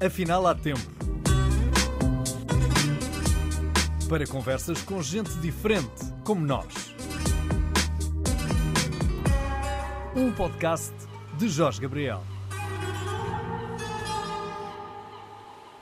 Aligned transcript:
Afinal, 0.00 0.46
há 0.46 0.54
tempo. 0.54 0.80
Para 4.08 4.26
conversas 4.26 4.80
com 4.82 5.02
gente 5.02 5.30
diferente, 5.40 5.90
como 6.24 6.46
nós. 6.46 6.94
Um 10.14 10.30
podcast 10.32 10.94
de 11.36 11.48
Jorge 11.48 11.80
Gabriel. 11.80 12.22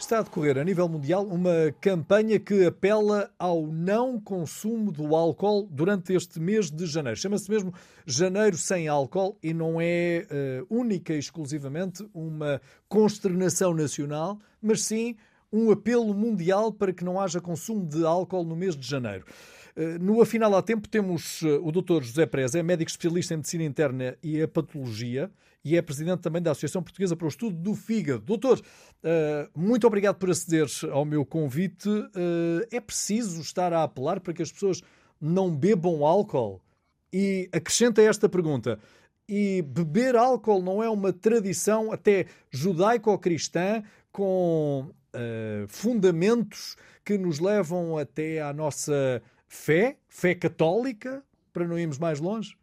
Está 0.06 0.20
a 0.20 0.22
decorrer 0.22 0.56
a 0.56 0.62
nível 0.62 0.88
mundial 0.88 1.26
uma 1.26 1.74
campanha 1.80 2.38
que 2.38 2.64
apela 2.64 3.28
ao 3.36 3.66
não 3.66 4.20
consumo 4.20 4.92
do 4.92 5.16
álcool 5.16 5.68
durante 5.68 6.14
este 6.14 6.38
mês 6.38 6.70
de 6.70 6.86
janeiro. 6.86 7.18
Chama-se 7.18 7.50
mesmo 7.50 7.74
Janeiro 8.06 8.56
Sem 8.56 8.86
Álcool 8.86 9.36
e 9.42 9.52
não 9.52 9.80
é 9.80 10.24
uh, 10.30 10.66
única 10.70 11.12
e 11.12 11.18
exclusivamente 11.18 12.08
uma 12.14 12.60
consternação 12.88 13.74
nacional, 13.74 14.38
mas 14.62 14.84
sim 14.84 15.16
um 15.52 15.72
apelo 15.72 16.14
mundial 16.14 16.72
para 16.72 16.92
que 16.92 17.04
não 17.04 17.20
haja 17.20 17.40
consumo 17.40 17.84
de 17.84 18.06
álcool 18.06 18.44
no 18.44 18.54
mês 18.54 18.76
de 18.76 18.88
janeiro. 18.88 19.24
Eh, 19.76 19.98
no 19.98 20.22
Afinal 20.22 20.54
há 20.54 20.62
Tempo 20.62 20.88
temos 20.88 21.42
eh, 21.42 21.58
o 21.60 21.70
Dr. 21.70 22.02
José 22.02 22.24
Preza, 22.24 22.58
é 22.58 22.62
médico 22.62 22.90
especialista 22.90 23.34
em 23.34 23.38
medicina 23.38 23.64
interna 23.64 24.16
e 24.22 24.40
hepatologia 24.40 25.30
e 25.66 25.76
é 25.76 25.82
presidente 25.82 26.20
também 26.20 26.40
da 26.40 26.52
Associação 26.52 26.82
Portuguesa 26.82 27.16
para 27.16 27.24
o 27.24 27.28
Estudo 27.28 27.56
do 27.56 27.74
Fígado. 27.74 28.20
Doutor, 28.20 28.62
eh, 29.02 29.48
muito 29.52 29.84
obrigado 29.84 30.14
por 30.14 30.30
aceder 30.30 30.66
ao 30.92 31.04
meu 31.04 31.26
convite. 31.26 31.88
É 32.70 32.80
preciso 32.80 33.40
estar 33.40 33.72
a 33.72 33.82
apelar 33.82 34.20
para 34.20 34.32
que 34.32 34.42
as 34.42 34.52
pessoas 34.52 34.80
não 35.20 35.50
bebam 35.50 36.04
álcool? 36.06 36.62
E 37.12 37.48
acrescenta 37.52 38.00
esta 38.00 38.28
pergunta: 38.28 38.78
e 39.28 39.62
beber 39.62 40.14
álcool 40.14 40.62
não 40.62 40.82
é 40.82 40.88
uma 40.88 41.12
tradição 41.12 41.90
até 41.90 42.26
judaico-cristã 42.50 43.82
com 44.12 44.88
uh, 44.88 45.66
fundamentos 45.68 46.76
que 47.04 47.18
nos 47.18 47.38
levam 47.38 47.98
até 47.98 48.40
à 48.40 48.52
nossa 48.52 49.22
fé, 49.48 49.98
fé 50.08 50.34
católica, 50.34 51.22
para 51.52 51.66
não 51.66 51.78
irmos 51.78 51.98
mais 51.98 52.20
longe? 52.20 52.56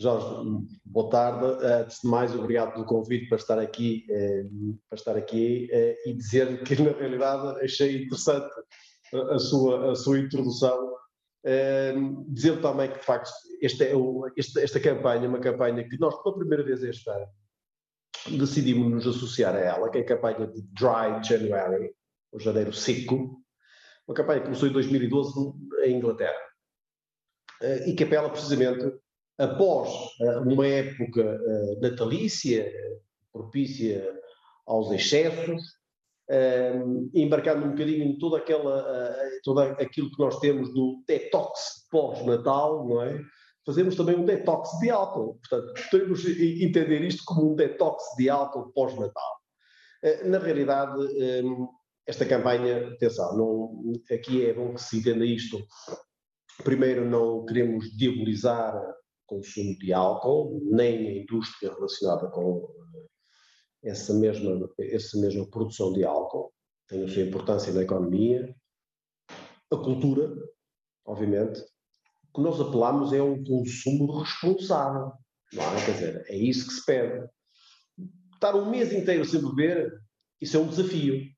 Jorge, 0.00 0.66
boa 0.82 1.10
tarde. 1.10 1.62
Antes 1.62 2.00
de 2.00 2.08
mais, 2.08 2.34
obrigado 2.34 2.72
pelo 2.72 2.86
convite 2.86 3.28
para 3.28 3.36
estar 3.36 3.58
aqui, 3.58 4.06
eh, 4.08 4.44
para 4.88 4.96
estar 4.96 5.14
aqui 5.14 5.68
eh, 5.70 5.94
e 6.06 6.14
dizer 6.14 6.62
que, 6.64 6.80
na 6.80 6.92
realidade, 6.92 7.62
achei 7.62 8.04
interessante 8.04 8.50
a 9.12 9.38
sua, 9.38 9.92
a 9.92 9.94
sua 9.94 10.18
introdução. 10.18 10.96
dizer 12.28 12.62
também 12.62 12.90
que, 12.90 12.98
de 12.98 13.04
facto, 13.04 13.30
esta, 13.62 13.84
é 13.84 13.92
esta, 14.38 14.62
esta 14.62 14.80
campanha 14.80 15.26
é 15.26 15.28
uma 15.28 15.38
campanha 15.38 15.86
que 15.86 15.98
nós, 15.98 16.14
pela 16.22 16.38
primeira 16.38 16.64
vez 16.64 16.82
este 16.82 17.10
ano, 17.10 17.28
decidimos 18.38 18.90
nos 18.90 19.06
associar 19.06 19.54
a 19.54 19.60
ela, 19.60 19.90
que 19.90 19.98
é 19.98 20.00
a 20.00 20.06
campanha 20.06 20.46
de 20.46 20.62
Dry 20.62 21.22
January, 21.22 21.94
o 22.32 22.40
janeiro 22.40 22.72
seco, 22.72 23.38
uma 24.08 24.14
campanha 24.14 24.40
que 24.40 24.46
começou 24.46 24.66
em 24.66 24.72
2012 24.72 25.52
em 25.84 25.98
Inglaterra 25.98 26.40
eh, 27.60 27.90
e 27.90 27.94
que 27.94 28.04
apela 28.04 28.30
precisamente 28.30 28.98
após 29.40 29.90
eh, 30.20 30.38
uma 30.38 30.66
época 30.66 31.20
eh, 31.22 31.78
natalícia, 31.80 32.70
propícia 33.32 34.18
aos 34.66 34.90
excessos, 34.92 35.62
embarcando 37.12 37.66
um 37.66 37.70
bocadinho 37.70 38.04
em 38.04 38.16
toda 38.16 38.38
aquela, 38.38 39.16
todo 39.42 39.58
aquilo 39.58 40.08
que 40.12 40.18
nós 40.20 40.38
temos 40.38 40.72
do 40.72 41.02
detox 41.04 41.88
pós-natal, 41.90 42.86
não 42.86 43.02
é? 43.02 43.20
Fazemos 43.66 43.96
também 43.96 44.14
um 44.14 44.24
detox 44.24 44.78
de 44.78 44.90
álcool. 44.90 45.40
Portanto, 45.40 45.74
podemos 45.90 46.24
entender 46.24 47.02
isto 47.02 47.24
como 47.26 47.50
um 47.50 47.56
detox 47.56 48.04
de 48.16 48.30
álcool 48.30 48.70
pós-natal. 48.72 49.40
Na 50.24 50.38
realidade, 50.38 50.94
esta 52.06 52.24
campanha, 52.24 52.88
atenção, 52.88 53.36
não, 53.36 53.92
aqui 54.12 54.46
é 54.46 54.52
bom 54.52 54.74
que 54.74 54.82
se 54.82 54.98
entenda 54.98 55.24
isto. 55.24 55.58
Primeiro, 56.62 57.04
não 57.04 57.44
queremos 57.44 57.90
diabolizar 57.96 58.74
consumo 59.30 59.78
de 59.78 59.92
álcool, 59.92 60.60
nem 60.64 61.08
a 61.08 61.22
indústria 61.22 61.72
relacionada 61.72 62.28
com 62.30 62.68
eh, 63.84 63.90
essa 63.90 64.12
mesma, 64.14 64.68
essa 64.78 65.18
mesma 65.18 65.48
produção 65.48 65.92
de 65.92 66.04
álcool. 66.04 66.52
Tem 66.88 67.04
a 67.04 67.08
sua 67.08 67.22
importância 67.22 67.72
na 67.72 67.82
economia. 67.82 68.54
A 69.72 69.76
cultura, 69.76 70.34
obviamente. 71.06 71.60
O 72.28 72.34
que 72.34 72.40
nós 72.42 72.60
apelamos 72.60 73.12
é 73.12 73.22
um 73.22 73.42
consumo 73.42 74.18
responsável. 74.18 75.12
Não 75.52 75.62
é? 75.62 75.84
Quer 75.84 75.92
dizer, 75.92 76.24
é 76.28 76.36
isso 76.36 76.66
que 76.66 76.74
se 76.74 76.84
pede. 76.84 77.28
Estar 78.34 78.54
um 78.56 78.70
mês 78.70 78.92
inteiro 78.92 79.24
sem 79.24 79.40
beber, 79.40 79.92
isso 80.40 80.56
é 80.56 80.60
um 80.60 80.68
desafio 80.68 81.30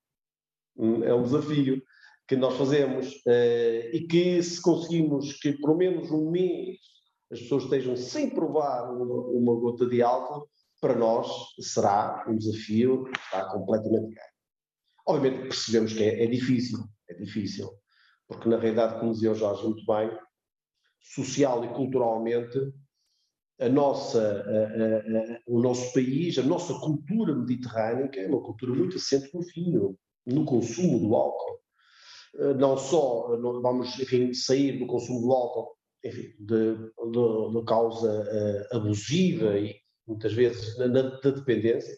é 1.04 1.14
um 1.14 1.22
desafio 1.22 1.82
que 2.26 2.36
nós 2.36 2.56
fazemos 2.56 3.08
uh, 3.26 3.90
e 3.92 4.06
que 4.08 4.42
se 4.42 4.60
conseguimos 4.60 5.34
que 5.34 5.52
por 5.58 5.76
menos 5.76 6.10
um 6.10 6.30
mês 6.30 6.78
as 7.32 7.40
pessoas 7.40 7.64
estejam 7.64 7.96
sem 7.96 8.28
provar 8.28 8.92
uma, 8.92 9.04
uma 9.04 9.54
gota 9.58 9.86
de 9.86 10.02
álcool, 10.02 10.48
para 10.80 10.94
nós 10.94 11.28
será 11.60 12.24
um 12.28 12.36
desafio 12.36 13.04
que 13.04 13.18
está 13.18 13.48
completamente 13.50 14.14
ganho. 14.14 14.32
Obviamente 15.06 15.48
percebemos 15.48 15.92
que 15.92 16.02
é, 16.02 16.24
é, 16.24 16.26
difícil, 16.26 16.78
é 17.08 17.14
difícil, 17.14 17.70
porque 18.28 18.48
na 18.48 18.58
realidade, 18.58 19.00
como 19.00 19.12
dizia 19.12 19.32
o 19.32 19.34
Jorge 19.34 19.64
muito 19.64 19.84
bem, 19.86 20.10
social 21.00 21.64
e 21.64 21.68
culturalmente, 21.74 22.58
a 23.60 23.68
nossa, 23.68 24.20
a, 24.20 25.34
a, 25.34 25.34
a, 25.36 25.40
o 25.46 25.60
nosso 25.60 25.92
país, 25.92 26.36
a 26.38 26.42
nossa 26.42 26.74
cultura 26.74 27.34
mediterrânea 27.34 28.10
é 28.14 28.26
uma 28.26 28.42
cultura 28.42 28.74
muito 28.74 28.96
assente 28.96 29.30
no 29.34 29.40
vinho, 29.40 29.96
no 30.26 30.44
consumo 30.44 30.98
do 30.98 31.14
álcool. 31.14 31.60
Eh, 32.36 32.54
não 32.54 32.76
só 32.76 33.36
vamos, 33.60 33.98
enfim, 34.00 34.32
sair 34.32 34.78
do 34.78 34.86
consumo 34.86 35.20
do 35.20 35.32
álcool, 35.32 35.76
enfim, 36.04 36.34
de, 36.38 36.74
de, 36.74 37.52
de 37.52 37.64
causa 37.66 38.10
uh, 38.10 38.76
abusiva 38.76 39.58
e 39.58 39.76
muitas 40.06 40.32
vezes 40.32 40.76
da, 40.76 40.86
dependência, 41.30 41.96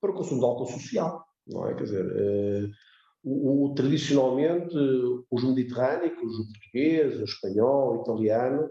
para 0.00 0.10
o 0.10 0.14
consumo 0.14 0.40
de 0.40 0.46
álcool 0.46 0.66
social, 0.66 1.24
não 1.46 1.68
é? 1.68 1.74
Quer 1.74 1.84
dizer, 1.84 2.06
uh, 2.06 2.70
o, 3.22 3.66
o, 3.66 3.74
tradicionalmente 3.74 4.76
os 5.30 5.44
mediterrâneos, 5.44 6.38
o 6.38 6.46
português, 6.52 7.20
o 7.20 7.24
espanhol, 7.24 7.98
o 7.98 8.02
italiano, 8.02 8.70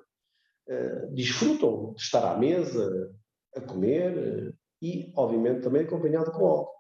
uh, 0.69 1.15
desfrutam 1.15 1.93
de 1.93 2.01
estar 2.01 2.31
à 2.31 2.37
mesa, 2.37 3.15
a 3.55 3.61
comer 3.61 4.53
e, 4.81 5.11
obviamente, 5.15 5.61
também 5.61 5.83
acompanhado 5.83 6.31
com 6.31 6.45
álcool. 6.45 6.75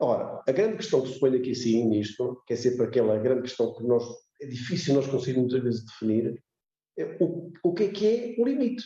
Ora, 0.00 0.42
a 0.46 0.52
grande 0.52 0.78
questão 0.78 1.00
que 1.00 1.12
se 1.12 1.20
põe 1.20 1.36
aqui 1.36 1.54
sim 1.54 1.84
nisto, 1.86 2.42
que 2.46 2.54
é 2.54 2.56
sempre 2.56 2.86
aquela 2.86 3.18
grande 3.18 3.42
questão 3.42 3.72
que 3.74 3.84
nós, 3.84 4.04
é 4.40 4.46
difícil 4.46 4.94
nós 4.94 5.06
conseguirmos 5.06 5.52
muitas 5.52 5.62
vezes 5.62 5.86
definir, 5.86 6.42
o, 7.20 7.52
o 7.62 7.74
que 7.74 7.84
é 7.84 7.88
que 7.88 8.06
é 8.06 8.34
o 8.38 8.44
limite. 8.44 8.84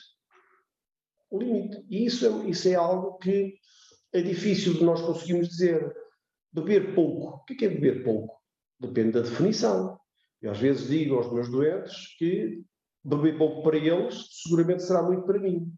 O 1.30 1.38
limite. 1.38 1.84
E 1.88 2.06
isso 2.06 2.26
é, 2.26 2.48
isso 2.48 2.68
é 2.68 2.74
algo 2.74 3.18
que 3.18 3.58
é 4.12 4.22
difícil 4.22 4.74
de 4.74 4.84
nós 4.84 5.00
conseguirmos 5.02 5.48
dizer. 5.48 5.94
Beber 6.52 6.94
pouco. 6.94 7.36
O 7.36 7.44
que 7.44 7.54
é, 7.54 7.56
que 7.56 7.64
é 7.66 7.68
beber 7.68 8.04
pouco? 8.04 8.40
Depende 8.80 9.12
da 9.12 9.20
definição. 9.20 9.98
Eu 10.40 10.52
às 10.52 10.58
vezes 10.58 10.88
digo 10.88 11.16
aos 11.16 11.32
meus 11.32 11.50
doentes 11.50 12.16
que 12.18 12.62
beber 13.04 13.36
pouco 13.36 13.62
para 13.62 13.76
eles 13.76 14.42
seguramente 14.42 14.82
será 14.82 15.02
muito 15.02 15.24
para 15.24 15.38
mim. 15.38 15.72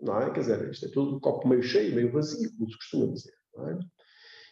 Não 0.00 0.20
é? 0.20 0.32
Quer 0.32 0.40
dizer, 0.40 0.70
isto 0.70 0.86
é 0.86 0.90
tudo 0.90 1.16
um 1.16 1.20
copo 1.20 1.48
meio 1.48 1.62
cheio, 1.62 1.94
meio 1.94 2.12
vazio, 2.12 2.50
como 2.56 2.70
se 2.70 2.76
costuma 2.76 3.12
dizer. 3.12 3.34
Não 3.54 3.68
é? 3.68 3.78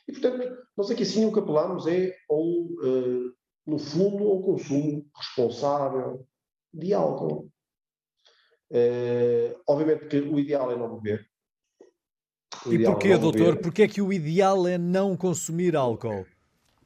E, 0.08 0.12
portanto, 0.12 0.56
nós 0.76 0.90
aqui 0.90 1.04
sim 1.04 1.24
o 1.24 1.32
que 1.32 1.38
apelamos 1.38 1.86
é, 1.86 2.14
ao, 2.28 2.42
uh, 2.42 3.32
no 3.66 3.78
fundo, 3.78 4.24
ao 4.24 4.42
consumo 4.42 5.06
responsável 5.16 6.26
de 6.74 6.92
álcool. 6.92 7.50
Uh, 8.70 9.54
obviamente 9.66 10.06
que 10.08 10.20
o 10.20 10.38
ideal 10.38 10.70
é 10.70 10.76
não 10.76 10.98
beber. 10.98 11.28
O 12.66 12.72
e 12.72 12.84
porquê, 12.84 13.08
é 13.08 13.18
doutor? 13.18 13.58
Porquê 13.58 13.82
é 13.82 13.88
que 13.88 14.02
o 14.02 14.12
ideal 14.12 14.66
é 14.66 14.78
não 14.78 15.16
consumir 15.16 15.76
álcool? 15.76 16.26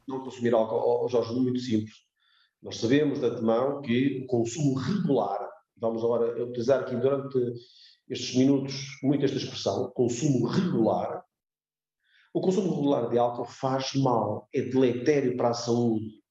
Não 0.07 0.21
consumir 0.21 0.55
álcool, 0.55 1.05
oh, 1.05 1.09
Jorge, 1.09 1.33
muito 1.35 1.61
simples. 1.61 1.95
Nós 2.63 2.79
sabemos 2.79 3.21
de 3.21 3.27
antemão 3.27 3.81
que 3.81 4.23
o 4.25 4.27
consumo 4.27 4.75
regular, 4.75 5.49
vamos 5.77 6.03
agora 6.03 6.43
utilizar 6.43 6.81
aqui 6.81 6.97
durante 6.97 7.39
estes 8.09 8.35
minutos 8.35 8.99
muito 9.03 9.25
esta 9.25 9.37
expressão, 9.37 9.91
consumo 9.93 10.47
regular, 10.47 11.23
o 12.35 12.41
consumo 12.41 12.75
regular 12.75 13.09
de 13.09 13.19
álcool 13.19 13.45
faz 13.45 13.95
mal, 13.95 14.49
é 14.55 14.63
deletério 14.63 15.37
para 15.37 15.51
a 15.51 15.55
saúde 15.55 16.23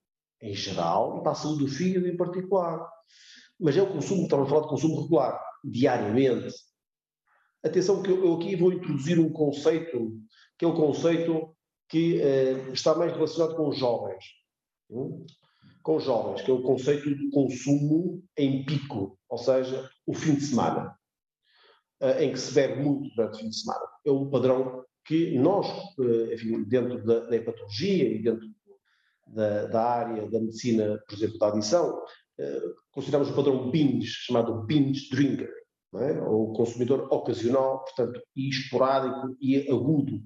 em 0.42 0.54
geral 0.54 1.18
e 1.18 1.24
para 1.24 1.32
a 1.32 1.36
saúde 1.36 1.66
do 1.66 1.72
fígado 1.72 2.08
em 2.08 2.16
particular. 2.16 2.88
Mas 3.60 3.76
é 3.76 3.82
o 3.82 3.92
consumo, 3.92 4.24
estamos 4.24 4.46
a 4.46 4.50
falar 4.50 4.62
de 4.64 4.70
consumo 4.70 5.02
regular, 5.02 5.42
diariamente. 5.64 6.54
Atenção 7.64 8.04
que 8.04 8.12
eu, 8.12 8.36
aqui 8.36 8.56
vou 8.56 8.72
introduzir 8.72 9.20
um 9.20 9.32
conceito, 9.32 10.20
que 10.58 10.66
é 10.66 10.68
o 10.68 10.76
conceito 10.76 11.56
que 11.90 12.22
eh, 12.22 12.72
está 12.72 12.94
mais 12.96 13.14
relacionado 13.14 13.56
com 13.56 13.70
os 13.70 13.78
jovens. 13.78 14.24
Hum? 14.90 15.26
Com 15.82 15.96
os 15.96 16.04
jovens, 16.04 16.42
que 16.42 16.52
é 16.52 16.54
o 16.54 16.62
conceito 16.62 17.16
de 17.16 17.30
consumo 17.32 18.24
em 18.38 18.64
pico, 18.66 19.18
ou 19.30 19.38
seja, 19.38 19.90
o 20.06 20.14
fim 20.14 20.36
de 20.36 20.42
semana, 20.42 20.96
eh, 22.02 22.26
em 22.26 22.32
que 22.32 22.40
se 22.40 22.54
bebe 22.54 22.84
muito 22.84 23.10
durante 23.16 23.36
o 23.36 23.40
fim 23.40 23.50
de 23.50 23.56
semana. 23.58 23.86
É 24.06 24.12
o 24.12 24.30
padrão 24.30 24.86
que 25.06 25.38
nós, 25.40 25.68
eh, 26.00 26.36
enfim, 26.36 26.64
dentro 26.64 27.04
da, 27.06 27.22
da 27.22 27.36
hepatologia 27.36 28.08
e 28.08 28.22
dentro 28.22 28.48
da, 29.28 29.66
da, 29.66 29.84
área 29.84 30.30
da 30.30 30.40
medicina, 30.40 31.02
por 31.08 31.16
exemplo, 31.16 31.40
da 31.40 31.48
adição, 31.48 32.02
consideramos 32.92 33.30
o 33.30 33.36
padrão 33.36 33.72
binge, 33.72 34.08
chamado 34.08 34.64
binge 34.66 35.10
drinker, 35.10 35.52
é? 35.96 36.22
ou 36.22 36.54
consumidor 36.54 37.08
ocasional, 37.12 37.84
portanto, 37.84 38.22
e 38.36 38.50
esporádico 38.50 39.36
e 39.42 39.70
agudo 39.72 40.22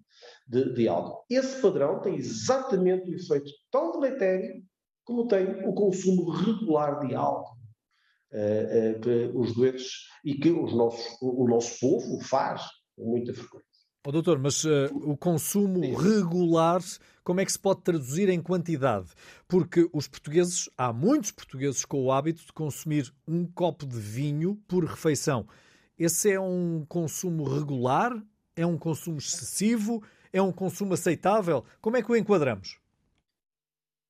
de, 0.48 0.74
de 0.74 0.88
álcool. 0.88 1.24
Esse 1.30 1.62
padrão 1.62 2.02
tem 2.02 2.16
exatamente 2.16 3.10
o 3.10 3.16
efeito 3.16 3.52
tão 3.72 3.92
deletério 4.00 4.63
como 5.04 5.28
tem 5.28 5.68
o 5.68 5.74
consumo 5.74 6.30
regular 6.30 7.06
de 7.06 7.16
álcool. 7.16 7.60
Uh, 8.34 8.96
uh, 8.96 9.02
que 9.02 9.38
os 9.38 9.54
doentes 9.54 9.92
e 10.24 10.36
que 10.36 10.50
os 10.50 10.74
nossos, 10.74 11.06
o, 11.22 11.44
o 11.44 11.48
nosso 11.50 11.78
povo 11.81 12.22
faz 12.22 12.62
com 12.96 13.10
muita 13.10 13.34
frequência. 13.34 13.71
Oh, 14.03 14.12
doutor, 14.12 14.39
mas 14.39 14.63
uh, 14.63 14.89
o 15.03 15.15
consumo 15.15 15.95
regular, 15.95 16.81
como 17.24 17.39
é 17.39 17.45
que 17.45 17.51
se 17.51 17.59
pode 17.59 17.81
traduzir 17.81 18.30
em 18.30 18.42
quantidade? 18.42 19.09
Porque 19.48 19.88
os 19.94 20.07
portugueses, 20.07 20.68
há 20.75 20.92
muitos 20.92 21.30
portugueses 21.31 21.86
com 21.86 22.03
o 22.03 22.12
hábito 22.12 22.44
de 22.44 22.51
consumir 22.51 23.13
um 23.27 23.45
copo 23.45 23.86
de 23.86 24.00
vinho 24.00 24.56
por 24.68 24.83
refeição. 24.86 25.48
Esse 26.00 26.31
é 26.31 26.39
um 26.39 26.83
consumo 26.89 27.44
regular? 27.44 28.12
É 28.56 28.65
um 28.65 28.75
consumo 28.75 29.19
excessivo? 29.19 30.01
É 30.33 30.42
um 30.42 30.51
consumo 30.51 30.95
aceitável? 30.95 31.63
Como 31.80 31.95
é 31.95 32.01
que 32.01 32.12
o 32.12 32.15
enquadramos? 32.15 32.80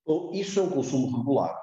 Bom, 0.06 0.32
isso 0.34 0.58
é 0.62 0.64
um 0.64 0.70
consumo 0.70 1.18
regular. 1.18 1.54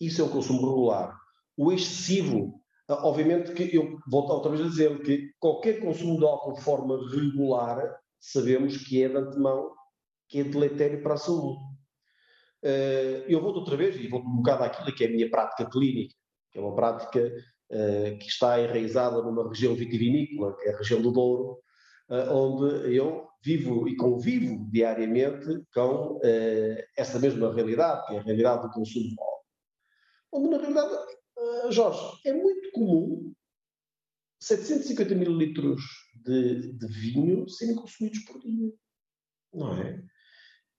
Isso 0.00 0.22
é 0.22 0.24
um 0.24 0.30
consumo 0.30 0.66
regular. 0.66 1.20
O 1.58 1.70
excessivo, 1.70 2.63
obviamente 2.88 3.52
que 3.52 3.76
eu 3.76 3.98
volto 4.08 4.32
outra 4.32 4.50
vez 4.50 4.62
a 4.62 4.68
dizer 4.68 5.02
que 5.02 5.30
qualquer 5.38 5.80
consumo 5.80 6.18
de 6.18 6.24
álcool 6.24 6.54
de 6.54 6.62
forma 6.62 6.98
regular, 7.10 7.98
sabemos 8.20 8.76
que 8.76 9.02
é 9.02 9.08
de 9.08 9.16
antemão, 9.16 9.70
que 10.28 10.40
é 10.40 10.44
deletério 10.44 11.02
para 11.02 11.14
a 11.14 11.18
saúde. 11.18 11.58
Ah, 12.64 13.24
eu 13.28 13.40
volto 13.40 13.58
outra 13.58 13.76
vez 13.76 13.96
e 13.96 14.08
volto 14.08 14.26
um 14.26 14.36
bocado 14.36 14.64
àquilo 14.64 14.94
que 14.94 15.04
é 15.04 15.06
a 15.06 15.10
minha 15.10 15.30
prática 15.30 15.68
clínica, 15.70 16.14
que 16.50 16.58
é 16.58 16.62
uma 16.62 16.74
prática 16.74 17.32
ah, 17.72 18.16
que 18.18 18.26
está 18.26 18.60
enraizada 18.60 19.22
numa 19.22 19.48
região 19.48 19.74
vitivinícola, 19.74 20.56
que 20.56 20.68
é 20.68 20.74
a 20.74 20.78
região 20.78 21.00
do 21.00 21.12
Douro, 21.12 21.58
onde 22.08 22.94
eu 22.94 23.26
vivo 23.42 23.88
e 23.88 23.96
convivo 23.96 24.66
diariamente 24.70 25.46
com 25.72 26.20
essa 26.96 27.18
mesma 27.18 27.52
realidade, 27.52 28.06
que 28.06 28.14
é 28.14 28.18
a 28.18 28.22
realidade 28.22 28.62
do 28.62 28.70
consumo 28.70 29.08
de 29.08 29.16
álcool. 29.18 29.44
Onde, 30.32 30.48
na 30.50 30.58
realidade, 30.58 30.94
Jorge, 31.70 32.20
é 32.26 32.32
muito 32.32 32.63
comum 32.74 33.32
750 34.40 35.14
mililitros 35.14 35.82
de, 36.14 36.72
de 36.72 36.86
vinho 36.88 37.48
serem 37.48 37.76
consumidos 37.76 38.18
por 38.24 38.38
dia. 38.40 38.72
Não 39.54 39.80
é? 39.80 40.02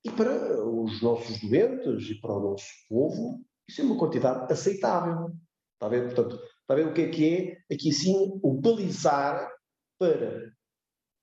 E 0.04 0.12
para 0.12 0.64
os 0.64 1.02
nossos 1.02 1.40
doentes 1.42 2.10
e 2.10 2.22
para 2.22 2.34
o 2.34 2.52
nosso 2.52 2.68
povo, 2.88 3.44
isso 3.68 3.82
é 3.82 3.86
uma 3.86 3.98
quantidade 3.98 4.52
aceitável. 4.54 5.34
Está 5.74 5.88
a 5.88 5.90
ver? 5.90 6.14
Portanto, 6.14 6.36
está 6.36 6.74
a 6.74 6.76
ver 6.76 6.88
o 6.88 6.94
que 6.94 7.02
é 7.02 7.10
que 7.10 7.36
é, 7.36 7.74
aqui 7.74 7.92
sim, 7.92 8.40
o 8.44 8.54
balizar 8.54 9.52
para 9.98 10.54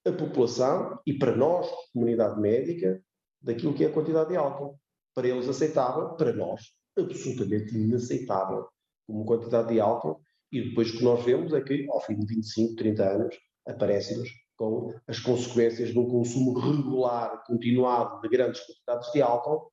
a 0.04 0.12
população 0.12 0.98
e 1.06 1.16
para 1.16 1.36
nós, 1.36 1.70
comunidade 1.92 2.40
médica, 2.40 3.00
daquilo 3.40 3.74
que 3.74 3.84
é 3.84 3.88
a 3.88 3.92
quantidade 3.92 4.30
de 4.30 4.36
álcool. 4.36 4.80
Para 5.14 5.28
eles 5.28 5.48
aceitável, 5.48 6.16
para 6.16 6.32
nós 6.32 6.60
absolutamente 6.98 7.76
inaceitável 7.76 8.68
como 9.06 9.24
quantidade 9.24 9.68
de 9.68 9.80
álcool 9.80 10.20
e 10.52 10.68
depois 10.68 10.90
o 10.90 10.98
que 10.98 11.04
nós 11.04 11.24
vemos 11.24 11.52
é 11.54 11.60
que 11.62 11.86
ao 11.90 12.00
fim 12.02 12.18
de 12.18 12.26
25, 12.26 12.76
30 12.76 13.02
anos 13.04 13.34
aparecem-nos 13.66 14.28
com 14.56 14.94
as 15.08 15.18
consequências 15.18 15.90
de 15.90 15.98
um 15.98 16.06
consumo 16.06 16.58
regular, 16.58 17.42
continuado 17.46 18.20
de 18.20 18.28
grandes 18.28 18.60
quantidades 18.60 19.10
de 19.12 19.22
álcool 19.22 19.72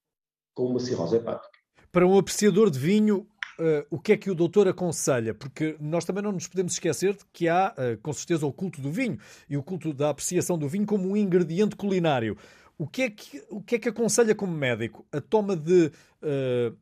com 0.54 0.68
uma 0.68 0.80
cirrose 0.80 1.18
hepática. 1.18 1.60
Para 1.92 2.08
um 2.08 2.18
apreciador 2.18 2.70
de 2.70 2.80
vinho, 2.80 3.28
uh, 3.60 3.86
o 3.90 4.00
que 4.00 4.14
é 4.14 4.18
que 4.18 4.32
o 4.32 4.36
doutor 4.36 4.68
aconselha? 4.68 5.34
Porque 5.34 5.76
nós 5.80 6.06
também 6.06 6.24
não 6.24 6.32
nos 6.32 6.48
podemos 6.48 6.74
esquecer 6.74 7.18
que 7.34 7.50
há, 7.50 7.74
uh, 7.74 8.02
com 8.02 8.14
certeza, 8.14 8.46
o 8.46 8.54
culto 8.54 8.82
do 8.82 8.92
vinho 8.92 9.20
e 9.50 9.58
o 9.58 9.64
culto 9.64 9.94
da 9.94 10.10
apreciação 10.10 10.58
do 10.58 10.70
vinho 10.70 10.86
como 10.86 11.10
um 11.10 11.18
ingrediente 11.18 11.76
culinário. 11.76 12.38
O 12.78 12.88
que 12.88 13.02
é 13.02 13.10
que, 13.10 13.44
o 13.50 13.62
que, 13.62 13.76
é 13.76 13.80
que 13.80 13.90
aconselha 13.90 14.34
como 14.34 14.54
médico? 14.54 15.06
A 15.12 15.20
toma 15.20 15.56
de 15.56 15.92
uh, 16.24 16.78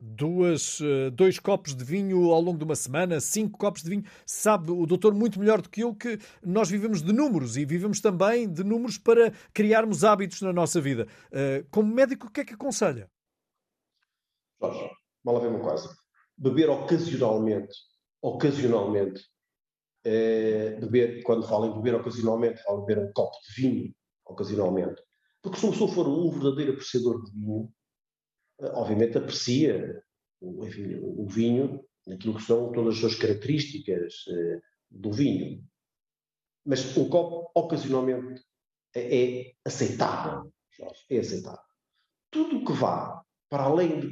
duas, 0.00 0.78
dois 1.12 1.38
copos 1.38 1.74
de 1.74 1.84
vinho 1.84 2.30
ao 2.30 2.40
longo 2.40 2.58
de 2.58 2.64
uma 2.64 2.76
semana, 2.76 3.20
cinco 3.20 3.58
copos 3.58 3.82
de 3.82 3.90
vinho? 3.90 4.04
Sabe 4.26 4.70
o 4.70 4.86
doutor 4.86 5.14
muito 5.14 5.38
melhor 5.38 5.60
do 5.60 5.68
que 5.68 5.82
eu 5.82 5.94
que 5.94 6.18
nós 6.42 6.70
vivemos 6.70 7.02
de 7.02 7.12
números 7.12 7.56
e 7.56 7.64
vivemos 7.64 8.00
também 8.00 8.50
de 8.50 8.64
números 8.64 8.98
para 8.98 9.32
criarmos 9.52 10.04
hábitos 10.04 10.40
na 10.42 10.52
nossa 10.52 10.80
vida. 10.80 11.06
como 11.70 11.92
médico, 11.92 12.26
o 12.26 12.30
que 12.30 12.40
é 12.40 12.44
que 12.44 12.54
aconselha? 12.54 13.10
Jorge, 14.60 14.90
mal 15.24 15.36
a 15.36 15.40
ver 15.40 15.48
uma 15.48 15.60
coisa 15.60 16.00
beber 16.40 16.70
ocasionalmente, 16.70 17.76
ocasionalmente, 18.22 19.22
é, 20.02 20.80
beber, 20.80 21.22
quando 21.22 21.46
falo 21.46 21.66
em 21.66 21.74
beber 21.74 21.94
ocasionalmente, 21.96 22.62
falo 22.62 22.82
em 22.82 22.86
beber 22.86 23.04
um 23.04 23.12
copo 23.12 23.36
de 23.46 23.62
vinho 23.62 23.94
ocasionalmente. 24.24 25.02
Porque 25.42 25.58
se 25.58 25.64
uma 25.66 25.72
pessoa 25.72 25.92
for 25.92 26.08
um 26.08 26.30
verdadeiro 26.30 26.72
apreciador 26.72 27.22
de 27.22 27.32
vinho, 27.32 27.68
eh, 27.68 27.79
obviamente 28.74 29.18
aprecia 29.18 30.02
enfim, 30.42 30.96
o 31.02 31.26
vinho 31.28 31.84
naquilo 32.06 32.34
que 32.34 32.42
são 32.42 32.72
todas 32.72 32.94
as 32.94 33.00
suas 33.00 33.14
características 33.14 34.24
eh, 34.28 34.60
do 34.90 35.12
vinho. 35.12 35.62
Mas 36.64 36.96
um 36.96 37.08
copo 37.08 37.50
ocasionalmente 37.54 38.42
é, 38.94 39.22
é 39.22 39.52
aceitável, 39.64 40.52
é 41.08 41.18
aceitável. 41.18 41.60
Tudo 42.30 42.58
o 42.58 42.64
que 42.64 42.72
vá 42.72 43.22
para 43.48 43.64
além 43.64 44.00
de. 44.00 44.06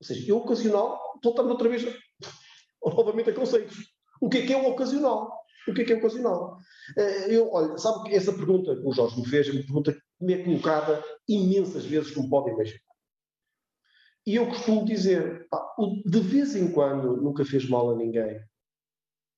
Ou 0.00 0.06
seja, 0.06 0.30
eu 0.30 0.38
ocasional 0.38 1.18
voltamos 1.22 1.52
outra 1.52 1.68
vez 1.68 1.84
novamente 2.82 3.30
a 3.30 3.34
conceitos. 3.34 3.76
O 4.20 4.28
que 4.28 4.38
é 4.38 4.46
que 4.46 4.52
é 4.52 4.56
o 4.56 4.68
ocasional? 4.68 5.38
O 5.66 5.74
que 5.74 5.82
é 5.82 5.84
que 5.84 5.92
é 5.92 5.96
ocasional? 5.96 6.58
Eh, 6.96 7.34
eu, 7.36 7.52
olha, 7.52 7.76
sabe 7.78 8.08
que 8.08 8.16
essa 8.16 8.32
pergunta 8.32 8.74
que 8.74 8.86
o 8.86 8.92
Jorge 8.92 9.20
me 9.20 9.26
fez 9.26 9.48
é 9.48 9.52
uma 9.52 9.62
pergunta 9.62 9.92
que 9.92 10.00
me 10.20 10.32
é 10.34 10.44
colocada 10.44 11.04
imensas 11.28 11.84
vezes, 11.84 12.12
como 12.12 12.30
podem 12.30 12.54
imaginar. 12.54 12.87
E 14.28 14.34
eu 14.34 14.46
costumo 14.46 14.84
dizer, 14.84 15.48
pá, 15.48 15.74
de 16.04 16.20
vez 16.20 16.54
em 16.54 16.70
quando 16.70 17.16
nunca 17.16 17.46
fez 17.46 17.66
mal 17.66 17.92
a 17.92 17.96
ninguém. 17.96 18.38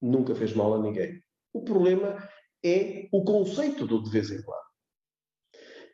Nunca 0.02 0.34
fez 0.34 0.52
mal 0.52 0.75
a 0.75 0.82
ninguém. 0.82 1.22
O 1.52 1.62
problema 1.62 2.28
é 2.64 3.09
o 3.12 3.23
conceito 3.23 3.87
do 3.87 4.02
de 4.02 4.11
vez 4.11 4.32
em 4.32 4.42
quando. 4.42 4.66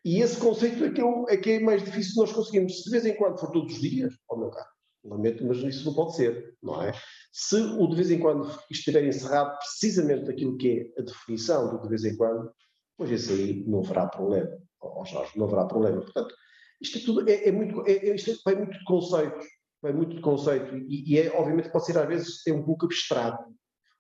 E 0.02 0.22
esse 0.22 0.40
conceito 0.40 0.82
é 0.82 0.90
que 0.90 1.02
é, 1.02 1.04
é, 1.28 1.36
que 1.36 1.50
é 1.50 1.60
mais 1.60 1.84
difícil 1.84 2.14
nós 2.22 2.32
conseguirmos. 2.32 2.78
Se 2.78 2.84
de 2.84 2.90
vez 2.90 3.04
em 3.04 3.14
quando 3.16 3.38
for 3.38 3.50
todos 3.50 3.74
os 3.74 3.82
dias, 3.82 4.14
ao 4.30 4.38
meu 4.38 4.48
caro, 4.48 4.70
Lamento, 5.04 5.44
mas 5.44 5.58
isso 5.58 5.84
não 5.84 5.94
pode 5.94 6.16
ser, 6.16 6.56
não 6.62 6.82
é? 6.82 6.94
Se 7.30 7.56
o 7.56 7.86
de 7.88 7.96
vez 7.96 8.10
em 8.10 8.18
quando 8.18 8.50
estiver 8.70 9.04
encerrado 9.04 9.58
precisamente 9.58 10.30
aquilo 10.30 10.56
que 10.56 10.90
é 10.96 11.00
a 11.02 11.04
definição 11.04 11.68
do 11.68 11.82
de 11.82 11.88
vez 11.90 12.02
em 12.06 12.16
quando, 12.16 12.50
pois 12.96 13.10
esse 13.10 13.30
aí 13.30 13.62
não 13.66 13.80
haverá 13.80 14.06
problema. 14.06 14.48
Oh, 14.80 15.04
Jorge, 15.04 15.38
não 15.38 15.44
haverá 15.44 15.66
problema. 15.66 16.00
Portanto, 16.00 16.34
isto 16.80 16.98
é 16.98 17.00
tudo, 17.00 17.28
é, 17.28 17.48
é 17.48 17.52
muito, 17.52 17.86
é, 17.86 17.92
é 17.92 18.14
isto 18.14 18.30
é, 18.30 18.34
vai 18.44 18.54
muito 18.54 18.78
de 18.78 18.84
conceitos, 18.84 19.46
vai 19.82 19.92
muito 19.92 20.16
de 20.16 20.22
conceito, 20.22 20.76
e, 20.76 21.14
e, 21.14 21.18
é, 21.18 21.32
obviamente, 21.32 21.70
pode 21.70 21.86
ser 21.86 21.98
às 21.98 22.06
vezes 22.06 22.46
é 22.46 22.52
um 22.52 22.64
pouco 22.64 22.86
abstrato. 22.86 23.44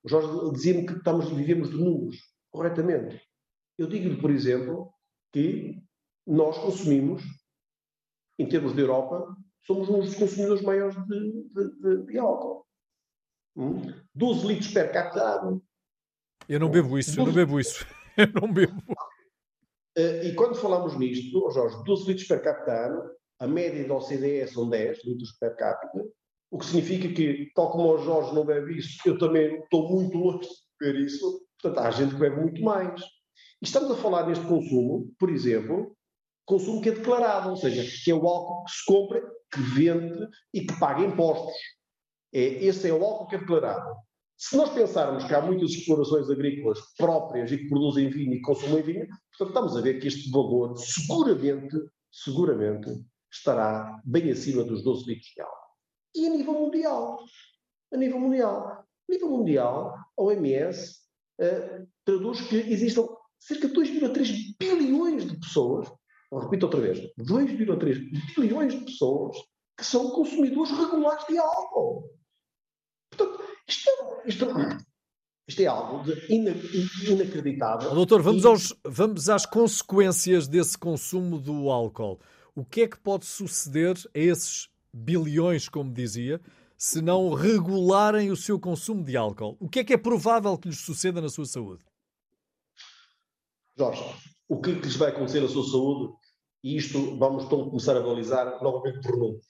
O 0.02 0.08
Jorge 0.08 0.52
dizia-me 0.52 0.86
que 0.86 0.94
estamos, 0.94 1.30
vivemos 1.30 1.70
de 1.70 1.76
números, 1.76 2.16
corretamente. 2.50 3.20
Eu 3.78 3.86
digo-lhe, 3.86 4.20
por 4.20 4.30
exemplo, 4.30 4.92
que 5.32 5.82
nós 6.26 6.56
consumimos, 6.58 7.22
em 8.38 8.48
termos 8.48 8.74
de 8.74 8.80
Europa, 8.80 9.36
somos 9.66 9.88
um 9.88 10.00
dos 10.00 10.14
consumidores 10.14 10.62
maiores 10.62 10.96
de, 11.06 11.48
de, 11.48 11.80
de, 11.80 12.06
de 12.06 12.18
álcool. 12.18 12.66
Hum? 13.56 13.82
12 14.14 14.46
litros 14.46 14.72
per 14.72 14.92
capita 14.92 15.40
Eu 16.48 16.60
não 16.60 16.70
bebo 16.70 16.98
isso, 16.98 17.16
12... 17.16 17.20
eu 17.20 17.26
não 17.26 17.32
bebo 17.32 17.60
isso. 17.60 17.86
Eu 18.16 18.28
não 18.40 18.52
bebo. 18.52 18.82
Uh, 19.96 20.24
e 20.24 20.34
quando 20.34 20.56
falamos 20.56 20.96
nisto, 20.98 21.42
oh 21.44 21.50
Jorge, 21.50 21.82
12 21.84 22.06
litros 22.08 22.28
per 22.28 22.42
capita 22.42 22.86
ano, 22.86 23.10
a 23.38 23.46
média 23.46 23.86
da 23.86 23.94
OCDE 23.94 24.46
são 24.48 24.68
10 24.68 25.04
litros 25.04 25.32
per 25.38 25.56
capita, 25.56 26.04
o 26.50 26.58
que 26.58 26.66
significa 26.66 27.08
que, 27.12 27.50
tal 27.54 27.70
como 27.70 27.94
o 27.94 27.98
Jorge 27.98 28.34
não 28.34 28.44
bebe 28.44 28.78
isso, 28.78 28.98
eu 29.06 29.18
também 29.18 29.58
estou 29.58 29.88
muito 29.90 30.16
longe 30.16 30.40
de 30.40 30.48
beber 30.78 31.00
isso, 31.00 31.46
portanto 31.60 31.84
há 31.84 31.90
gente 31.90 32.14
que 32.14 32.20
bebe 32.20 32.40
muito 32.40 32.62
mais. 32.62 33.00
E 33.62 33.64
estamos 33.64 33.90
a 33.90 33.96
falar 33.96 34.26
neste 34.26 34.46
consumo, 34.46 35.12
por 35.18 35.30
exemplo, 35.30 35.96
consumo 36.44 36.80
que 36.80 36.90
é 36.90 36.92
declarado, 36.92 37.50
ou 37.50 37.56
seja, 37.56 37.84
que 38.04 38.10
é 38.10 38.14
o 38.14 38.26
álcool 38.26 38.64
que 38.64 38.72
se 38.72 38.84
compra, 38.86 39.22
que 39.52 39.60
vende 39.60 40.28
e 40.54 40.60
que 40.60 40.78
paga 40.78 41.04
impostos. 41.04 41.54
É, 42.32 42.40
esse 42.64 42.88
é 42.88 42.92
o 42.92 43.04
álcool 43.04 43.26
que 43.26 43.36
é 43.36 43.38
declarado. 43.38 43.96
Se 44.38 44.56
nós 44.56 44.70
pensarmos 44.70 45.24
que 45.24 45.34
há 45.34 45.40
muitas 45.40 45.70
explorações 45.70 46.28
agrícolas 46.28 46.78
próprias 46.96 47.50
e 47.50 47.58
que 47.58 47.68
produzem 47.68 48.10
vinho 48.10 48.34
e 48.34 48.42
consumem 48.42 48.82
vinho, 48.82 49.06
portanto 49.38 49.48
estamos 49.48 49.76
a 49.76 49.80
ver 49.80 50.00
que 50.00 50.08
este 50.08 50.30
valor 50.30 50.76
seguramente, 50.78 51.76
seguramente 52.10 52.90
estará 53.30 54.00
bem 54.04 54.30
acima 54.30 54.64
dos 54.64 54.82
12 54.82 55.06
litros 55.06 55.32
de 55.34 55.42
álcool. 55.42 55.66
E 56.14 56.26
a 56.26 56.30
nível 56.30 56.54
mundial, 56.54 57.18
a 57.92 57.96
nível 57.96 58.20
mundial, 58.20 58.66
a 58.68 58.84
nível 59.08 59.30
mundial, 59.30 59.94
a 60.18 60.22
OMS 60.22 61.00
uh, 61.40 61.86
traduz 62.04 62.40
que 62.42 62.56
existam 62.56 63.06
cerca 63.38 63.68
de 63.68 63.74
2,3 63.74 64.56
bilhões 64.58 65.26
de 65.26 65.38
pessoas, 65.38 65.88
repito 66.32 66.66
outra 66.66 66.80
vez, 66.80 66.98
2,3 67.18 68.34
bilhões 68.36 68.74
de 68.74 68.84
pessoas 68.84 69.36
que 69.76 69.84
são 69.84 70.10
consumidores 70.10 70.70
regulares 70.72 71.26
de 71.26 71.38
álcool. 71.38 72.10
Portanto, 73.10 73.44
isto 73.68 73.90
é, 73.90 74.28
isto, 74.28 74.46
isto 75.48 75.60
é 75.60 75.66
algo 75.66 76.02
de 76.02 76.12
inacreditável. 76.32 77.94
Doutor, 77.94 78.20
vamos, 78.20 78.42
e... 78.42 78.46
aos, 78.46 78.74
vamos 78.84 79.28
às 79.28 79.46
consequências 79.46 80.48
desse 80.48 80.76
consumo 80.76 81.38
do 81.38 81.70
álcool. 81.70 82.20
O 82.54 82.64
que 82.64 82.82
é 82.82 82.88
que 82.88 82.98
pode 82.98 83.26
suceder 83.26 83.96
a 84.14 84.18
esses 84.18 84.68
bilhões, 84.92 85.68
como 85.68 85.92
dizia, 85.92 86.40
se 86.76 87.00
não 87.00 87.32
regularem 87.32 88.30
o 88.30 88.36
seu 88.36 88.58
consumo 88.58 89.04
de 89.04 89.16
álcool? 89.16 89.56
O 89.60 89.68
que 89.68 89.80
é 89.80 89.84
que 89.84 89.92
é 89.92 89.96
provável 89.96 90.58
que 90.58 90.68
lhes 90.68 90.80
suceda 90.80 91.20
na 91.20 91.28
sua 91.28 91.46
saúde? 91.46 91.84
Jorge, 93.78 94.02
o 94.48 94.60
que, 94.60 94.72
lhes 94.72 94.96
vai 94.96 95.10
acontecer 95.10 95.40
na 95.40 95.48
sua 95.48 95.64
saúde, 95.64 96.14
e 96.64 96.76
isto 96.76 97.16
vamos 97.18 97.44
então 97.44 97.68
começar 97.68 97.96
a 97.96 98.00
analisar 98.00 98.62
novamente 98.62 99.00
por 99.00 99.16
números. 99.16 99.46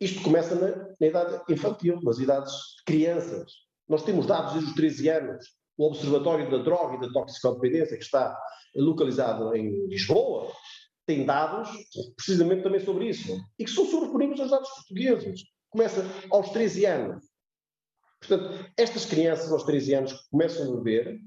Isto 0.00 0.22
começa 0.22 0.54
na, 0.54 0.94
na, 1.00 1.06
idade 1.06 1.52
infantil, 1.52 1.98
nas 2.02 2.18
idades 2.18 2.52
de 2.52 2.84
crianças. 2.84 3.63
Nós 3.88 4.02
temos 4.02 4.26
dados 4.26 4.52
desde 4.54 4.70
os 4.70 4.76
13 4.76 5.08
anos. 5.10 5.46
O 5.76 5.86
Observatório 5.86 6.50
da 6.50 6.58
Droga 6.58 6.96
e 6.96 7.00
da 7.00 7.12
Toxicodependência, 7.12 7.96
que 7.96 8.04
está 8.04 8.38
localizado 8.76 9.54
em 9.56 9.86
Lisboa, 9.88 10.52
tem 11.06 11.26
dados 11.26 11.68
precisamente 12.16 12.62
também 12.62 12.80
sobre 12.80 13.08
isso. 13.08 13.36
E 13.58 13.64
que 13.64 13.70
são 13.70 13.84
sobreponíveis 13.86 14.40
aos 14.40 14.50
dados 14.50 14.68
portugueses 14.70 15.42
começa 15.70 16.04
aos 16.30 16.50
13 16.50 16.86
anos. 16.86 17.24
Portanto, 18.20 18.72
estas 18.76 19.04
crianças 19.04 19.52
aos 19.52 19.64
13 19.64 19.94
anos 19.94 20.12
que 20.12 20.30
começam 20.30 20.72
a 20.72 20.76
beber 20.76 21.18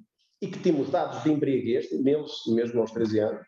e 0.41 0.47
que 0.47 0.59
temos 0.59 0.89
dados 0.89 1.21
de 1.23 1.31
embriaguez, 1.31 1.91
neles 2.01 2.31
mesmo 2.47 2.79
aos 2.79 2.91
13 2.91 3.19
anos, 3.19 3.47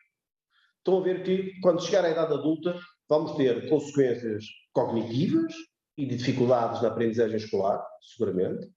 estão 0.77 0.99
a 0.99 1.03
ver 1.03 1.23
que 1.23 1.59
quando 1.61 1.83
chegar 1.83 2.03
à 2.05 2.11
idade 2.11 2.33
adulta 2.33 2.77
vamos 3.07 3.35
ter 3.37 3.69
consequências 3.69 4.43
cognitivas 4.71 5.53
e 5.97 6.05
de 6.05 6.15
dificuldades 6.15 6.81
na 6.81 6.89
aprendizagem 6.89 7.37
escolar, 7.37 7.83
seguramente. 8.01 8.69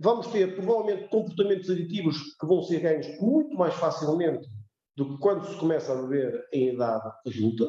Vamos 0.00 0.28
ter 0.28 0.54
provavelmente 0.54 1.08
comportamentos 1.08 1.68
aditivos 1.68 2.16
que 2.38 2.46
vão 2.46 2.62
ser 2.62 2.80
ganhos 2.80 3.06
muito 3.20 3.56
mais 3.56 3.74
facilmente 3.74 4.48
do 4.96 5.10
que 5.10 5.18
quando 5.20 5.46
se 5.46 5.56
começa 5.56 5.92
a 5.92 6.02
beber 6.02 6.44
em 6.52 6.74
idade 6.74 7.10
adulta. 7.26 7.64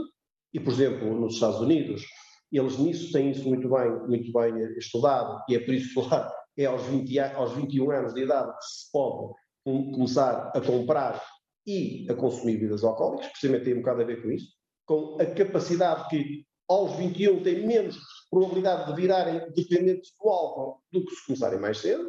E, 0.54 0.60
por 0.60 0.72
exemplo, 0.72 1.20
nos 1.20 1.36
Estados 1.36 1.60
Unidos, 1.60 2.04
eles 2.52 2.78
nisso 2.78 3.12
têm 3.12 3.32
isso 3.32 3.48
muito 3.48 3.70
bem, 3.70 3.92
muito 4.08 4.32
bem 4.32 4.78
estudado, 4.78 5.44
e 5.48 5.56
é 5.56 5.60
por 5.60 5.74
isso 5.74 5.94
que 5.94 6.08
lá 6.08 6.32
é 6.58 6.66
aos, 6.66 6.84
20, 6.84 7.20
aos 7.20 7.54
21 7.54 7.92
anos 7.92 8.14
de 8.14 8.24
idade 8.24 8.52
que 8.58 8.66
se 8.66 8.92
pode 8.92 9.34
começar 9.64 10.52
a 10.56 10.62
comprar 10.62 11.24
e 11.66 12.08
a 12.10 12.16
consumir 12.16 12.54
bebidas 12.54 12.84
alcoólicas, 12.84 13.28
precisamente 13.28 13.66
tem 13.66 13.74
um 13.76 13.80
bocado 13.80 14.02
a 14.02 14.06
ver 14.06 14.22
com 14.22 14.32
isso, 14.32 14.48
com 14.86 15.18
a 15.22 15.26
capacidade 15.26 16.10
que 16.10 16.44
aos 16.70 16.96
21 16.98 17.42
têm 17.42 17.66
menos 17.66 17.98
probabilidade 18.30 18.86
de 18.86 19.02
virarem 19.02 19.52
dependentes 19.54 20.14
do 20.22 20.30
álcool 20.30 20.84
do 20.92 21.04
que 21.04 21.16
se 21.16 21.26
começarem 21.26 21.60
mais 21.60 21.80
cedo. 21.80 22.08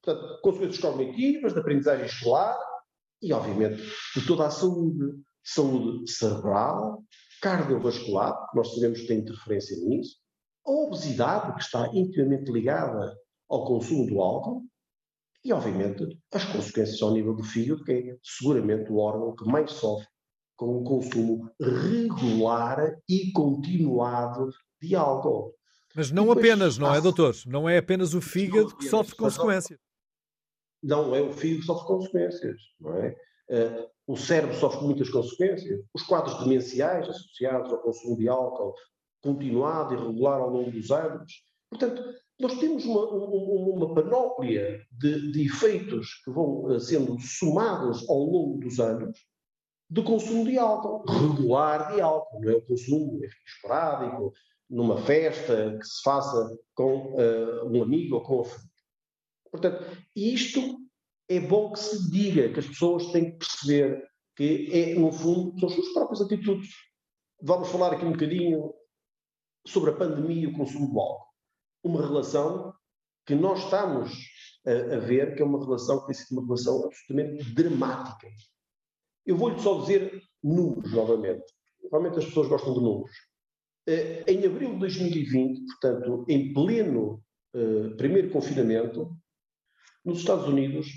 Portanto, 0.00 0.40
consequências 0.40 0.78
cognitivas, 0.78 1.52
de 1.52 1.58
aprendizagem 1.58 2.06
escolar 2.06 2.56
e, 3.20 3.32
obviamente, 3.32 3.82
de 4.14 4.26
toda 4.26 4.46
a 4.46 4.50
saúde, 4.50 5.20
saúde 5.42 6.08
cerebral, 6.10 7.02
cardiovascular, 7.42 8.32
que 8.50 8.56
nós 8.56 8.72
sabemos 8.72 9.00
que 9.00 9.08
tem 9.08 9.18
interferência 9.18 9.76
nisso, 9.76 10.16
a 10.64 10.70
obesidade, 10.70 11.54
que 11.54 11.62
está 11.62 11.88
intimamente 11.92 12.52
ligada 12.52 13.16
ao 13.48 13.66
consumo 13.66 14.06
do 14.06 14.22
álcool, 14.22 14.62
e, 15.44 15.52
obviamente, 15.52 16.04
as 16.32 16.44
consequências 16.44 17.00
ao 17.02 17.12
nível 17.12 17.34
do 17.34 17.42
fígado, 17.42 17.82
que 17.84 17.92
é 17.92 18.16
seguramente 18.22 18.90
o 18.92 18.98
órgão 18.98 19.34
que 19.34 19.44
mais 19.44 19.72
sofre 19.72 20.06
com 20.58 20.78
o 20.78 20.84
consumo 20.84 21.48
regular 21.60 23.00
e 23.08 23.30
continuado 23.30 24.50
de 24.82 24.96
álcool. 24.96 25.54
Mas 25.94 26.10
não 26.10 26.30
apenas, 26.32 26.76
não 26.76 26.92
é, 26.92 27.00
doutor? 27.00 27.34
Não 27.46 27.68
é 27.68 27.78
apenas 27.78 28.12
o 28.12 28.20
fígado 28.20 28.76
que 28.76 28.88
sofre 28.88 29.16
consequências. 29.16 29.78
Não, 30.82 31.14
é 31.14 31.22
o 31.22 31.32
fígado 31.32 31.60
que 31.60 31.66
sofre 31.66 31.86
consequências, 31.86 32.60
não 32.80 32.94
é? 32.96 33.16
Uh, 33.48 33.88
o 34.08 34.16
cérebro 34.16 34.54
sofre 34.56 34.84
muitas 34.84 35.08
consequências, 35.08 35.80
os 35.94 36.02
quadros 36.02 36.38
demenciais 36.40 37.08
associados 37.08 37.72
ao 37.72 37.80
consumo 37.80 38.18
de 38.18 38.28
álcool 38.28 38.74
continuado 39.22 39.94
e 39.94 39.96
regular 39.96 40.40
ao 40.40 40.50
longo 40.50 40.70
dos 40.70 40.90
anos. 40.90 41.32
Portanto, 41.70 42.02
nós 42.40 42.58
temos 42.58 42.84
uma, 42.84 43.08
uma, 43.10 43.86
uma 43.86 43.94
panóplia 43.94 44.80
de, 44.90 45.32
de, 45.32 45.46
efeitos 45.46 46.20
que 46.24 46.30
vão 46.30 46.72
eh, 46.72 46.80
sendo 46.80 47.18
somados 47.20 48.08
ao 48.08 48.18
longo 48.18 48.58
dos 48.58 48.78
anos 48.80 49.18
do 49.90 50.02
consumo 50.02 50.44
de 50.44 50.58
álcool, 50.58 51.04
regular 51.10 51.94
de 51.94 52.00
álcool, 52.00 52.40
não 52.40 52.52
é 52.52 52.56
o 52.56 52.62
consumo 52.62 53.24
enfim, 53.24 53.36
esporádico, 53.46 54.32
numa 54.68 54.98
festa 54.98 55.78
que 55.78 55.86
se 55.86 56.02
faça 56.02 56.56
com 56.74 57.14
uh, 57.14 57.66
um 57.66 57.82
amigo 57.82 58.16
ou 58.16 58.22
com 58.22 58.40
a 58.40 58.44
família. 58.44 58.70
Portanto, 59.50 59.84
isto 60.14 60.78
é 61.28 61.40
bom 61.40 61.72
que 61.72 61.78
se 61.78 62.10
diga, 62.10 62.52
que 62.52 62.60
as 62.60 62.66
pessoas 62.66 63.06
têm 63.12 63.32
que 63.32 63.38
perceber 63.38 64.06
que 64.36 64.70
é, 64.72 64.94
no 64.94 65.10
fundo, 65.10 65.58
são 65.58 65.68
as 65.68 65.74
suas 65.74 65.92
próprias 65.92 66.20
atitudes. 66.20 66.70
Vamos 67.42 67.68
falar 67.68 67.92
aqui 67.92 68.04
um 68.04 68.12
bocadinho 68.12 68.72
sobre 69.66 69.90
a 69.90 69.96
pandemia 69.96 70.42
e 70.42 70.46
o 70.46 70.56
consumo 70.56 70.92
do 70.92 71.00
álcool. 71.00 71.26
Uma 71.82 72.06
relação 72.06 72.74
que 73.26 73.34
nós 73.34 73.64
estamos 73.64 74.12
a, 74.66 74.96
a 74.96 74.98
ver 74.98 75.34
que 75.34 75.42
é 75.42 75.44
uma 75.44 75.62
relação 75.62 76.00
que 76.00 76.06
tem 76.06 76.14
sido 76.14 76.38
uma 76.38 76.46
relação 76.46 76.84
absolutamente 76.84 77.54
dramática. 77.54 78.28
Eu 79.28 79.36
vou-lhe 79.36 79.60
só 79.60 79.78
dizer 79.82 80.22
números 80.42 80.90
novamente. 80.90 81.44
Normalmente 81.82 82.20
as 82.20 82.24
pessoas 82.24 82.48
gostam 82.48 82.72
de 82.72 82.80
números. 82.80 83.14
Uh, 83.86 84.24
em 84.26 84.46
abril 84.46 84.72
de 84.72 84.78
2020, 84.78 85.66
portanto, 85.66 86.24
em 86.26 86.50
pleno 86.54 87.22
uh, 87.54 87.94
primeiro 87.98 88.30
confinamento, 88.30 89.14
nos 90.02 90.20
Estados 90.20 90.48
Unidos, 90.48 90.88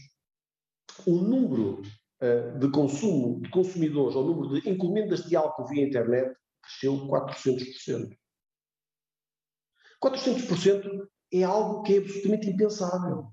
o 1.05 1.15
número 1.15 1.81
uh, 1.81 2.57
de 2.57 2.71
consumo 2.71 3.41
de 3.41 3.50
consumidores, 3.50 4.15
ou 4.15 4.23
o 4.23 4.27
número 4.27 4.61
de 4.61 4.69
encomendas 4.69 5.25
de 5.25 5.35
álcool 5.35 5.67
via 5.67 5.85
internet, 5.85 6.33
cresceu 6.61 7.05
400%. 7.07 8.17
400% 10.01 11.07
é 11.33 11.43
algo 11.43 11.83
que 11.83 11.95
é 11.95 11.97
absolutamente 11.97 12.50
impensável. 12.50 13.27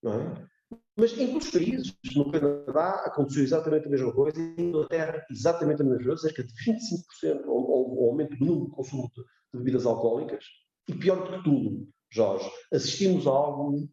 Não 0.00 0.12
é? 0.12 0.53
Mas 0.96 1.18
em 1.18 1.26
muitos 1.26 1.50
países, 1.50 1.92
no 2.14 2.30
Canadá, 2.30 3.02
aconteceu 3.04 3.42
exatamente 3.42 3.86
a 3.86 3.90
mesma 3.90 4.12
coisa, 4.12 4.40
em 4.40 4.68
Inglaterra, 4.68 5.24
exatamente 5.28 5.82
a 5.82 5.84
mesma 5.84 6.04
coisa, 6.04 6.22
cerca 6.22 6.44
de 6.44 6.52
25% 6.52 7.42
o 7.46 8.08
aumento 8.08 8.36
do 8.36 8.44
número 8.44 8.66
de 8.66 8.70
consumo 8.70 9.10
de, 9.14 9.22
de 9.22 9.58
bebidas 9.58 9.86
alcoólicas. 9.86 10.44
E 10.88 10.94
pior 10.94 11.24
do 11.24 11.36
que 11.36 11.44
tudo, 11.44 11.88
Jorge, 12.10 12.48
assistimos 12.72 13.26
a 13.26 13.30
algo 13.30 13.88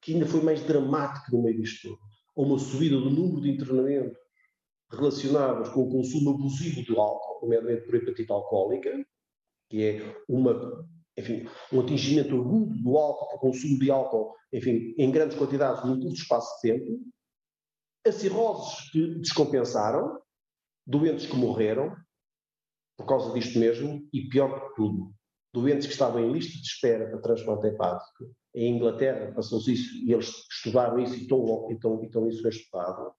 que 0.00 0.14
ainda 0.14 0.26
foi 0.26 0.40
mais 0.42 0.62
dramático 0.64 1.36
no 1.36 1.42
meio 1.42 1.60
disto 1.60 1.88
tudo. 1.88 2.00
Uma 2.34 2.58
subida 2.58 2.96
do 2.96 3.10
número 3.10 3.42
de 3.42 3.50
internamentos 3.50 4.18
relacionados 4.90 5.68
com 5.70 5.82
o 5.82 5.90
consumo 5.90 6.30
abusivo 6.30 6.82
do 6.84 7.00
álcool, 7.00 7.40
nomeadamente 7.42 7.84
por 7.84 7.96
hepatite 7.96 8.32
alcoólica, 8.32 9.06
que 9.68 9.82
é 9.82 10.22
uma, 10.28 10.86
enfim, 11.16 11.48
um 11.72 11.80
atingimento 11.80 12.36
agudo 12.36 12.74
do 12.82 12.96
álcool, 12.96 13.36
o 13.36 13.38
consumo 13.38 13.78
de 13.78 13.90
álcool, 13.90 14.34
enfim, 14.52 14.94
em 14.98 15.10
grandes 15.10 15.36
quantidades 15.36 15.84
num 15.84 15.98
curto 15.98 16.14
espaço 16.14 16.48
de 16.56 16.72
tempo, 16.72 17.00
a 18.06 18.12
cirroses 18.12 18.90
que 18.90 19.14
descompensaram, 19.16 20.20
doentes 20.86 21.26
que 21.26 21.36
morreram 21.36 21.96
por 22.96 23.06
causa 23.06 23.32
disto 23.34 23.58
mesmo, 23.58 24.08
e 24.12 24.28
pior 24.28 24.68
que 24.68 24.74
tudo, 24.74 25.12
doentes 25.52 25.86
que 25.86 25.92
estavam 25.92 26.20
em 26.20 26.32
lista 26.32 26.52
de 26.52 26.66
espera 26.66 27.08
para 27.10 27.20
transplante 27.20 27.66
hepático. 27.66 28.34
Em 28.54 28.74
Inglaterra 28.74 29.32
passou-se 29.34 29.72
isso 29.72 29.96
e 30.04 30.12
eles 30.12 30.32
estudaram 30.50 30.98
isso 30.98 31.14
e 31.14 31.22
estão, 31.22 31.68
então, 31.70 32.02
então 32.02 32.28
isso 32.28 32.46
é 32.46 32.50
estudado. 32.50 33.12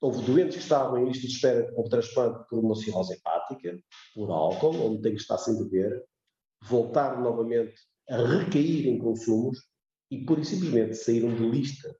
Houve 0.00 0.24
doentes 0.24 0.56
que 0.56 0.62
estavam 0.62 0.98
em 0.98 1.06
lista 1.06 1.26
de 1.26 1.32
espera 1.34 1.70
para 1.74 1.88
transplante 1.88 2.48
por 2.48 2.58
uma 2.58 2.74
cirrose 2.74 3.14
hepática, 3.14 3.78
por 4.14 4.30
álcool, 4.30 4.74
onde 4.86 5.02
tem 5.02 5.14
que 5.14 5.20
estar 5.20 5.38
sem 5.38 5.56
beber, 5.62 6.02
voltaram 6.64 7.22
novamente 7.22 7.74
a 8.08 8.16
recair 8.16 8.88
em 8.88 8.98
consumos 8.98 9.58
e, 10.10 10.24
por 10.24 10.44
simplesmente, 10.44 10.94
saíram 10.94 11.34
de 11.34 11.48
lista 11.48 11.94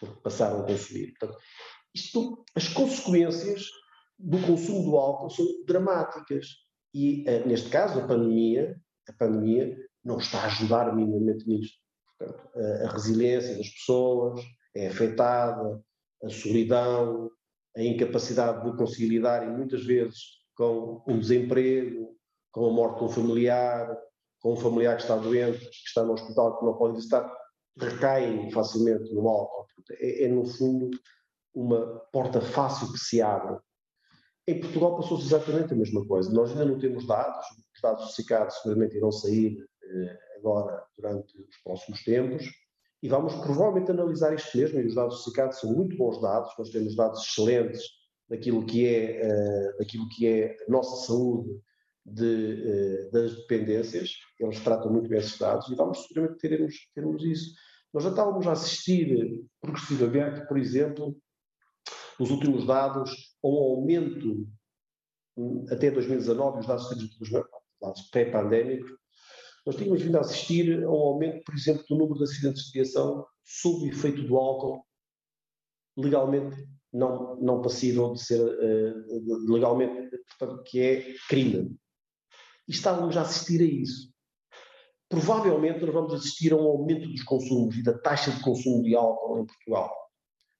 porque 0.00 0.20
passaram 0.20 0.60
a 0.60 0.66
consumir. 0.66 1.14
Portanto, 1.18 1.38
isto, 1.94 2.44
as 2.54 2.68
consequências 2.68 3.66
do 4.18 4.38
consumo 4.46 4.84
do 4.84 4.96
álcool 4.96 5.30
são 5.30 5.46
dramáticas. 5.66 6.46
E, 6.92 7.28
eh, 7.28 7.44
neste 7.46 7.70
caso, 7.70 8.00
a 8.00 8.06
pandemia 8.06 8.80
a 9.08 9.12
pandemia 9.12 9.76
não 10.04 10.18
está 10.18 10.40
a 10.40 10.46
ajudar 10.46 10.94
minimamente 10.94 11.46
nisto. 11.48 11.78
Portanto, 12.18 12.50
a, 12.56 12.88
a 12.88 12.92
resiliência 12.92 13.56
das 13.56 13.68
pessoas 13.68 14.40
é 14.74 14.88
afetada, 14.88 15.82
a 16.22 16.28
solidão, 16.28 17.30
a 17.76 17.82
incapacidade 17.82 18.64
de 18.64 18.76
conseguir 18.76 19.08
lidar, 19.08 19.46
e 19.46 19.50
muitas 19.50 19.84
vezes 19.84 20.20
com 20.54 21.02
um 21.06 21.18
desemprego, 21.18 22.13
com 22.54 22.66
a 22.66 22.72
morte 22.72 22.98
de 22.98 23.04
um 23.04 23.08
familiar, 23.08 23.98
com 24.40 24.52
um 24.52 24.56
familiar 24.56 24.96
que 24.96 25.02
está 25.02 25.16
doente, 25.16 25.58
que 25.58 25.88
está 25.88 26.04
no 26.04 26.12
hospital, 26.12 26.58
que 26.58 26.64
não 26.64 26.74
pode 26.74 26.94
visitar. 26.94 27.28
recaem 27.76 28.48
facilmente 28.52 29.12
no 29.12 29.28
álcool. 29.28 29.66
É, 29.98 30.24
é, 30.24 30.28
no 30.28 30.46
fundo, 30.46 30.90
uma 31.52 31.84
porta 32.12 32.40
fácil 32.40 32.92
que 32.92 32.98
se 32.98 33.20
abre. 33.20 33.58
Em 34.46 34.60
Portugal 34.60 34.96
passou-se 34.96 35.26
exatamente 35.26 35.72
a 35.72 35.76
mesma 35.76 36.06
coisa. 36.06 36.32
Nós 36.32 36.52
ainda 36.52 36.64
não 36.64 36.78
temos 36.78 37.06
dados, 37.06 37.44
os 37.74 37.80
dados 37.82 38.04
do 38.04 38.12
CICAD 38.12 38.54
seguramente 38.54 38.96
irão 38.96 39.10
sair 39.10 39.58
eh, 39.82 40.18
agora 40.36 40.84
durante 40.96 41.36
os 41.36 41.56
próximos 41.64 42.04
tempos, 42.04 42.44
e 43.02 43.08
vamos 43.08 43.34
provavelmente 43.34 43.90
analisar 43.90 44.32
isto 44.32 44.56
mesmo, 44.56 44.80
e 44.80 44.86
os 44.86 44.94
dados 44.94 45.24
do 45.24 45.52
são 45.52 45.72
muito 45.72 45.96
bons 45.96 46.20
dados, 46.20 46.52
nós 46.58 46.70
temos 46.70 46.94
dados 46.94 47.22
excelentes 47.22 47.82
daquilo 48.28 48.64
que 48.64 48.86
é, 48.86 49.26
uh, 49.26 49.78
daquilo 49.78 50.08
que 50.10 50.26
é 50.26 50.56
a 50.66 50.70
nossa 50.70 51.06
saúde 51.06 51.60
de, 52.04 53.08
uh, 53.08 53.10
das 53.12 53.34
dependências, 53.36 54.10
eles 54.38 54.60
tratam 54.60 54.92
muito 54.92 55.08
bem 55.08 55.18
esses 55.18 55.38
dados, 55.38 55.68
e 55.68 55.74
vamos 55.74 56.06
seguramente 56.06 56.40
termos, 56.40 56.74
termos 56.94 57.24
isso. 57.24 57.54
Nós 57.92 58.02
já 58.04 58.10
estávamos 58.10 58.46
a 58.46 58.52
assistir 58.52 59.44
progressivamente, 59.60 60.46
por 60.46 60.58
exemplo, 60.58 61.16
nos 62.18 62.30
últimos 62.30 62.66
dados, 62.66 63.10
a 63.42 63.48
um 63.48 63.56
aumento 63.56 64.46
hum, 65.36 65.64
até 65.70 65.90
2019, 65.90 66.60
os 66.60 66.66
dados 66.66 66.88
dos 67.18 67.30
dados 67.80 68.02
pré-pandémicos, 68.10 68.90
nós 69.66 69.76
tínhamos 69.76 70.02
vindo 70.02 70.16
a 70.16 70.20
assistir 70.20 70.84
a 70.84 70.90
um 70.90 71.00
aumento, 71.00 71.42
por 71.44 71.54
exemplo, 71.54 71.84
do 71.88 71.96
número 71.96 72.18
de 72.18 72.24
acidentes 72.24 72.64
de 72.64 72.72
viação 72.72 73.26
sob 73.42 73.88
efeito 73.88 74.22
do 74.22 74.36
álcool, 74.36 74.84
legalmente 75.96 76.56
não, 76.92 77.36
não 77.40 77.62
passível 77.62 78.12
de 78.12 78.22
ser 78.22 78.40
uh, 78.40 79.52
legalmente, 79.52 80.16
portanto, 80.38 80.62
que 80.64 80.80
é 80.80 81.14
crime. 81.28 81.76
E 82.66 82.72
estávamos 82.72 83.16
a 83.16 83.22
assistir 83.22 83.60
a 83.60 83.64
isso. 83.64 84.12
Provavelmente 85.08 85.80
nós 85.84 85.92
vamos 85.92 86.14
assistir 86.14 86.52
a 86.52 86.56
um 86.56 86.66
aumento 86.66 87.08
dos 87.08 87.22
consumos 87.22 87.76
e 87.76 87.82
da 87.82 87.96
taxa 87.96 88.30
de 88.30 88.40
consumo 88.40 88.82
de 88.82 88.96
álcool 88.96 89.40
em 89.40 89.46
Portugal, 89.46 89.94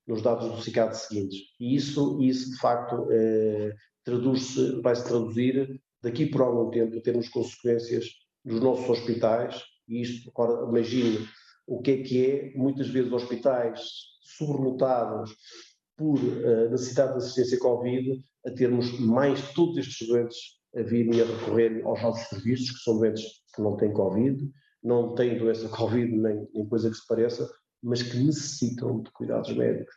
nos 0.06 0.22
dados 0.22 0.50
do 0.50 0.62
CICAD 0.62 0.96
seguintes. 0.96 1.38
E 1.58 1.74
isso, 1.74 2.22
isso 2.22 2.50
de 2.52 2.58
facto, 2.58 2.94
uh, 3.02 3.72
traduz-se, 4.04 4.80
vai-se 4.82 5.04
traduzir 5.04 5.80
daqui 6.02 6.26
por 6.26 6.42
algum 6.42 6.70
tempo 6.70 6.96
a 6.96 7.00
termos 7.00 7.28
consequências 7.30 8.06
dos 8.44 8.60
nossos 8.60 8.88
hospitais, 8.88 9.62
e 9.88 10.02
isto, 10.02 10.30
agora 10.30 10.68
imagine 10.68 11.26
o 11.66 11.80
que 11.80 11.90
é 11.92 12.02
que 12.02 12.26
é, 12.26 12.52
muitas 12.54 12.88
vezes 12.88 13.10
hospitais 13.10 13.80
sobrelotados 14.38 15.34
por 15.96 16.18
uh, 16.18 16.70
necessidade 16.70 17.12
de 17.12 17.18
assistência 17.18 17.58
Covid, 17.58 18.22
a 18.46 18.50
termos 18.50 18.98
mais 19.00 19.52
todos 19.54 19.78
estes 19.78 20.06
doentes 20.06 20.36
a 20.76 20.82
virem 20.82 21.20
a 21.20 21.24
recorrer 21.24 21.82
aos 21.84 22.02
nossos 22.02 22.28
serviços, 22.28 22.70
que 22.70 22.82
são 22.82 22.98
doentes 22.98 23.24
que 23.54 23.62
não 23.62 23.76
têm 23.76 23.92
Covid, 23.92 24.50
não 24.82 25.14
têm 25.14 25.38
doença 25.38 25.68
Covid 25.74 26.16
nem, 26.16 26.48
nem 26.54 26.68
coisa 26.68 26.90
que 26.90 26.96
se 26.96 27.06
pareça, 27.06 27.48
mas 27.82 28.02
que 28.02 28.16
necessitam 28.16 29.02
de 29.02 29.10
cuidados 29.12 29.54
médicos. 29.54 29.94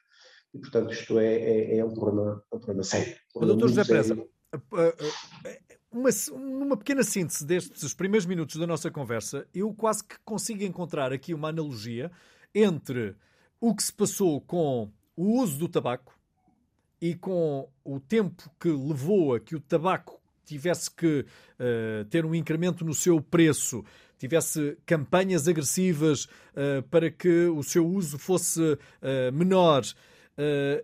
E, 0.53 0.59
portanto, 0.59 0.91
isto 0.91 1.19
é, 1.19 1.33
é, 1.33 1.77
é 1.77 1.85
um, 1.85 1.93
problema, 1.93 2.43
um 2.51 2.57
problema 2.57 2.83
sério. 2.83 3.13
Um 3.35 3.39
problema 3.39 3.59
Doutor 3.59 3.69
José 3.69 3.83
Presa, 3.83 4.27
uma, 5.91 6.09
numa 6.37 6.77
pequena 6.77 7.03
síntese 7.03 7.45
destes 7.45 7.93
primeiros 7.93 8.25
minutos 8.25 8.57
da 8.57 8.67
nossa 8.67 8.91
conversa, 8.91 9.47
eu 9.53 9.73
quase 9.73 10.03
que 10.03 10.15
consigo 10.23 10.63
encontrar 10.63 11.11
aqui 11.11 11.33
uma 11.33 11.49
analogia 11.49 12.11
entre 12.53 13.15
o 13.59 13.75
que 13.75 13.83
se 13.83 13.93
passou 13.93 14.39
com 14.41 14.91
o 15.15 15.41
uso 15.41 15.57
do 15.57 15.67
tabaco 15.67 16.13
e 17.01 17.15
com 17.15 17.69
o 17.83 17.99
tempo 17.99 18.49
que 18.59 18.69
levou 18.69 19.35
a 19.35 19.39
que 19.39 19.55
o 19.55 19.59
tabaco 19.59 20.21
tivesse 20.47 20.89
que 20.89 21.25
uh, 21.59 22.05
ter 22.05 22.25
um 22.25 22.33
incremento 22.33 22.83
no 22.83 22.93
seu 22.93 23.21
preço, 23.21 23.83
tivesse 24.17 24.77
campanhas 24.85 25.47
agressivas 25.47 26.25
uh, 26.25 26.81
para 26.89 27.11
que 27.11 27.45
o 27.47 27.61
seu 27.63 27.87
uso 27.87 28.17
fosse 28.17 28.61
uh, 28.61 29.31
menor 29.33 29.83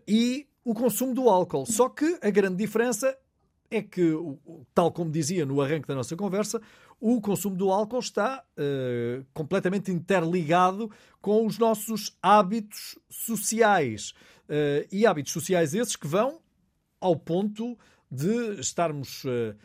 e 0.07 0.47
o 0.65 0.73
consumo 0.73 1.13
do 1.13 1.29
álcool. 1.29 1.63
Só 1.67 1.87
que 1.87 2.17
a 2.23 2.31
grande 2.31 2.55
diferença 2.55 3.15
é 3.69 3.81
que, 3.81 4.13
tal 4.73 4.91
como 4.91 5.11
dizia 5.11 5.45
no 5.45 5.61
arranque 5.61 5.87
da 5.87 5.95
nossa 5.95 6.15
conversa, 6.15 6.61
o 6.99 7.19
consumo 7.19 7.55
do 7.55 7.71
álcool 7.71 7.99
está 7.99 8.43
uh, 8.57 9.25
completamente 9.33 9.91
interligado 9.91 10.89
com 11.21 11.45
os 11.45 11.57
nossos 11.57 12.15
hábitos 12.21 12.97
sociais. 13.09 14.11
Uh, 14.43 14.87
e 14.91 15.05
hábitos 15.05 15.33
sociais 15.33 15.73
esses 15.73 15.95
que 15.95 16.07
vão 16.07 16.39
ao 16.99 17.15
ponto 17.15 17.77
de 18.13 18.59
estarmos 18.59 19.23
uh, 19.23 19.55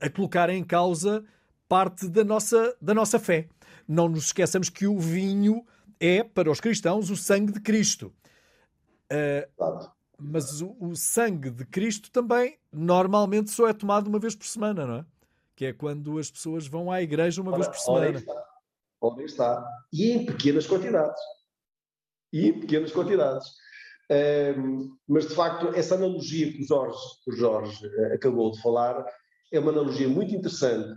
a 0.00 0.08
colocar 0.08 0.48
em 0.48 0.64
causa 0.64 1.22
parte 1.68 2.08
da 2.08 2.24
nossa, 2.24 2.74
da 2.80 2.94
nossa 2.94 3.18
fé. 3.18 3.48
Não 3.86 4.08
nos 4.08 4.26
esqueçamos 4.26 4.70
que 4.70 4.86
o 4.86 4.98
vinho 4.98 5.64
é, 6.00 6.22
para 6.22 6.50
os 6.50 6.58
cristãos, 6.60 7.10
o 7.10 7.16
sangue 7.16 7.52
de 7.52 7.60
Cristo. 7.60 8.12
Uh, 9.12 9.90
mas 10.18 10.62
o, 10.62 10.74
o, 10.80 10.96
sangue 10.96 11.50
de 11.50 11.64
Cristo 11.66 12.10
também 12.10 12.58
normalmente 12.72 13.50
só 13.50 13.68
é 13.68 13.72
tomado 13.74 14.08
uma 14.08 14.18
vez 14.18 14.34
por 14.34 14.46
semana, 14.46 14.86
não 14.86 14.94
é? 14.96 15.04
Que 15.54 15.66
é 15.66 15.72
quando 15.72 16.18
as 16.18 16.30
pessoas 16.30 16.66
vão 16.66 16.90
à 16.90 17.02
igreja 17.02 17.42
uma 17.42 17.52
ora, 17.52 17.60
vez 17.60 17.68
por 17.68 17.78
semana. 17.78 18.18
Está. 18.18 18.44
Ora 19.00 19.22
está. 19.22 19.68
E 19.92 20.12
em 20.12 20.24
pequenas 20.24 20.66
quantidades. 20.66 21.20
E 22.32 22.48
em 22.48 22.60
pequenas 22.60 22.90
quantidades. 22.90 23.46
Um, 24.10 24.96
mas 25.06 25.28
de 25.28 25.34
facto, 25.34 25.68
essa 25.74 25.94
analogia 25.94 26.50
que 26.50 26.62
o 26.62 26.66
Jorge, 26.66 26.98
o 27.26 27.32
Jorge 27.32 27.86
uh, 27.86 28.14
acabou 28.14 28.50
de 28.50 28.60
falar 28.62 29.04
é 29.52 29.58
uma 29.58 29.70
analogia 29.70 30.08
muito 30.08 30.34
interessante 30.34 30.88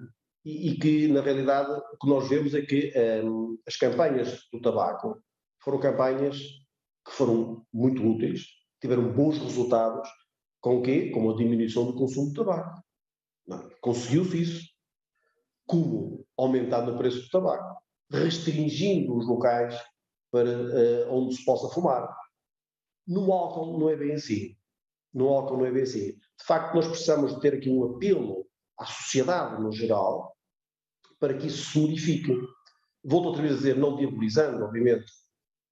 e, 0.45 0.69
e, 0.69 0.79
que, 0.79 1.07
na 1.07 1.21
realidade, 1.21 1.71
o 1.71 1.97
que 1.97 2.09
nós 2.09 2.27
vemos 2.27 2.53
é 2.53 2.61
que 2.61 2.93
um, 3.23 3.57
as 3.67 3.75
campanhas 3.75 4.39
do 4.51 4.61
tabaco 4.61 5.21
foram 5.63 5.79
campanhas 5.79 6.37
que 7.05 7.11
foram 7.11 7.65
muito 7.73 8.03
úteis, 8.03 8.45
tiveram 8.81 9.11
bons 9.13 9.37
resultados, 9.37 10.09
com 10.59 10.77
o 10.77 10.81
quê? 10.81 11.09
Com 11.09 11.29
a 11.29 11.35
diminuição 11.35 11.85
do 11.85 11.95
consumo 11.95 12.29
de 12.29 12.35
tabaco. 12.35 12.81
Conseguiu-se 13.81 14.41
isso. 14.41 14.69
Como? 15.65 16.25
Aumentando 16.37 16.93
o 16.93 16.97
preço 16.97 17.21
do 17.21 17.29
tabaco, 17.29 17.81
restringindo 18.11 19.15
os 19.15 19.27
locais 19.27 19.79
para 20.31 20.49
uh, 20.49 21.13
onde 21.13 21.35
se 21.35 21.45
possa 21.45 21.73
fumar. 21.73 22.07
No 23.07 23.31
álcool 23.31 23.79
não 23.79 23.89
é 23.89 23.95
bem 23.95 24.13
assim. 24.13 24.55
No 25.13 25.29
álcool 25.29 25.57
não 25.57 25.65
é 25.65 25.71
bem 25.71 25.83
assim. 25.83 26.11
De 26.11 26.45
facto, 26.45 26.75
nós 26.75 26.87
precisamos 26.87 27.35
de 27.35 27.41
ter 27.41 27.53
aqui 27.53 27.69
um 27.69 27.95
apelo 27.95 28.47
à 28.77 28.85
sociedade 28.85 29.61
no 29.61 29.71
geral 29.71 30.35
para 31.19 31.37
que 31.37 31.47
isso 31.47 31.71
se 31.71 31.79
modifique. 31.79 32.35
Volto 33.03 33.27
outra 33.27 33.41
vez 33.41 33.53
a 33.53 33.57
dizer, 33.57 33.77
não 33.77 33.95
diabolizando, 33.95 34.63
obviamente, 34.63 35.11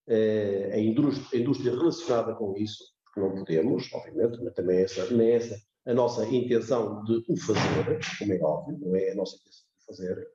eh, 0.07 0.71
a 0.73 0.79
indústria, 0.79 1.39
a 1.39 1.41
indústria 1.41 1.71
relacionada 1.71 2.35
com 2.35 2.55
isso, 2.57 2.83
porque 3.05 3.19
não 3.19 3.35
podemos, 3.35 3.93
obviamente, 3.93 4.43
mas 4.43 4.53
também 4.53 4.77
é 4.77 4.83
essa, 4.83 5.11
não 5.11 5.21
é 5.21 5.31
essa 5.31 5.61
a 5.85 5.93
nossa 5.93 6.25
intenção 6.25 7.03
de 7.03 7.23
o 7.27 7.37
fazer, 7.37 7.99
como 8.19 8.33
é 8.33 8.39
óbvio, 8.41 8.79
não 8.79 8.95
é 8.95 9.11
a 9.11 9.15
nossa 9.15 9.35
intenção 9.37 9.65
de 9.65 9.83
o 9.83 9.85
fazer, 9.85 10.27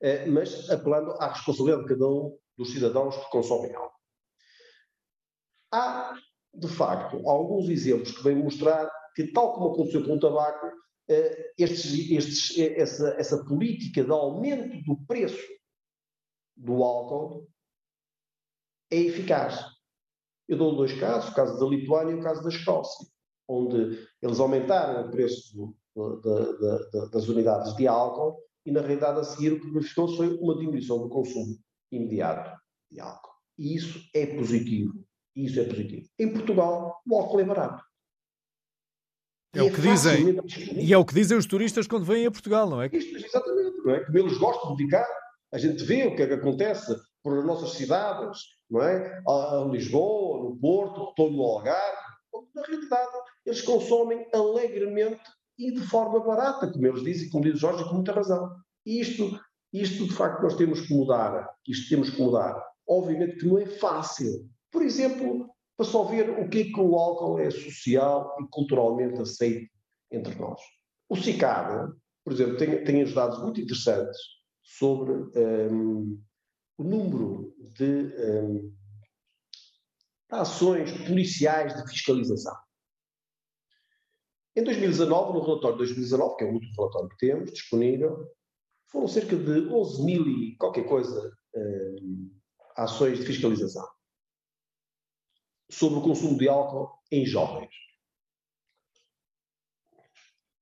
eh, 0.00 0.26
mas 0.26 0.70
apelando 0.70 1.12
à 1.12 1.32
responsabilidade 1.32 1.84
de 1.84 1.88
cada 1.94 2.06
um 2.06 2.38
dos 2.56 2.72
cidadãos 2.72 3.16
que 3.16 3.30
consomem 3.30 3.74
algo. 3.74 3.94
Há, 5.72 6.14
de 6.54 6.68
facto, 6.68 7.28
alguns 7.28 7.68
exemplos 7.68 8.12
que 8.12 8.22
vêm 8.22 8.36
mostrar 8.36 8.90
que, 9.14 9.32
tal 9.32 9.54
como 9.54 9.72
aconteceu 9.72 10.04
com 10.04 10.16
o 10.16 10.20
tabaco, 10.20 10.66
eh, 11.08 11.52
estes, 11.58 12.10
estes, 12.10 12.58
essa, 12.58 13.08
essa 13.18 13.44
política 13.44 14.04
de 14.04 14.10
aumento 14.10 14.82
do 14.84 14.96
preço 15.06 15.42
do 16.56 16.82
álcool 16.82 17.48
é 18.90 18.96
eficaz. 18.96 19.64
Eu 20.48 20.58
dou 20.58 20.76
dois 20.76 20.92
casos, 20.98 21.30
o 21.30 21.34
caso 21.34 21.58
da 21.58 21.66
Lituânia 21.66 22.12
e 22.12 22.18
o 22.18 22.22
caso 22.22 22.42
da 22.42 22.50
Escócia, 22.50 23.06
onde 23.48 24.06
eles 24.20 24.38
aumentaram 24.38 25.06
o 25.06 25.10
preço 25.10 25.56
do, 25.94 26.20
de, 26.20 26.90
de, 26.90 27.10
das 27.10 27.28
unidades 27.28 27.74
de 27.76 27.86
álcool 27.86 28.38
e, 28.64 28.70
na 28.70 28.80
realidade, 28.80 29.20
a 29.20 29.24
seguir 29.24 29.52
o 29.52 29.60
que 29.60 29.70
verificou 29.70 30.14
foi 30.16 30.36
uma 30.38 30.56
diminuição 30.56 30.98
do 30.98 31.08
consumo 31.08 31.58
imediato 31.90 32.50
de 32.90 33.00
álcool. 33.00 33.32
E 33.58 33.74
isso 33.74 34.08
é 34.14 34.26
positivo. 34.26 34.92
Isso 35.34 35.60
é 35.60 35.64
positivo. 35.64 36.08
Em 36.18 36.32
Portugal, 36.32 37.00
o 37.06 37.16
álcool 37.16 37.40
é 37.40 37.44
barato. 37.44 37.82
É, 39.54 39.58
é 39.58 39.62
o 39.62 39.72
que 39.72 39.80
dizem. 39.80 40.36
E 40.76 40.92
é 40.92 40.98
o 40.98 41.04
que 41.04 41.14
dizem 41.14 41.36
os 41.36 41.46
turistas 41.46 41.86
quando 41.86 42.04
vêm 42.04 42.26
a 42.26 42.30
Portugal, 42.30 42.68
não 42.68 42.80
é? 42.80 42.88
Isto, 42.92 43.16
exatamente, 43.16 43.76
não 43.84 43.94
é? 43.94 44.04
Como 44.04 44.18
eles 44.18 44.38
gostam 44.38 44.74
de 44.74 44.84
ficar. 44.84 45.06
A 45.52 45.58
gente 45.58 45.84
vê 45.84 46.06
o 46.06 46.16
que 46.16 46.22
é 46.22 46.26
que 46.26 46.34
acontece 46.34 46.94
por 47.22 47.44
nossas 47.44 47.72
cidades, 47.72 48.38
não 48.70 48.82
é? 48.82 49.22
A, 49.28 49.68
Lisboa, 49.70 50.42
no 50.42 50.56
Porto, 50.56 51.10
estou 51.10 51.30
no 51.30 51.42
Algarve. 51.42 52.12
Na 52.54 52.62
realidade, 52.62 53.12
eles 53.44 53.60
consomem 53.60 54.26
alegremente 54.32 55.20
e 55.58 55.70
de 55.70 55.82
forma 55.82 56.20
barata, 56.20 56.70
como 56.72 56.86
eles 56.86 57.02
dizem, 57.04 57.28
como 57.28 57.44
diz 57.44 57.60
Jorge, 57.60 57.84
com 57.84 57.94
muita 57.94 58.12
razão. 58.12 58.50
E 58.86 59.00
isto, 59.00 59.38
isto, 59.72 60.06
de 60.06 60.14
facto, 60.14 60.42
nós 60.42 60.56
temos 60.56 60.80
que 60.80 60.94
mudar. 60.94 61.54
Isto 61.68 61.90
temos 61.90 62.10
que 62.10 62.20
mudar. 62.20 62.60
Obviamente 62.88 63.36
que 63.36 63.46
não 63.46 63.58
é 63.58 63.66
fácil. 63.66 64.48
Por 64.72 64.82
exemplo, 64.82 65.54
para 65.76 65.86
só 65.86 66.04
ver 66.04 66.30
o 66.30 66.48
que 66.48 66.60
é 66.62 66.64
que 66.64 66.80
o 66.80 66.96
álcool 66.96 67.38
é 67.38 67.50
social 67.50 68.34
e 68.40 68.48
culturalmente 68.48 69.20
aceito 69.20 69.70
entre 70.10 70.34
nós. 70.34 70.60
O 71.08 71.16
CICAD, 71.16 71.92
por 72.24 72.32
exemplo, 72.32 72.56
tem, 72.56 72.82
tem 72.82 73.12
dados 73.12 73.38
muito 73.42 73.60
interessantes 73.60 74.18
sobre 74.62 75.12
um, 75.12 76.18
o 76.78 76.84
número 76.84 77.54
de 77.76 78.14
um, 78.18 78.74
ações 80.30 80.90
policiais 81.06 81.74
de 81.76 81.90
fiscalização. 81.90 82.56
Em 84.56 84.64
2019, 84.64 85.34
no 85.34 85.44
relatório 85.44 85.76
de 85.78 85.84
2019, 85.84 86.36
que 86.36 86.44
é 86.44 86.46
o 86.46 86.52
último 86.52 86.74
relatório 86.76 87.08
que 87.10 87.26
temos 87.26 87.52
disponível, 87.52 88.26
foram 88.90 89.08
cerca 89.08 89.36
de 89.36 89.68
11 89.68 90.04
mil 90.04 90.26
e 90.26 90.56
qualquer 90.56 90.86
coisa 90.86 91.30
um, 91.54 92.30
ações 92.76 93.18
de 93.18 93.26
fiscalização 93.26 93.86
sobre 95.72 95.98
o 95.98 96.02
consumo 96.02 96.36
de 96.36 96.48
álcool 96.48 97.00
em 97.10 97.24
jovens. 97.24 97.74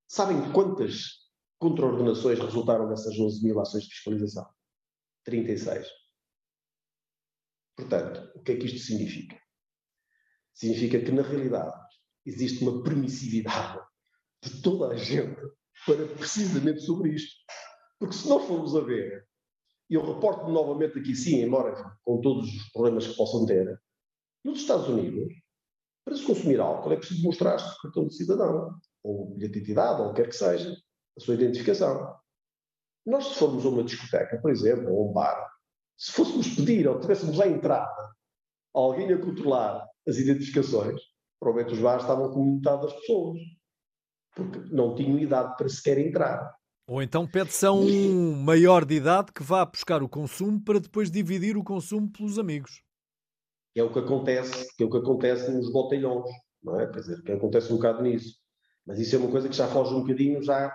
Sabem 0.09 0.53
quantas 0.53 1.29
contraordenações 1.59 2.39
resultaram 2.39 2.89
dessas 2.89 3.19
11 3.19 3.45
mil 3.45 3.61
ações 3.61 3.85
de 3.85 3.91
fiscalização? 3.91 4.49
36. 5.25 5.87
Portanto, 7.77 8.31
o 8.37 8.43
que 8.43 8.53
é 8.53 8.57
que 8.57 8.67
isto 8.67 8.79
significa? 8.79 9.41
Significa 10.55 11.01
que, 11.01 11.11
na 11.11 11.23
realidade, 11.23 11.77
existe 12.25 12.63
uma 12.63 12.83
permissividade 12.83 13.81
de 14.43 14.63
toda 14.63 14.95
a 14.95 14.97
gente 14.97 15.41
para 15.87 16.07
precisamente 16.17 16.81
sobre 16.83 17.15
isto. 17.15 17.35
Porque 17.99 18.15
se 18.15 18.29
não 18.29 18.47
formos 18.47 18.77
a 18.77 18.81
ver, 18.81 19.29
e 19.89 19.95
eu 19.95 20.15
reporto 20.15 20.49
novamente 20.49 20.99
aqui 20.99 21.15
sim, 21.17 21.43
embora 21.43 21.99
com 22.05 22.21
todos 22.21 22.49
os 22.49 22.71
problemas 22.73 23.07
que 23.07 23.17
possam 23.17 23.45
ter, 23.45 23.81
nos 24.45 24.61
Estados 24.61 24.89
Unidos, 24.89 25.33
para 26.05 26.17
se 26.17 26.25
consumir 26.25 26.61
álcool 26.61 26.93
é 26.93 26.97
preciso 26.97 27.23
mostrar-se 27.23 27.77
o 27.77 27.83
cartão 27.83 28.07
de 28.07 28.17
cidadão, 28.17 28.75
ou 29.03 29.37
de 29.37 29.47
identidade, 29.47 30.01
ou 30.01 30.09
o 30.09 30.15
que 30.15 30.23
quer 30.23 30.29
que 30.29 30.37
seja, 30.37 30.77
a 31.17 31.21
sua 31.21 31.35
identificação. 31.35 32.15
Nós, 33.07 33.27
se 33.27 33.35
formos 33.35 33.65
a 33.65 33.69
uma 33.69 33.85
discoteca, 33.85 34.39
por 34.41 34.51
exemplo, 34.51 34.93
ou 34.93 35.07
a 35.07 35.11
um 35.11 35.13
bar, 35.13 35.51
se 35.97 36.13
fôssemos 36.13 36.55
pedir 36.55 36.89
ou 36.89 36.99
tivéssemos 36.99 37.41
à 37.41 37.47
entrada 37.47 38.11
alguém 38.73 39.13
a 39.13 39.21
controlar 39.21 39.87
as 40.09 40.17
identificações, 40.17 41.01
provavelmente 41.39 41.75
os 41.75 41.83
bares 41.83 42.03
estavam 42.03 42.31
com 42.31 42.57
metade 42.57 42.83
das 42.83 42.93
pessoas, 42.95 43.39
porque 44.35 44.59
não 44.73 44.95
tinham 44.95 45.19
idade 45.19 45.57
para 45.57 45.69
sequer 45.69 45.99
entrar. 45.99 46.55
Ou 46.89 47.03
então 47.03 47.27
pede-se 47.27 47.67
a 47.67 47.73
um 47.73 48.35
maior 48.43 48.85
de 48.85 48.95
idade 48.95 49.33
que 49.33 49.43
vá 49.43 49.65
buscar 49.65 50.03
o 50.03 50.09
consumo 50.09 50.63
para 50.63 50.81
depois 50.81 51.11
dividir 51.11 51.57
o 51.57 51.65
consumo 51.65 52.11
pelos 52.11 52.39
amigos. 52.39 52.83
É 53.75 53.83
o 53.83 53.93
que 53.93 53.99
acontece, 54.01 54.75
que 54.77 54.83
é 54.83 54.87
o 54.87 54.91
que 54.91 54.99
acontece 54.99 55.51
nos 55.51 55.71
botelhões, 55.73 56.29
não 56.63 56.81
é? 56.81 56.87
Quer 56.87 57.01
dizer, 57.01 57.23
que 57.23 57.33
acontece 57.33 57.73
um 57.73 57.77
bocado 57.77 58.03
nisso. 58.03 58.37
Mas 58.87 58.99
isso 58.99 59.15
é 59.15 59.19
uma 59.19 59.31
coisa 59.31 59.49
que 59.49 59.57
já 59.57 59.69
foge 59.69 59.95
um 59.95 60.01
bocadinho, 60.01 60.43
já 60.43 60.73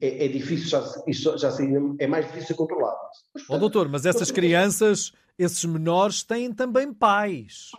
é, 0.00 0.24
é 0.24 0.28
difícil, 0.28 0.68
já, 0.68 0.84
isso 1.06 1.36
já 1.38 1.50
é 1.98 2.06
mais 2.06 2.26
difícil 2.26 2.56
controlar. 2.56 2.96
Ó 3.48 3.56
oh, 3.56 3.58
doutor, 3.58 3.88
mas 3.88 4.06
essas 4.06 4.30
crianças, 4.30 5.12
esses 5.38 5.64
menores, 5.64 6.22
têm 6.22 6.52
também 6.52 6.92
pais. 6.92 7.70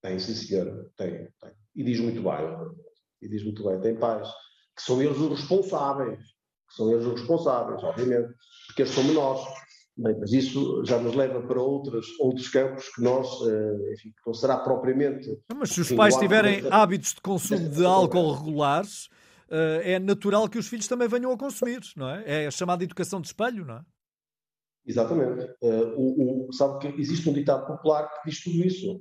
Tem, 0.00 0.18
sim 0.18 0.34
senhora, 0.34 0.90
tem, 0.96 1.28
tem. 1.40 1.52
E 1.76 1.84
diz 1.84 2.00
muito 2.00 2.22
bem, 2.22 2.74
e 3.20 3.28
diz 3.28 3.44
muito 3.44 3.62
bem, 3.64 3.80
tem 3.80 3.96
pais, 3.96 4.28
que 4.74 4.82
são 4.82 5.00
eles 5.00 5.16
os 5.16 5.40
responsáveis, 5.40 6.18
que 6.68 6.74
são 6.74 6.90
eles 6.90 7.06
os 7.06 7.20
responsáveis, 7.20 7.82
obviamente, 7.84 8.34
porque 8.66 8.82
eles 8.82 8.92
são 8.92 9.04
menores. 9.04 9.42
Bem, 9.96 10.16
mas 10.18 10.32
isso 10.32 10.82
já 10.86 10.98
nos 10.98 11.14
leva 11.14 11.42
para 11.42 11.60
outros, 11.60 12.18
outros 12.18 12.48
campos 12.48 12.88
que 12.94 13.02
nós, 13.02 13.28
eh, 13.46 13.92
enfim, 13.92 14.08
que 14.08 14.26
não 14.26 14.32
será 14.32 14.56
propriamente. 14.56 15.28
Mas 15.54 15.70
se 15.70 15.82
os 15.82 15.92
pais 15.92 16.16
tiverem 16.16 16.62
hábitos 16.70 17.14
de 17.14 17.20
consumo 17.20 17.68
de 17.68 17.84
álcool 17.84 18.32
regulares, 18.32 19.10
eh, 19.50 19.92
é 19.92 19.98
natural 19.98 20.48
que 20.48 20.58
os 20.58 20.66
filhos 20.66 20.88
também 20.88 21.06
venham 21.08 21.30
a 21.30 21.36
consumir, 21.36 21.80
não 21.94 22.08
é? 22.08 22.44
É 22.44 22.46
a 22.46 22.50
chamada 22.50 22.82
educação 22.82 23.20
de 23.20 23.26
espelho, 23.26 23.66
não 23.66 23.76
é? 23.76 23.82
Exatamente. 24.86 25.44
Uh, 25.62 25.94
o, 25.96 26.48
o, 26.48 26.52
sabe 26.52 26.78
que 26.80 27.00
existe 27.00 27.28
um 27.28 27.32
ditado 27.32 27.66
popular 27.66 28.08
que 28.08 28.30
diz 28.30 28.42
tudo 28.42 28.64
isso. 28.64 29.00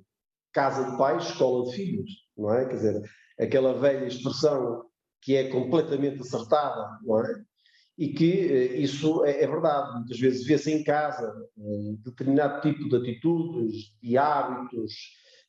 Casa 0.54 0.92
de 0.92 0.98
pais, 0.98 1.24
escola 1.24 1.66
de 1.70 1.76
filhos, 1.76 2.12
não 2.38 2.54
é? 2.54 2.66
Quer 2.66 2.76
dizer, 2.76 3.02
aquela 3.40 3.80
velha 3.80 4.06
expressão 4.06 4.86
que 5.22 5.36
é 5.36 5.50
completamente 5.50 6.22
acertada, 6.22 7.00
não 7.04 7.20
é? 7.20 7.44
E 7.98 8.10
que 8.10 8.48
uh, 8.48 8.82
isso 8.82 9.26
é, 9.26 9.44
é, 9.44 9.48
verdade. 9.48 9.94
Muitas 10.00 10.20
vezes 10.20 10.46
vê-se 10.46 10.72
em 10.72 10.84
casa 10.84 11.34
um 11.58 11.98
determinado 12.04 12.62
tipo 12.62 12.90
de 12.90 12.96
atitudes, 12.96 13.94
de 14.02 14.18
hábitos, 14.18 14.94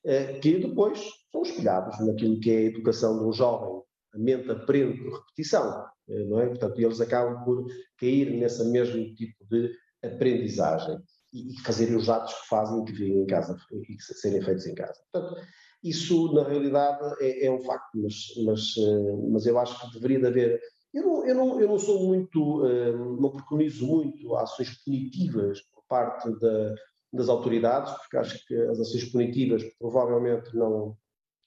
uh, 0.04 0.40
que 0.40 0.58
depois 0.58 1.00
são 1.30 1.42
espelhados 1.42 1.98
naquilo 2.06 2.40
que 2.40 2.50
é 2.50 2.58
a 2.58 2.62
educação 2.62 3.18
de 3.18 3.24
um 3.24 3.32
jovem 3.32 3.82
a 4.14 4.18
mente 4.18 4.50
aprende 4.50 5.02
por 5.02 5.20
repetição, 5.20 5.86
eh, 6.08 6.24
não 6.24 6.40
é? 6.40 6.46
Portanto, 6.46 6.78
eles 6.78 7.00
acabam 7.00 7.42
por 7.44 7.66
cair 7.98 8.30
nesse 8.30 8.64
mesmo 8.66 9.14
tipo 9.14 9.44
de 9.46 9.70
aprendizagem 10.04 10.98
e 11.32 11.58
fazerem 11.62 11.96
os 11.96 12.08
atos 12.10 12.34
que 12.34 12.48
fazem 12.48 12.84
que 12.84 12.92
vivem 12.92 13.22
em 13.22 13.26
casa 13.26 13.56
e 13.72 13.96
que 13.96 14.02
serem 14.02 14.42
feitos 14.42 14.66
em 14.66 14.74
casa. 14.74 15.00
Portanto, 15.12 15.40
isso 15.82 16.32
na 16.34 16.46
realidade 16.46 17.00
é, 17.20 17.46
é 17.46 17.50
um 17.50 17.60
facto, 17.60 17.90
mas, 17.94 18.14
mas, 18.44 18.60
eh, 18.76 19.16
mas 19.30 19.46
eu 19.46 19.58
acho 19.58 19.80
que 19.80 19.98
deveria 19.98 20.28
haver. 20.28 20.60
Eu 20.92 21.02
não, 21.02 21.26
eu 21.26 21.34
não, 21.34 21.60
eu 21.60 21.68
não 21.68 21.78
sou 21.78 22.06
muito, 22.06 22.66
eh, 22.66 22.92
não 22.92 23.30
preconizo 23.30 23.86
muito 23.86 24.34
ações 24.36 24.82
punitivas 24.84 25.60
por 25.72 25.82
parte 25.88 26.30
da, 26.38 26.74
das 27.12 27.28
autoridades, 27.28 27.92
porque 27.92 28.16
acho 28.16 28.46
que 28.46 28.54
as 28.54 28.80
ações 28.80 29.10
punitivas 29.10 29.62
provavelmente 29.78 30.54
não, 30.56 30.96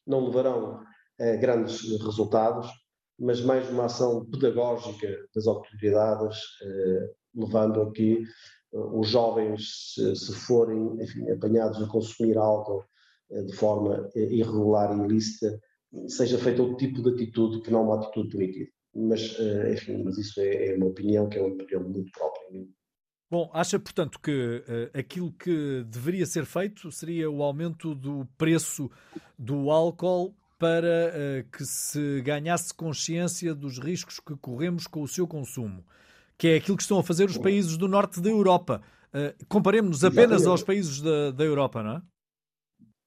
não 0.06 0.26
levarão 0.26 0.84
eh, 1.18 1.38
grandes 1.38 1.82
resultados, 2.02 2.70
mas 3.18 3.42
mais 3.42 3.70
uma 3.70 3.86
ação 3.86 4.26
pedagógica 4.26 5.08
das 5.34 5.48
autoridades, 5.48 6.38
eh, 6.62 7.14
levando 7.34 7.82
a 7.82 7.92
que 7.92 8.22
eh, 8.74 8.78
os 8.78 9.08
jovens, 9.08 9.94
se, 9.94 10.16
se 10.16 10.34
forem 10.34 11.02
enfim, 11.02 11.30
apanhados 11.32 11.82
a 11.82 11.88
consumir 11.88 12.38
álcool 12.38 12.86
de 13.30 13.54
forma 13.54 14.08
irregular 14.16 14.96
e 14.96 15.04
ilícita, 15.04 15.60
seja 16.08 16.38
feito 16.38 16.62
outro 16.62 16.78
tipo 16.78 17.02
de 17.02 17.10
atitude 17.10 17.62
que 17.62 17.72
não 17.72 17.84
uma 17.84 17.96
atitude 17.96 18.30
punitiva. 18.30 18.70
Mas, 18.96 19.38
enfim, 19.74 20.02
mas 20.04 20.18
isso 20.18 20.40
é, 20.40 20.70
é 20.70 20.78
uma 20.78 20.86
opinião 20.86 21.28
que 21.28 21.38
é 21.38 21.42
uma 21.42 21.54
opinião 21.54 21.84
muito 21.84 22.12
própria. 22.12 22.66
Bom, 23.30 23.50
acha, 23.54 23.80
portanto, 23.80 24.20
que 24.20 24.32
uh, 24.32 24.98
aquilo 24.98 25.32
que 25.34 25.84
deveria 25.88 26.26
ser 26.26 26.46
feito 26.46 26.92
seria 26.92 27.30
o 27.30 27.42
aumento 27.42 27.96
do 27.96 28.26
preço 28.38 28.90
do 29.38 29.72
álcool 29.72 30.36
para 30.60 31.12
uh, 31.12 31.50
que 31.52 31.66
se 31.66 32.22
ganhasse 32.22 32.74
consciência 32.74 33.56
dos 33.56 33.80
riscos 33.80 34.20
que 34.20 34.36
corremos 34.38 34.86
com 34.86 35.02
o 35.02 35.08
seu 35.08 35.28
consumo, 35.28 35.84
que 36.38 36.48
é 36.50 36.56
aquilo 36.56 36.78
que 36.78 36.84
estão 36.84 37.00
a 37.00 37.04
fazer 37.04 37.26
os 37.26 37.38
países 37.38 37.78
do 37.78 37.88
norte 37.88 38.22
da 38.22 38.30
Europa. 38.30 38.82
Uh, 39.08 39.46
Comparemos-nos 39.48 40.04
apenas 40.04 40.46
aos 40.46 40.62
países 40.62 41.02
da, 41.02 41.32
da 41.32 41.44
Europa, 41.44 41.82
não 41.82 41.98
é? 41.98 42.02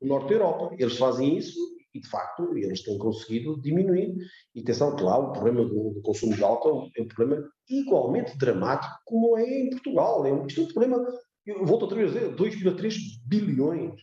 O 0.00 0.06
norte 0.08 0.28
da 0.28 0.34
Europa, 0.34 0.74
eles 0.78 0.98
fazem 0.98 1.38
isso 1.38 1.58
e, 1.94 2.00
de 2.00 2.08
facto, 2.08 2.56
eles 2.56 2.82
têm 2.82 2.98
conseguido 2.98 3.60
diminuir. 3.60 4.16
E 4.54 4.60
atenção, 4.60 4.94
claro, 4.96 5.28
o 5.28 5.32
problema 5.32 5.64
do, 5.64 5.94
do 5.94 6.02
consumo 6.02 6.34
de 6.34 6.44
álcool 6.44 6.90
é 6.96 7.02
um 7.02 7.08
problema 7.08 7.48
igualmente 7.68 8.36
dramático 8.36 8.94
como 9.04 9.36
é 9.38 9.60
em 9.60 9.70
Portugal. 9.70 10.26
É 10.26 10.32
um, 10.32 10.46
isto 10.46 10.60
é 10.60 10.64
um 10.64 10.68
problema, 10.68 11.06
eu 11.46 11.64
volto 11.64 11.82
outra 11.82 11.98
vez 11.98 12.10
a 12.16 12.20
dizer, 12.20 12.36
2,3 12.36 12.94
bilhões 13.26 13.94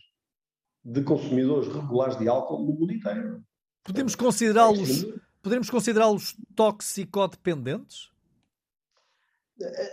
de 0.84 1.02
consumidores 1.02 1.68
regulares 1.68 2.18
de 2.18 2.28
álcool 2.28 2.64
no 2.64 2.72
mundo 2.72 2.92
inteiro. 2.92 3.42
Podemos 3.82 4.14
considerá-los 4.14 5.06
podemos 5.46 5.70
considerá-los 5.70 6.36
toxicodependentes? 6.56 8.10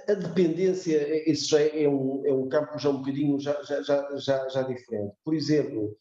A, 0.07 0.11
a 0.11 0.15
dependência, 0.15 1.31
isso 1.31 1.49
já 1.49 1.61
é 1.61 1.87
um, 1.87 2.25
é 2.25 2.33
um 2.33 2.49
campo 2.49 2.77
já 2.79 2.89
um 2.89 2.97
bocadinho 2.97 3.39
já, 3.39 3.61
já, 3.63 3.81
já, 3.83 4.17
já, 4.17 4.49
já 4.49 4.61
diferente. 4.63 5.15
Por 5.23 5.35
exemplo, 5.35 5.95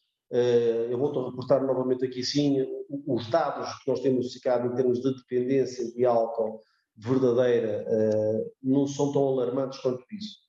eu 0.89 0.97
volto 0.97 1.19
a 1.19 1.29
reportar 1.29 1.63
novamente 1.63 2.05
aqui 2.05 2.23
sim, 2.23 2.65
os 3.07 3.29
dados 3.29 3.71
que 3.79 3.91
nós 3.91 3.99
temos 3.99 4.33
ficado 4.33 4.67
em 4.67 4.75
termos 4.75 4.99
de 4.99 5.13
dependência 5.15 5.91
de 5.93 6.05
álcool 6.05 6.59
verdadeira 6.95 7.85
uh, 7.87 8.51
não 8.61 8.87
são 8.87 9.11
tão 9.11 9.27
alarmantes 9.27 9.79
quanto 9.79 10.03
isso. 10.11 10.43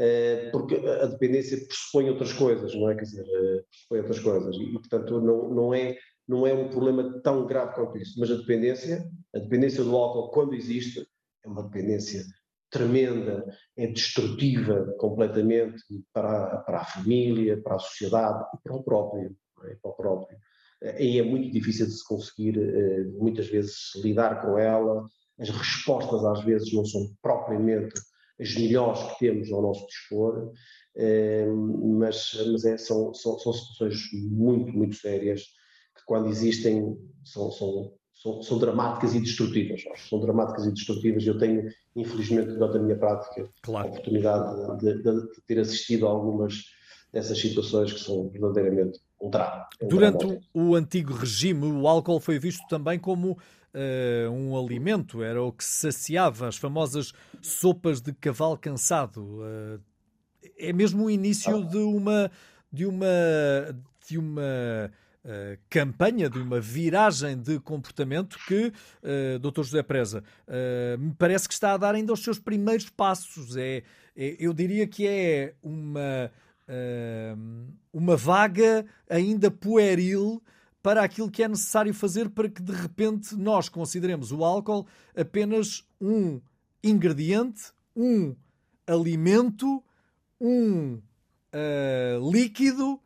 Eh, 0.00 0.50
porque 0.52 0.76
a 0.76 1.06
dependência 1.06 1.58
pressupõe 1.66 2.08
outras 2.08 2.32
coisas, 2.32 2.72
não 2.72 2.88
é? 2.88 2.94
Quer 2.94 3.02
dizer, 3.02 3.26
eh, 3.26 3.64
pressupõe 3.68 3.98
outras 3.98 4.20
coisas 4.20 4.56
e, 4.56 4.72
portanto, 4.72 5.20
não, 5.20 5.48
não, 5.52 5.74
é, 5.74 5.98
não 6.26 6.46
é 6.46 6.54
um 6.54 6.68
problema 6.68 7.20
tão 7.20 7.44
grave 7.46 7.74
quanto 7.74 7.98
isso. 7.98 8.14
Mas 8.20 8.30
a 8.30 8.36
dependência, 8.36 9.04
a 9.34 9.40
dependência 9.40 9.82
do 9.82 9.96
álcool, 9.96 10.30
quando 10.30 10.54
existe, 10.54 11.04
é 11.44 11.48
uma 11.48 11.64
dependência 11.64 12.22
tremenda, 12.70 13.44
é 13.76 13.86
destrutiva 13.86 14.94
completamente 14.98 15.82
para, 16.12 16.58
para 16.58 16.80
a 16.80 16.84
família, 16.84 17.60
para 17.62 17.76
a 17.76 17.78
sociedade 17.78 18.44
e 18.54 18.62
para 18.62 18.76
o 18.76 18.82
próprio. 18.82 19.36
É? 19.64 19.74
Para 19.82 19.90
o 19.90 19.94
próprio. 19.94 20.38
Eh, 20.82 21.04
e 21.04 21.18
é 21.18 21.22
muito 21.22 21.50
difícil 21.50 21.86
de 21.86 21.92
se 21.92 22.06
conseguir, 22.06 22.56
muitas 23.18 23.48
vezes, 23.48 23.94
lidar 23.96 24.42
com 24.42 24.58
ela. 24.58 25.06
As 25.38 25.50
respostas, 25.50 26.24
às 26.24 26.44
vezes, 26.44 26.72
não 26.72 26.84
são 26.84 27.10
propriamente 27.22 27.94
as 28.40 28.54
melhores 28.54 29.02
que 29.02 29.18
temos 29.18 29.52
ao 29.52 29.62
nosso 29.62 29.86
dispor, 29.86 30.52
eh, 30.96 31.46
mas, 31.46 32.32
mas 32.52 32.64
é, 32.64 32.76
são, 32.78 33.12
são, 33.14 33.38
são 33.38 33.52
situações 33.52 33.98
muito, 34.12 34.72
muito 34.72 34.96
sérias 34.96 35.42
que 35.96 36.04
quando 36.06 36.28
existem 36.28 36.96
são, 37.24 37.50
são, 37.50 37.92
são, 38.22 38.42
são, 38.42 38.58
dramáticas 38.58 39.14
e 39.14 39.20
destrutivas. 39.20 39.82
São 40.08 40.20
dramáticas 40.20 40.66
e 40.66 40.72
destrutivas. 40.72 41.26
Eu 41.26 41.38
tenho, 41.38 41.68
infelizmente, 41.94 42.52
durante 42.52 42.76
a 42.76 42.80
minha 42.80 42.96
prática, 42.96 43.48
claro. 43.62 43.86
a 43.86 43.90
oportunidade 43.90 44.78
de, 44.78 44.94
de, 45.02 45.02
de, 45.02 45.40
ter 45.46 45.60
assistido 45.60 46.06
a 46.06 46.10
algumas 46.10 46.64
dessas 47.12 47.38
situações 47.38 47.92
que 47.92 48.00
são 48.00 48.28
verdadeiramente 48.28 49.00
um 49.20 49.30
drama. 49.30 49.66
É 49.80 49.84
um 49.84 49.88
durante 49.88 50.26
drama. 50.26 50.40
o 50.52 50.74
antigo 50.74 51.14
regime, 51.14 51.66
o 51.66 51.86
álcool 51.86 52.20
foi 52.20 52.38
visto 52.38 52.66
também 52.68 52.98
como 52.98 53.32
uh, 53.32 54.30
um 54.30 54.56
alimento, 54.58 55.22
era 55.22 55.42
o 55.42 55.52
que 55.52 55.64
saciava 55.64 56.48
as 56.48 56.56
famosas 56.56 57.12
sopas 57.40 58.00
de 58.00 58.12
cavalo 58.12 58.58
cansado. 58.58 59.22
Uh, 59.22 59.80
é 60.58 60.72
mesmo 60.72 61.04
o 61.04 61.10
início 61.10 61.56
ah. 61.56 61.62
de 61.62 61.78
uma 61.78 62.30
de 62.70 62.86
uma 62.86 63.06
de 64.06 64.18
uma 64.18 64.90
Uh, 65.28 65.58
campanha, 65.68 66.30
de 66.30 66.38
uma 66.38 66.58
viragem 66.58 67.36
de 67.36 67.60
comportamento 67.60 68.38
que 68.46 68.72
uh, 69.02 69.38
Dr. 69.38 69.62
José 69.62 69.82
Preza 69.82 70.24
uh, 70.46 70.98
me 70.98 71.12
parece 71.12 71.46
que 71.46 71.52
está 71.52 71.74
a 71.74 71.76
dar 71.76 71.94
ainda 71.94 72.14
os 72.14 72.22
seus 72.22 72.38
primeiros 72.38 72.88
passos. 72.88 73.54
É, 73.54 73.82
é 74.16 74.36
eu 74.38 74.54
diria 74.54 74.86
que 74.86 75.06
é 75.06 75.52
uma, 75.62 76.32
uma 77.92 78.16
vaga 78.16 78.86
ainda 79.06 79.50
pueril 79.50 80.42
para 80.82 81.02
aquilo 81.02 81.30
que 81.30 81.42
é 81.42 81.48
necessário 81.48 81.92
fazer 81.92 82.30
para 82.30 82.48
que 82.48 82.62
de 82.62 82.72
repente 82.72 83.36
nós 83.36 83.68
consideremos 83.68 84.32
o 84.32 84.42
álcool 84.42 84.86
apenas 85.14 85.84
um 86.00 86.40
ingrediente, 86.82 87.70
um 87.94 88.34
alimento, 88.86 89.84
um 90.40 90.94
uh, 91.52 92.30
líquido 92.32 92.98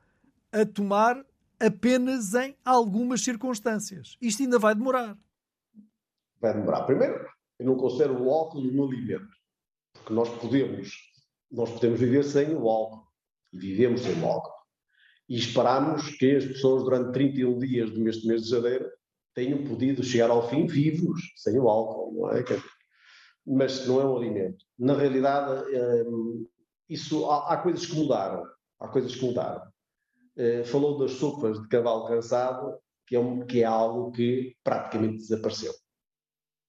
a 0.53 0.65
tomar 0.65 1.25
apenas 1.63 2.35
em 2.35 2.57
algumas 2.65 3.23
circunstâncias. 3.23 4.17
Isto 4.21 4.43
ainda 4.43 4.59
vai 4.59 4.75
demorar. 4.75 5.17
Vai 6.41 6.55
demorar. 6.55 6.83
Primeiro, 6.83 7.25
eu 7.59 7.67
não 7.67 7.77
considero 7.77 8.21
o 8.21 8.31
álcool 8.31 8.61
um 8.61 8.85
alimento, 8.85 9.29
porque 9.93 10.13
nós 10.13 10.29
podemos, 10.41 10.91
nós 11.51 11.71
podemos 11.71 12.01
viver 12.01 12.25
sem 12.25 12.55
o 12.57 12.69
álcool 12.69 13.07
e 13.53 13.59
vivemos 13.59 14.01
sem 14.01 14.21
o 14.21 14.27
álcool. 14.27 14.61
E 15.29 15.39
esperamos 15.39 16.09
que 16.17 16.35
as 16.35 16.45
pessoas, 16.45 16.83
durante 16.83 17.13
31 17.13 17.59
dias 17.61 17.91
do 17.93 18.01
mês, 18.01 18.25
mês 18.25 18.43
de 18.43 18.51
janeiro, 18.51 18.91
tenham 19.33 19.63
podido 19.65 20.03
chegar 20.03 20.31
ao 20.31 20.49
fim 20.49 20.67
vivos, 20.67 21.21
sem 21.37 21.59
o 21.59 21.69
álcool, 21.69 22.13
não 22.13 22.31
é? 22.33 22.45
Mas 23.47 23.87
não 23.87 24.01
é 24.01 24.05
um 24.05 24.17
alimento. 24.17 24.65
Na 24.79 24.97
realidade, 24.97 25.65
hum, 26.07 26.47
isso, 26.89 27.31
há, 27.31 27.55
há 27.55 27.57
coisas 27.57 27.87
que 27.87 27.95
mudaram. 27.95 28.45
Há 28.81 28.89
coisas 28.89 29.15
que 29.15 29.25
mudaram. 29.25 29.72
Uh, 30.37 30.65
falou 30.65 30.99
das 30.99 31.13
sopas 31.13 31.61
de 31.61 31.69
cavalo 31.69 32.07
cansado, 32.09 32.79
que 33.07 33.17
é, 33.17 33.21
um, 33.21 33.45
que 33.45 33.63
é 33.63 33.65
algo 33.65 34.11
que 34.13 34.57
praticamente 34.65 35.19
desapareceu. 35.19 35.73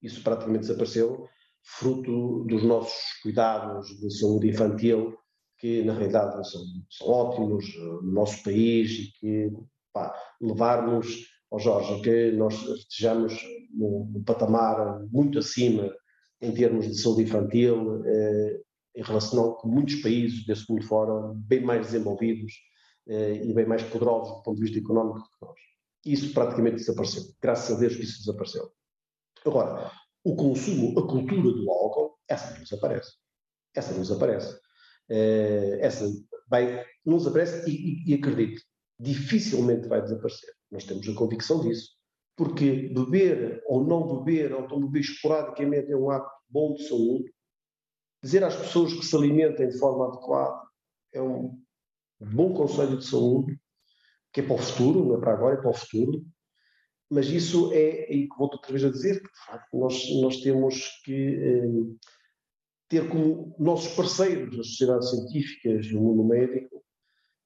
Isso 0.02 0.22
praticamente 0.22 0.68
desapareceu, 0.68 1.28
fruto 1.64 2.44
dos 2.46 2.64
nossos 2.64 3.22
cuidados 3.22 3.88
de 4.00 4.12
saúde 4.12 4.50
infantil, 4.50 5.18
que 5.58 5.82
na 5.84 5.94
realidade 5.94 6.50
são, 6.50 6.62
são 6.90 7.08
ótimos 7.08 7.66
eh, 7.74 7.80
no 7.80 8.12
nosso 8.12 8.44
país 8.44 8.92
e 8.92 9.12
que 9.14 9.52
levar-nos 10.42 11.26
ao 11.50 11.60
Jorge, 11.60 12.02
que 12.02 12.32
nós 12.32 12.54
estejamos 12.64 13.34
num, 13.74 14.24
patamar 14.26 15.06
muito 15.10 15.40
acima 15.40 15.90
em 16.42 16.54
termos 16.54 16.88
de 16.88 17.00
saúde 17.00 17.24
infantil, 17.24 18.04
eh, 18.06 18.62
em 18.96 19.04
relação 19.04 19.54
com 19.54 19.70
muitos 19.70 19.96
países 20.02 20.46
desse 20.46 20.70
mundo 20.70 20.84
fora, 20.86 21.34
bem 21.36 21.64
mais 21.64 21.86
desenvolvidos 21.86 22.52
eh, 22.52 22.73
e 23.08 23.54
bem 23.54 23.66
mais 23.66 23.84
poderosos 23.84 24.38
do 24.38 24.44
ponto 24.44 24.56
de 24.56 24.62
vista 24.62 24.80
económico 24.80 25.20
do 25.20 25.26
que 25.26 25.46
nós. 25.46 25.60
Isso 26.06 26.34
praticamente 26.34 26.78
desapareceu. 26.78 27.24
Graças 27.42 27.76
a 27.76 27.80
Deus 27.80 27.96
que 27.96 28.04
isso 28.04 28.20
desapareceu. 28.20 28.72
Agora, 29.46 29.92
o 30.24 30.36
consumo, 30.36 30.98
a 31.00 31.08
cultura 31.08 31.52
do 31.52 31.70
álcool, 31.70 32.18
essa 32.28 32.54
não 32.54 32.64
desaparece. 32.64 33.12
Essa 33.76 33.94
não 33.94 34.02
desaparece. 34.02 34.58
Eh, 35.10 35.80
essa 35.82 36.06
vai, 36.50 36.86
não 37.06 37.18
desaparece 37.18 37.70
e, 37.70 37.74
e, 37.74 38.12
e 38.12 38.14
acredite, 38.14 38.64
dificilmente 39.00 39.88
vai 39.88 40.02
desaparecer. 40.02 40.54
Nós 40.72 40.86
temos 40.86 41.08
a 41.08 41.14
convicção 41.14 41.62
disso. 41.62 41.92
Porque 42.36 42.90
beber 42.90 43.62
ou 43.68 43.86
não 43.86 44.18
beber, 44.18 44.54
ou 44.54 44.80
beber 44.80 45.02
esporadicamente 45.02 45.92
é 45.92 45.96
um 45.96 46.10
ato 46.10 46.30
bom 46.50 46.74
de 46.74 46.88
saúde. 46.88 47.34
Dizer 48.24 48.44
às 48.44 48.56
pessoas 48.56 48.94
que 48.94 49.06
se 49.06 49.16
alimentem 49.16 49.68
de 49.68 49.78
forma 49.78 50.08
adequada 50.08 50.62
é 51.14 51.22
um 51.22 51.62
bom 52.24 52.54
conselho 52.54 52.98
de 52.98 53.06
saúde, 53.06 53.58
que 54.32 54.42
é 54.42 54.44
para 54.44 54.56
o 54.56 54.58
futuro, 54.58 55.06
não 55.06 55.16
é 55.16 55.20
para 55.20 55.34
agora, 55.34 55.56
é 55.56 55.62
para 55.62 55.70
o 55.70 55.74
futuro. 55.74 56.26
Mas 57.10 57.28
isso 57.28 57.72
é, 57.74 58.12
e 58.12 58.28
volto 58.38 58.56
outra 58.56 58.72
vez 58.72 58.84
a 58.84 58.90
dizer, 58.90 59.22
que 59.22 59.32
de 59.32 59.46
facto 59.46 59.78
nós, 59.78 60.04
nós 60.22 60.38
temos 60.38 61.02
que 61.04 61.36
eh, 61.36 61.68
ter 62.90 63.08
como 63.10 63.56
nossos 63.60 63.94
parceiros 63.94 64.60
as 64.60 64.68
sociedades 64.68 65.10
científicas 65.10 65.86
e 65.86 65.96
o 65.96 66.02
mundo 66.02 66.24
médico, 66.24 66.84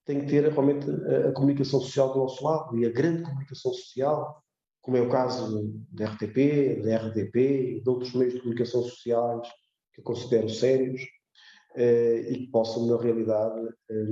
tem 0.06 0.22
que 0.22 0.28
ter 0.28 0.50
realmente 0.50 0.90
a, 0.90 1.30
a, 1.30 1.32
comunicação 1.34 1.82
social 1.82 2.14
do 2.14 2.20
nosso 2.20 2.44
lado 2.44 2.78
e 2.78 2.86
a 2.86 2.92
grande 2.92 3.24
comunicação 3.24 3.74
social, 3.74 4.42
como 4.82 4.96
é 4.96 5.02
o 5.02 5.10
caso 5.10 5.70
da 5.92 6.06
RTP, 6.06 6.82
da 6.82 6.98
RDP 6.98 7.82
de 7.84 7.90
outros 7.90 8.14
meios 8.14 8.34
de 8.34 8.40
comunicação 8.40 8.84
sociais 8.84 9.46
que 9.94 10.00
eu 10.00 10.06
considero 10.06 10.48
sérios 10.48 11.02
eh, 11.76 12.26
e 12.30 12.38
que 12.46 12.48
possam, 12.48 12.88
na 12.88 13.02
realidade, 13.02 13.68
eh, 13.90 14.06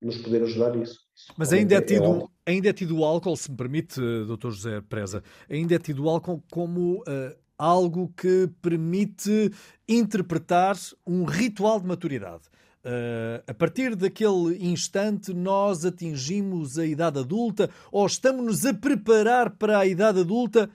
nos 0.00 0.16
poder 0.18 0.42
ajudar 0.42 0.74
nisso. 0.76 1.00
Mas 1.36 1.52
ainda 1.52 1.74
é, 1.74 1.78
é 1.78 1.80
tido, 1.82 2.30
ainda 2.46 2.68
é 2.68 2.72
tido 2.72 2.98
o 2.98 3.04
álcool, 3.04 3.36
se 3.36 3.50
me 3.50 3.56
permite, 3.56 4.00
Dr. 4.00 4.50
José 4.50 4.80
Preza, 4.80 5.22
ainda 5.48 5.74
é 5.74 5.78
tido 5.78 6.04
o 6.04 6.08
álcool 6.08 6.42
como 6.50 7.00
uh, 7.00 7.36
algo 7.58 8.12
que 8.16 8.48
permite 8.62 9.52
interpretar 9.86 10.76
um 11.06 11.24
ritual 11.24 11.78
de 11.80 11.86
maturidade. 11.86 12.44
Uh, 12.82 13.44
a 13.46 13.52
partir 13.52 13.94
daquele 13.94 14.56
instante, 14.58 15.34
nós 15.34 15.84
atingimos 15.84 16.78
a 16.78 16.86
idade 16.86 17.18
adulta 17.18 17.68
ou 17.92 18.06
estamos-nos 18.06 18.64
a 18.64 18.72
preparar 18.72 19.50
para 19.50 19.78
a 19.78 19.86
idade 19.86 20.20
adulta 20.20 20.70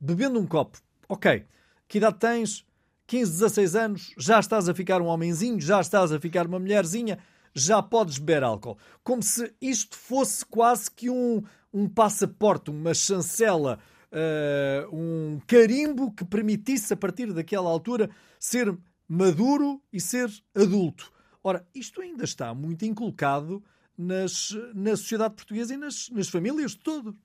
bebendo 0.00 0.38
um 0.38 0.46
copo. 0.46 0.78
Ok, 1.08 1.44
que 1.88 1.98
idade 1.98 2.18
tens? 2.18 2.64
15, 3.08 3.32
16 3.32 3.74
anos, 3.74 4.14
já 4.18 4.38
estás 4.38 4.68
a 4.68 4.74
ficar 4.74 5.00
um 5.00 5.06
homenzinho, 5.06 5.58
já 5.58 5.80
estás 5.80 6.12
a 6.12 6.20
ficar 6.20 6.46
uma 6.46 6.58
mulherzinha, 6.58 7.18
já 7.58 7.82
podes 7.82 8.18
beber 8.18 8.42
álcool. 8.42 8.78
Como 9.02 9.22
se 9.22 9.54
isto 9.60 9.96
fosse 9.96 10.44
quase 10.44 10.90
que 10.90 11.10
um, 11.10 11.42
um 11.72 11.88
passaporte, 11.88 12.70
uma 12.70 12.94
chancela 12.94 13.78
uh, 14.12 14.96
um 14.96 15.40
carimbo 15.46 16.12
que 16.12 16.24
permitisse, 16.24 16.92
a 16.92 16.96
partir 16.96 17.32
daquela 17.32 17.68
altura, 17.68 18.10
ser 18.38 18.76
maduro 19.06 19.82
e 19.92 20.00
ser 20.00 20.28
adulto. 20.54 21.12
Ora, 21.42 21.66
isto 21.74 22.00
ainda 22.00 22.24
está 22.24 22.54
muito 22.54 22.84
inculcado 22.84 23.62
nas, 23.96 24.50
na 24.74 24.96
sociedade 24.96 25.34
portuguesa 25.34 25.74
e 25.74 25.76
nas, 25.76 26.08
nas 26.10 26.28
famílias 26.28 26.72
de 26.72 26.78
todo. 26.78 27.16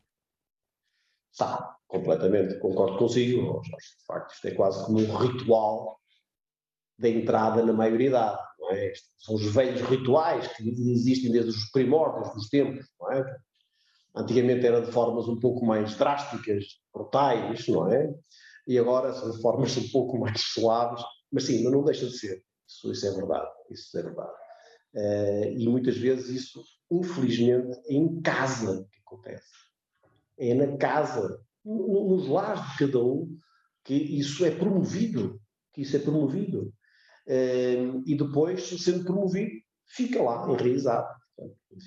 Está, 1.32 1.78
completamente, 1.88 2.60
concordo 2.60 2.98
consigo. 2.98 3.62
De 3.62 4.06
facto, 4.06 4.34
isto 4.34 4.48
é 4.48 4.52
quase 4.52 4.86
como 4.86 5.00
um 5.00 5.17
ritual 5.17 6.00
da 6.98 7.10
entrada 7.10 7.65
na 7.65 7.74
maioridade. 7.74 8.39
É? 8.71 8.93
São 9.17 9.36
os 9.36 9.54
velhos 9.54 9.82
rituais 9.82 10.47
que 10.47 10.69
existem 10.69 11.32
desde 11.32 11.52
os 11.52 11.69
primórdios 11.71 12.34
dos 12.34 12.49
tempos. 12.49 12.86
É? 13.12 13.23
Antigamente 14.15 14.65
era 14.65 14.82
de 14.82 14.91
formas 14.91 15.28
um 15.28 15.39
pouco 15.39 15.65
mais 15.65 15.95
drásticas, 15.95 16.65
brutais, 16.93 17.67
não 17.67 17.91
é? 17.91 18.13
E 18.67 18.78
agora 18.78 19.13
são 19.13 19.32
de 19.32 19.41
formas 19.41 19.76
um 19.78 19.89
pouco 19.89 20.17
mais 20.17 20.39
suaves, 20.41 21.04
mas 21.32 21.45
sim, 21.45 21.63
não 21.63 21.84
deixa 21.84 22.06
de 22.06 22.17
ser. 22.17 22.43
Isso, 22.67 22.91
isso 22.91 23.08
é 23.08 23.12
verdade, 23.12 23.52
isso 23.71 23.97
é 23.97 24.04
verdade. 24.04 24.34
Uh, 24.95 25.58
e 25.58 25.67
muitas 25.67 25.97
vezes 25.97 26.30
isso, 26.30 26.63
infelizmente, 26.91 27.76
é 27.88 27.93
em 27.93 28.21
casa 28.21 28.88
que 28.91 28.99
acontece. 28.99 29.52
É 30.38 30.54
na 30.54 30.78
casa, 30.78 31.43
nos 31.65 32.28
lares 32.28 32.62
de 32.71 32.78
cada 32.78 33.04
um, 33.04 33.38
que 33.84 33.95
isso 33.95 34.45
é 34.45 34.52
promovido, 34.52 35.41
que 35.73 35.82
isso 35.82 35.95
é 35.95 35.99
promovido. 35.99 36.71
E 37.27 38.15
depois, 38.15 38.67
sendo 38.81 39.03
promovido, 39.03 39.51
fica 39.88 40.21
lá 40.21 40.47
enraizado. 40.49 41.07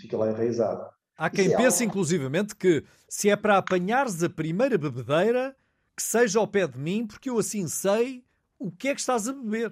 Fica 0.00 0.16
lá 0.16 0.30
enraizado. 0.30 0.88
Há 1.16 1.30
quem 1.30 1.52
é 1.52 1.56
pense, 1.56 1.82
algo... 1.82 1.92
inclusivamente, 1.92 2.54
que 2.54 2.84
se 3.08 3.30
é 3.30 3.36
para 3.36 3.56
apanhares 3.58 4.22
a 4.22 4.28
primeira 4.28 4.76
bebedeira, 4.76 5.56
que 5.96 6.02
seja 6.02 6.38
ao 6.38 6.46
pé 6.46 6.66
de 6.66 6.78
mim, 6.78 7.06
porque 7.06 7.30
eu 7.30 7.38
assim 7.38 7.66
sei 7.68 8.24
o 8.58 8.70
que 8.70 8.88
é 8.88 8.94
que 8.94 9.00
estás 9.00 9.26
a 9.28 9.32
beber. 9.32 9.70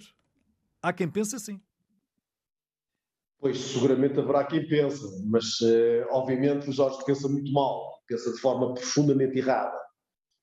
Há 0.83 0.93
quem 0.93 1.09
pense 1.09 1.37
assim. 1.37 1.61
Pois, 3.39 3.59
seguramente 3.59 4.19
haverá 4.19 4.45
quem 4.45 4.67
pense, 4.67 5.03
mas 5.27 5.61
uh, 5.61 6.07
obviamente 6.11 6.71
o 6.71 6.73
Jorge 6.73 7.05
pensa 7.05 7.29
muito 7.29 7.53
mal, 7.53 8.01
pensa 8.07 8.33
de 8.33 8.39
forma 8.39 8.73
profundamente 8.73 9.39
errada. 9.39 9.79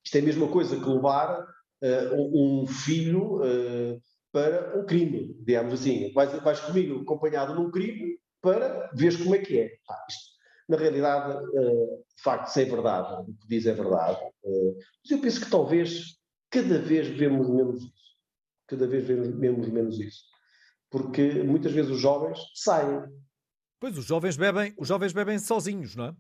Isto 0.06 0.18
é 0.18 0.20
a 0.20 0.24
mesma 0.24 0.48
coisa 0.48 0.80
que 0.80 0.88
levar 0.88 1.42
uh, 1.42 2.62
um 2.62 2.68
filho 2.68 3.38
uh, 3.38 4.00
para 4.32 4.80
um 4.80 4.86
crime, 4.86 5.36
digamos 5.40 5.74
assim. 5.74 6.12
Vais, 6.14 6.32
vais 6.42 6.60
comigo 6.60 7.02
acompanhado 7.02 7.54
num 7.54 7.70
crime 7.70 8.20
para 8.42 8.90
ver 8.94 9.18
como 9.22 9.36
é 9.36 9.40
que 9.40 9.60
é. 9.60 9.78
Ah, 9.90 10.06
isto, 10.10 10.32
na 10.68 10.78
realidade, 10.78 11.38
de 12.16 12.24
facto, 12.24 12.48
se 12.48 12.62
é 12.62 12.66
verdade, 12.66 13.30
o 13.30 13.34
que 13.36 13.48
diz 13.48 13.66
é 13.66 13.74
verdade. 13.74 14.20
Mas 14.44 15.12
eu 15.12 15.20
penso 15.20 15.42
que 15.44 15.52
talvez 15.52 16.18
cada 16.50 16.80
vez 16.80 17.08
vemos 17.08 17.50
menos 17.50 17.84
isso. 17.84 18.02
Cada 18.68 18.88
vez 18.88 19.06
vemos 19.06 19.68
menos 19.70 20.00
isso. 20.00 20.24
Porque 20.90 21.44
muitas 21.44 21.72
vezes 21.72 21.92
os 21.92 22.00
jovens 22.00 22.40
saem. 22.54 23.04
Pois, 23.80 23.98
os 23.98 24.06
jovens 24.06 24.38
bebem, 24.38 24.74
os 24.78 24.88
jovens 24.88 25.14
bebem 25.14 25.40
sozinhos, 25.40 25.96
não 25.96 26.06
é? 26.06 26.16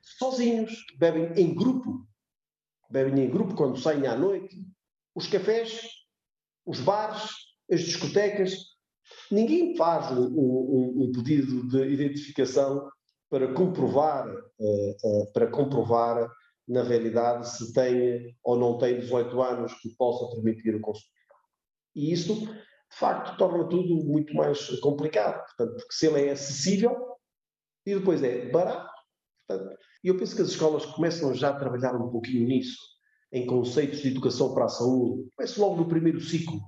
Sozinhos, 0.00 0.84
bebem 0.98 1.32
em 1.36 1.54
grupo. 1.54 2.06
Bebem 2.90 3.24
em 3.24 3.30
grupo 3.30 3.54
quando 3.54 3.78
saem 3.78 4.06
à 4.06 4.16
noite. 4.16 4.56
Os 5.14 5.26
cafés, 5.26 5.88
os 6.64 6.80
bares, 6.80 7.30
as 7.70 7.80
discotecas. 7.80 8.56
Ninguém 9.30 9.76
faz 9.76 10.10
um, 10.16 10.26
um, 10.26 10.94
um 11.04 11.12
pedido 11.12 11.68
de 11.68 11.92
identificação 11.92 12.88
para 13.28 13.52
comprovar, 13.54 14.28
uh, 14.28 14.90
uh, 15.04 15.32
para 15.32 15.46
comprovar 15.46 16.30
na 16.68 16.82
realidade 16.82 17.48
se 17.48 17.72
tem 17.72 18.36
ou 18.42 18.58
não 18.58 18.78
tem 18.78 19.00
18 19.00 19.42
anos 19.42 19.72
que 19.80 19.88
possa 19.96 20.34
permitir 20.34 20.74
o 20.74 20.80
consumo. 20.80 21.06
E 21.94 22.12
isso, 22.12 22.34
de 22.34 22.98
facto, 22.98 23.36
torna 23.36 23.68
tudo 23.68 24.04
muito 24.04 24.34
mais 24.34 24.68
complicado. 24.80 25.44
Portanto, 25.44 25.76
porque 25.76 25.92
se 25.94 26.06
ele 26.06 26.26
é 26.26 26.32
acessível 26.32 26.96
e 27.86 27.94
depois 27.94 28.22
é 28.22 28.50
barato, 28.50 28.90
portanto, 29.46 29.78
eu 30.04 30.16
penso 30.16 30.36
que 30.36 30.42
as 30.42 30.48
escolas 30.48 30.84
começam 30.86 31.34
já 31.34 31.50
a 31.50 31.58
trabalhar 31.58 31.94
um 31.96 32.10
pouquinho 32.10 32.46
nisso, 32.46 32.78
em 33.32 33.46
conceitos 33.46 34.00
de 34.00 34.08
educação 34.08 34.54
para 34.54 34.66
a 34.66 34.68
saúde. 34.68 35.28
Começa 35.36 35.60
logo 35.60 35.76
no 35.76 35.88
primeiro 35.88 36.20
ciclo. 36.20 36.60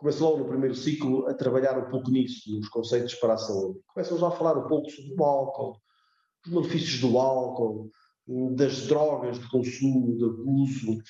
Começa 0.00 0.24
logo 0.24 0.38
no 0.38 0.48
primeiro 0.48 0.74
ciclo 0.74 1.28
a 1.28 1.34
trabalhar 1.34 1.78
um 1.78 1.90
pouco 1.90 2.10
nisso, 2.10 2.50
nos 2.56 2.70
conceitos 2.70 3.14
para 3.16 3.34
a 3.34 3.36
saúde. 3.36 3.80
Começam 3.88 4.16
já 4.16 4.28
a 4.28 4.30
falar 4.30 4.56
um 4.56 4.66
pouco 4.66 4.88
sobre 4.88 5.14
o 5.14 5.22
álcool, 5.22 5.78
os 6.46 6.50
malefícios 6.50 7.02
do 7.02 7.18
álcool, 7.18 7.90
das 8.56 8.86
drogas 8.86 9.38
de 9.38 9.46
consumo, 9.50 10.16
de 10.16 10.24
abuso. 10.24 11.02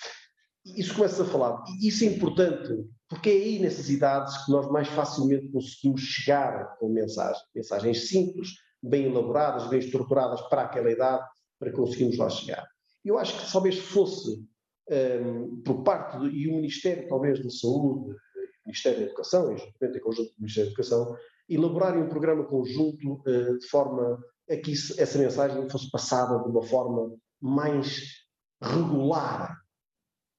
Isso 0.76 0.92
começa 0.96 1.22
a 1.22 1.26
falar. 1.26 1.62
E 1.81 1.87
isso 1.87 2.03
é 2.03 2.09
importante, 2.09 2.85
porque 3.09 3.31
é 3.31 3.35
aí 3.35 3.59
nessas 3.61 3.88
idades 3.90 4.44
que 4.44 4.50
nós 4.50 4.68
mais 4.72 4.88
facilmente 4.88 5.48
conseguimos 5.53 6.00
chegar 6.00 6.76
com 6.81 6.88
mensagens. 6.88 7.44
Mensagens 7.55 8.09
simples, 8.09 8.48
bem 8.83 9.05
elaboradas, 9.05 9.68
bem 9.68 9.79
estruturadas 9.79 10.40
para 10.48 10.62
aquela 10.62 10.90
idade, 10.90 11.24
para 11.61 11.70
conseguirmos 11.70 12.18
lá 12.18 12.29
chegar. 12.29 12.66
Eu 13.05 13.18
acho 13.18 13.38
que 13.38 13.53
talvez 13.53 13.79
fosse 13.79 14.44
um, 14.90 15.62
por 15.62 15.85
parte, 15.85 16.16
e 16.26 16.48
o 16.48 16.57
Ministério 16.57 17.09
talvez 17.09 17.40
da 17.40 17.50
Saúde, 17.50 18.16
Ministério 18.70 18.98
da 18.98 19.06
Educação, 19.06 19.52
e 19.52 19.59
juntamente 19.59 19.98
em 19.98 20.00
conjunto 20.00 20.28
com 20.30 20.37
o 20.37 20.40
Ministério 20.40 20.70
da 20.70 20.72
Educação, 20.72 21.16
elaborarem 21.48 22.02
um 22.02 22.09
programa 22.09 22.44
conjunto 22.44 23.22
uh, 23.26 23.59
de 23.59 23.66
forma 23.68 24.18
a 24.50 24.56
que 24.56 24.72
isso, 24.72 25.00
essa 25.00 25.18
mensagem 25.18 25.68
fosse 25.70 25.90
passada 25.90 26.42
de 26.42 26.48
uma 26.48 26.62
forma 26.62 27.16
mais 27.40 28.26
regular, 28.62 29.56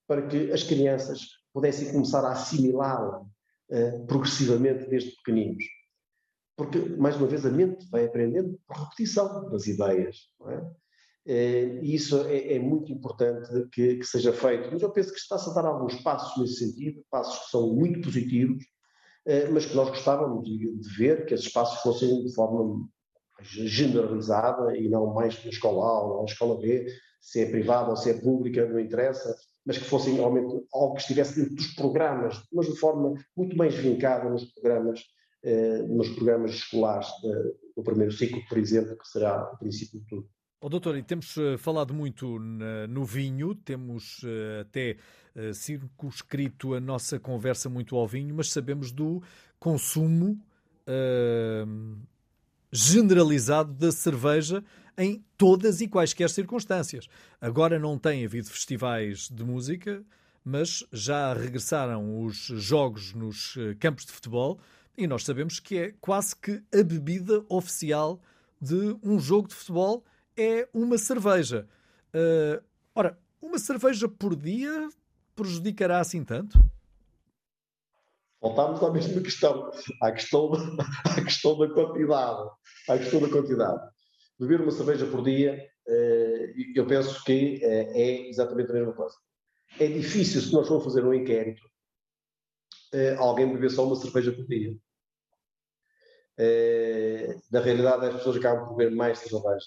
para 0.08 0.28
que 0.28 0.52
as 0.52 0.64
crianças 0.64 1.22
pudessem 1.54 1.92
começar 1.92 2.24
a 2.26 2.32
assimilá-la 2.32 3.22
uh, 3.22 4.06
progressivamente 4.06 4.90
desde 4.90 5.12
pequeninos. 5.18 5.64
Porque, 6.58 6.80
mais 6.98 7.16
uma 7.16 7.28
vez, 7.28 7.46
a 7.46 7.50
mente 7.50 7.90
vai 7.90 8.06
aprendendo 8.06 8.60
por 8.68 8.78
repetição 8.78 9.50
das 9.50 9.68
ideias. 9.68 10.30
É? 10.48 10.72
Uh, 11.26 11.84
e 11.84 11.94
isso 11.94 12.20
é, 12.28 12.56
é 12.56 12.60
muito 12.60 12.92
importante 12.92 13.48
que, 13.72 13.98
que, 13.98 14.06
seja 14.06 14.34
feito. 14.34 14.70
Mas 14.72 14.82
eu 14.82 14.92
penso 14.92 15.12
que 15.12 15.20
está-se 15.20 15.50
a 15.50 15.54
dar 15.54 15.66
alguns 15.66 15.96
passos 16.02 16.42
nesse 16.42 16.66
sentido, 16.66 17.04
passos 17.12 17.46
que 17.46 17.52
são 17.52 17.74
muito 17.74 18.02
positivos, 18.02 18.64
uh, 19.28 19.52
mas 19.54 19.66
que 19.66 19.76
nós 19.76 19.90
gostávamos 19.90 20.44
de, 20.44 20.58
de 20.58 20.90
ver 20.98 21.26
que 21.26 21.34
esses 21.34 21.52
passos 21.52 21.80
fossem 21.82 22.24
de 22.24 22.34
forma 22.34 22.88
generalizada 23.42 24.76
e 24.78 24.88
não 24.90 25.14
mais 25.14 25.44
na 25.44 25.50
escola 25.50 25.86
A 25.86 26.02
ou 26.02 26.18
na 26.20 26.26
escola 26.26 26.60
B, 26.60 26.88
se 27.20 27.42
é 27.42 27.50
privada 27.50 27.90
ou 27.90 27.96
se 27.96 28.10
é 28.10 28.14
pública, 28.20 28.68
não 28.68 28.80
interessa, 28.80 29.36
mas 29.66 29.78
que 29.78 29.84
fossem 29.84 30.16
realmente 30.16 30.66
algo 30.74 30.96
que 30.96 31.02
estivesse 31.02 31.40
dentro 31.40 31.56
dos 31.56 31.68
programas, 31.76 32.42
mas 32.52 32.68
de 32.68 32.76
forma 32.76 33.14
muito 33.38 33.56
mais 33.56 33.76
vincada 33.76 34.28
nos 34.30 34.46
programas, 34.46 35.04
eh, 35.44 35.84
nos 35.84 36.10
programas 36.10 36.52
escolares 36.52 37.08
do 37.76 37.84
primeiro 37.84 38.12
ciclo, 38.12 38.42
por 38.50 38.58
exemplo, 38.58 38.98
que 38.98 39.08
será 39.08 39.52
o 39.54 39.58
princípio 39.58 40.00
de 40.00 40.06
tudo. 40.08 40.30
Oh, 40.64 40.70
doutor, 40.70 40.96
e 40.96 41.02
temos 41.02 41.36
uh, 41.38 41.58
falado 41.58 41.92
muito 41.92 42.38
na, 42.38 42.86
no 42.86 43.04
vinho, 43.04 43.56
temos 43.56 44.22
uh, 44.22 44.62
até 44.62 44.96
uh, 45.36 45.56
circunscrito 45.56 46.76
a 46.76 46.80
nossa 46.80 47.20
conversa 47.20 47.68
muito 47.68 47.96
ao 47.96 48.08
vinho, 48.08 48.36
mas 48.36 48.52
sabemos 48.52 48.92
do 48.92 49.24
consumo 49.60 50.40
generalizado 52.72 53.74
da 53.74 53.92
cerveja 53.92 54.64
em 54.98 55.24
todas 55.36 55.82
e 55.82 55.88
quaisquer 55.88 56.30
circunstâncias. 56.30 57.08
Agora 57.40 57.80
não 57.80 57.98
tem 57.98 58.26
havido 58.26 58.50
festivais 58.50 59.30
de 59.30 59.44
música, 59.44 60.04
mas 60.44 60.84
já 60.92 61.34
regressaram 61.34 62.24
os 62.24 62.36
jogos 62.36 63.14
nos 63.14 63.56
campos 63.80 64.06
de 64.06 64.12
futebol 64.12 64.60
e 64.98 65.08
nós 65.08 65.24
sabemos 65.24 65.60
que 65.60 65.78
é 65.78 65.94
quase 66.02 66.36
que 66.36 66.62
a 66.74 66.84
bebida 66.84 67.44
oficial 67.48 68.22
de 68.60 68.98
um 69.02 69.20
jogo 69.20 69.48
de 69.48 69.56
futebol 69.56 70.04
é 70.38 70.68
uma 70.74 70.98
cerveja. 70.98 71.68
Uh, 72.14 72.64
ora, 72.96 73.18
uma 73.42 73.58
cerveja 73.58 74.08
por 74.08 74.36
dia 74.36 74.90
prejudicará 75.36 76.00
assim 76.00 76.24
tanto? 76.24 76.60
Voltámos 78.42 78.82
à 78.82 78.92
mesma 78.92 79.22
questão, 79.22 79.72
à 80.02 80.12
questão, 80.12 80.52
à 81.06 81.24
questão 81.24 81.58
da 81.58 81.70
quantidade. 81.70 82.50
À 82.90 82.98
questão 82.98 83.22
da 83.22 83.30
quantidade. 83.30 83.92
Beber 84.40 84.62
uma 84.62 84.72
cerveja 84.72 85.06
por 85.06 85.24
dia, 85.24 85.64
eh, 85.88 86.54
eu 86.76 86.88
penso 86.88 87.24
que 87.24 87.60
eh, 87.64 87.92
é 87.94 88.30
exatamente 88.30 88.72
a 88.72 88.74
mesma 88.74 88.94
coisa. 88.94 89.16
É 89.80 89.88
difícil, 89.88 90.42
se 90.42 90.52
nós 90.52 90.68
formos 90.68 90.86
fazer 90.86 91.06
um 91.06 91.14
inquérito, 91.14 91.62
eh, 92.94 93.16
alguém 93.16 93.54
beber 93.54 93.70
só 93.70 93.86
uma 93.86 93.96
cerveja 93.96 94.32
por 94.32 94.48
dia. 94.48 94.76
Na 97.52 97.60
realidade, 97.60 98.08
as 98.08 98.16
pessoas 98.16 98.38
acabam 98.38 98.68
por 98.70 98.78
beber 98.78 98.96
mais 98.96 99.20
cerveja 99.20 99.66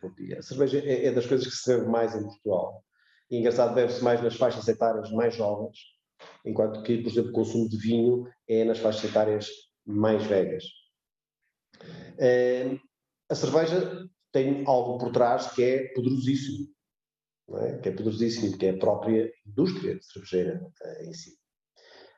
por 0.00 0.14
dia. 0.14 0.38
A 0.38 0.42
cerveja 0.42 0.78
é, 0.78 1.06
é 1.06 1.12
das 1.12 1.26
coisas 1.26 1.46
que 1.46 1.54
se 1.54 1.74
bebe 1.74 1.88
mais 1.88 2.14
em 2.14 2.22
Portugal. 2.22 2.84
E 3.30 3.38
engraçado, 3.38 3.74
bebe-se 3.74 4.04
mais 4.04 4.22
nas 4.22 4.36
faixas 4.36 4.66
etárias 4.68 5.10
mais 5.10 5.34
jovens, 5.34 5.78
enquanto 6.44 6.82
que, 6.82 6.98
por 6.98 7.10
exemplo, 7.10 7.30
o 7.30 7.34
consumo 7.34 7.68
de 7.68 7.78
vinho 7.78 8.28
é 8.48 8.64
nas 8.64 8.78
faixas 8.78 9.04
etárias 9.04 9.48
mais 9.86 10.22
velhas. 10.24 10.64
Eh, 12.18 12.76
a 13.28 13.34
cerveja 13.34 14.06
tem 14.30 14.64
algo 14.66 14.98
por 14.98 15.12
trás 15.12 15.50
que 15.52 15.62
é 15.62 15.92
poderosíssimo, 15.94 16.68
é? 17.54 17.78
que 17.78 17.88
é 17.88 17.92
poderosíssimo, 17.92 18.56
que 18.56 18.66
é 18.66 18.70
a 18.70 18.78
própria 18.78 19.32
indústria 19.46 19.98
cervejeira 20.02 20.60
eh, 20.82 21.06
em 21.06 21.12
si. 21.14 21.38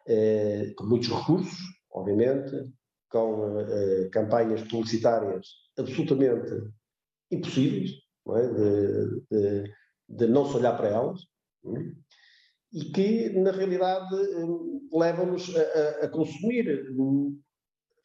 Eh, 0.06 0.72
com 0.76 0.84
muitos 0.84 1.08
recursos, 1.08 1.58
obviamente, 1.92 2.72
com 3.08 3.64
campanhas 4.10 4.62
publicitárias 4.64 5.46
absolutamente 5.78 6.50
impossíveis, 7.34 7.90
não 8.26 8.36
é? 8.36 8.48
de, 8.48 9.22
de, 9.30 9.74
de, 10.08 10.26
não 10.26 10.48
se 10.48 10.56
olhar 10.56 10.76
para 10.76 10.88
elas. 10.88 11.20
É? 11.66 12.04
e 12.74 12.84
que, 12.86 13.28
na 13.30 13.52
realidade, 13.52 14.12
hum, 14.36 14.88
levam-nos 14.92 15.54
a, 15.56 16.06
a, 16.06 16.08
consumir 16.08 16.90
hum, 16.90 17.40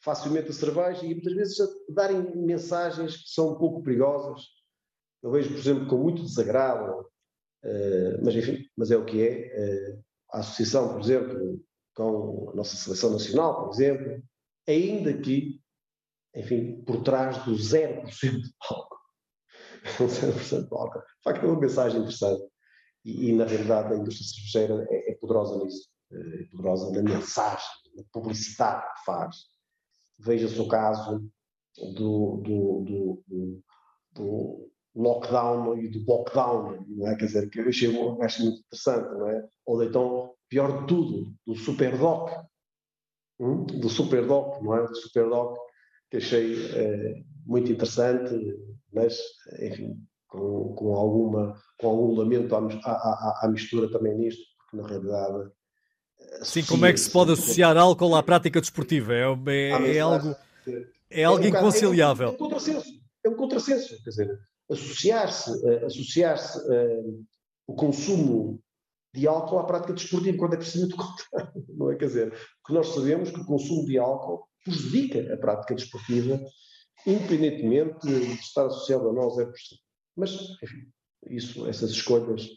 facilmente 0.00 0.50
a 0.50 0.52
cerveja 0.52 1.04
e 1.04 1.12
muitas 1.12 1.34
vezes 1.34 1.60
a 1.60 1.66
darem 1.88 2.36
mensagens 2.36 3.16
que 3.16 3.30
são 3.30 3.52
um 3.52 3.58
pouco 3.58 3.82
perigosas. 3.82 4.44
Eu 5.22 5.32
vejo, 5.32 5.50
por 5.50 5.58
exemplo, 5.58 5.88
com 5.88 5.98
muito 5.98 6.22
desagrado, 6.22 7.00
uh, 7.00 8.24
mas 8.24 8.36
enfim, 8.36 8.64
mas 8.76 8.92
é 8.92 8.96
o 8.96 9.04
que 9.04 9.20
é. 9.20 9.94
Uh, 9.96 10.04
a 10.32 10.38
associação, 10.38 10.92
por 10.92 11.00
exemplo, 11.00 11.60
com 11.96 12.50
a 12.50 12.54
nossa 12.54 12.76
seleção 12.76 13.10
nacional, 13.10 13.64
por 13.64 13.74
exemplo, 13.74 14.22
ainda 14.68 15.12
que, 15.12 15.60
enfim, 16.36 16.80
por 16.82 17.02
trás 17.02 17.44
do 17.44 17.54
0% 17.54 18.06
de 18.20 18.54
álcool. 18.70 18.89
0% 19.98 20.68
de 20.68 20.74
álcool. 20.74 21.00
De 21.00 21.22
facto, 21.24 21.44
é 21.44 21.48
uma 21.48 21.60
mensagem 21.60 22.00
interessante. 22.00 22.42
E, 23.04 23.30
e, 23.30 23.32
na 23.32 23.44
realidade 23.44 23.94
a 23.94 23.96
indústria 23.96 24.26
cervejeira 24.26 24.86
é, 24.90 25.12
é 25.12 25.14
poderosa 25.14 25.64
nisso, 25.64 25.88
é 26.12 26.44
poderosa 26.50 26.90
na 26.90 27.02
mensagem, 27.02 27.68
na 27.96 28.02
publicidade 28.12 28.82
que 28.82 29.04
faz. 29.04 29.36
Veja-se 30.18 30.60
o 30.60 30.68
caso 30.68 31.24
do, 31.94 32.36
do, 32.42 32.84
do, 32.84 33.62
do, 34.12 34.70
lockdown 34.94 35.78
e 35.78 35.88
do 35.88 36.04
lockdown, 36.06 36.84
não 36.88 37.08
é? 37.08 37.16
Quer 37.16 37.26
dizer, 37.26 37.48
que 37.48 37.60
eu 37.60 37.68
achei, 37.68 37.88
acho 38.22 38.42
muito 38.42 38.60
interessante, 38.60 39.18
não 39.18 39.28
é? 39.28 39.48
Ou 39.64 39.82
então, 39.82 40.34
pior 40.48 40.80
de 40.80 40.86
tudo, 40.88 41.32
do 41.46 41.54
Superdoc, 41.54 42.30
hum? 43.38 43.64
do 43.64 43.88
Superdoc, 43.88 44.62
não 44.62 44.76
é? 44.76 44.86
Do 44.86 44.96
Superdoc, 44.96 45.56
que 46.10 46.16
achei 46.16 46.70
é, 46.74 47.22
muito 47.46 47.70
interessante, 47.70 48.34
mas, 48.92 49.18
enfim, 49.60 49.96
com, 50.26 50.74
com, 50.74 50.94
alguma, 50.94 51.56
com 51.78 51.88
algum 51.88 52.14
lamento 52.14 52.54
à, 52.54 52.58
à, 52.58 53.40
à, 53.42 53.48
mistura 53.48 53.90
também 53.90 54.16
nisto, 54.16 54.42
porque 54.58 54.76
na 54.76 54.88
realidade. 54.88 55.50
Sim, 56.42 56.62
como 56.64 56.86
é 56.86 56.92
que 56.92 57.00
se 57.00 57.10
pode 57.10 57.32
associar 57.32 57.76
álcool 57.76 58.14
à 58.14 58.22
prática 58.22 58.60
desportiva? 58.60 59.14
É, 59.14 59.24
é, 59.48 59.96
é 59.96 60.00
algo, 60.00 60.36
é 61.10 61.24
algo 61.24 61.42
é 61.42 61.46
um 61.46 61.48
inconciliável. 61.48 62.28
É, 62.28 62.70
é, 62.70 62.82
é 63.24 63.28
um 63.28 63.36
contrassenso. 63.36 64.02
Quer 64.02 64.10
dizer, 64.10 64.38
associar-se 64.70 65.50
associar 65.84 66.38
o 67.66 67.74
consumo 67.74 68.60
de 69.14 69.26
álcool 69.26 69.58
à 69.58 69.64
prática 69.64 69.92
desportiva, 69.92 70.38
quando 70.38 70.54
é 70.54 70.56
precisamente 70.56 70.94
o 70.94 70.96
contrário, 70.96 71.64
não 71.76 71.90
é? 71.90 71.96
Quer 71.96 72.06
dizer, 72.06 72.30
porque 72.30 72.72
nós 72.72 72.88
sabemos 72.88 73.30
que 73.30 73.40
o 73.40 73.46
consumo 73.46 73.84
de 73.86 73.98
álcool 73.98 74.46
prejudica 74.64 75.34
a 75.34 75.36
prática 75.36 75.74
desportiva, 75.74 76.40
independentemente 77.06 78.06
de 78.06 78.32
estar 78.34 78.66
associado 78.66 79.08
a 79.08 79.12
nós 79.12 79.38
é 79.38 79.46
possível. 79.46 79.84
Mas, 80.16 80.32
enfim, 80.62 80.90
isso, 81.28 81.66
essas 81.66 81.90
escolhas 81.90 82.48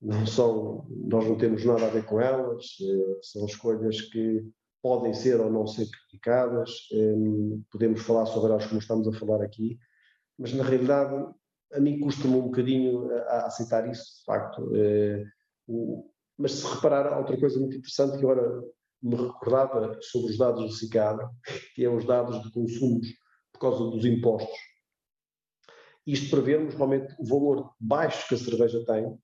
não 0.00 0.26
são, 0.26 0.86
nós 0.90 1.26
não 1.26 1.36
temos 1.36 1.64
nada 1.64 1.86
a 1.86 1.90
ver 1.90 2.04
com 2.04 2.20
elas, 2.20 2.64
eh, 2.80 3.18
são 3.22 3.46
escolhas 3.46 4.00
que 4.00 4.44
podem 4.80 5.12
ser 5.12 5.40
ou 5.40 5.50
não 5.50 5.66
ser 5.66 5.88
criticadas, 5.90 6.70
eh, 6.92 7.58
podemos 7.70 8.02
falar 8.02 8.26
sobre 8.26 8.52
elas 8.52 8.66
como 8.66 8.80
estamos 8.80 9.08
a 9.08 9.18
falar 9.18 9.42
aqui, 9.42 9.78
mas 10.38 10.52
na 10.52 10.62
realidade 10.62 11.14
a 11.72 11.80
mim 11.80 11.98
custa-me 12.00 12.36
um 12.36 12.42
bocadinho 12.42 13.12
a 13.26 13.46
aceitar 13.46 13.88
isso, 13.90 14.18
de 14.20 14.24
facto. 14.24 14.70
Eh, 14.74 15.24
mas 16.38 16.52
se 16.52 16.66
reparar, 16.74 17.18
outra 17.18 17.38
coisa 17.38 17.58
muito 17.58 17.76
interessante 17.76 18.12
que 18.12 18.24
agora 18.24 18.62
me 19.02 19.16
recordava 19.16 19.98
sobre 20.00 20.30
os 20.30 20.38
dados 20.38 20.62
do 20.62 20.72
CICAD, 20.72 21.18
que 21.74 21.84
é 21.84 21.90
os 21.90 22.04
dados 22.04 22.42
de 22.42 22.52
consumos 22.52 23.06
por 23.58 23.70
causa 23.70 23.90
dos 23.90 24.04
impostos. 24.04 24.56
Isto 26.06 26.30
para 26.30 26.40
vermos 26.40 26.74
realmente 26.74 27.14
o 27.18 27.26
valor 27.26 27.74
baixo 27.78 28.26
que 28.28 28.34
a 28.34 28.38
cerveja 28.38 28.84
tem, 28.86 29.18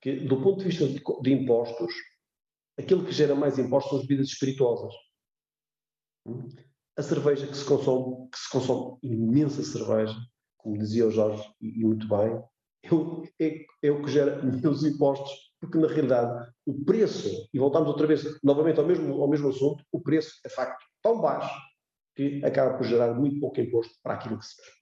que 0.00 0.20
do 0.20 0.40
ponto 0.42 0.58
de 0.58 0.64
vista 0.64 0.88
de, 0.88 1.00
de 1.22 1.32
impostos, 1.32 1.92
aquilo 2.78 3.04
que 3.04 3.12
gera 3.12 3.34
mais 3.34 3.58
impostos 3.58 3.90
são 3.90 4.00
as 4.00 4.06
bebidas 4.06 4.28
espirituosas. 4.28 4.92
A 6.96 7.02
cerveja 7.02 7.46
que 7.46 7.56
se 7.56 7.64
consome, 7.64 8.28
que 8.30 8.38
se 8.38 8.50
consome 8.50 8.98
imensa 9.02 9.62
cerveja, 9.62 10.16
como 10.56 10.78
dizia 10.78 11.06
o 11.06 11.10
Jorge, 11.10 11.48
e, 11.60 11.80
e 11.80 11.84
muito 11.84 12.08
bem, 12.08 12.42
é, 12.82 13.46
é, 13.46 13.66
é, 13.82 13.90
o 13.90 14.02
que 14.02 14.10
gera 14.10 14.42
menos 14.42 14.84
impostos, 14.84 15.52
porque 15.60 15.78
na 15.78 15.86
realidade 15.86 16.50
o 16.64 16.84
preço, 16.84 17.48
e 17.52 17.58
voltamos 17.58 17.88
outra 17.88 18.06
vez 18.06 18.24
novamente 18.42 18.80
ao 18.80 18.86
mesmo, 18.86 19.22
ao 19.22 19.28
mesmo 19.28 19.48
assunto, 19.48 19.84
o 19.92 20.00
preço 20.00 20.40
é 20.44 20.48
facto 20.48 20.84
tão 21.02 21.20
baixo 21.20 21.54
que 22.16 22.44
acaba 22.44 22.76
por 22.76 22.86
gerar 22.86 23.14
muito 23.14 23.38
pouco 23.38 23.60
imposto 23.60 23.94
para 24.02 24.14
aquilo 24.14 24.38
que 24.38 24.46
se 24.46 24.56
quer. 24.56 24.72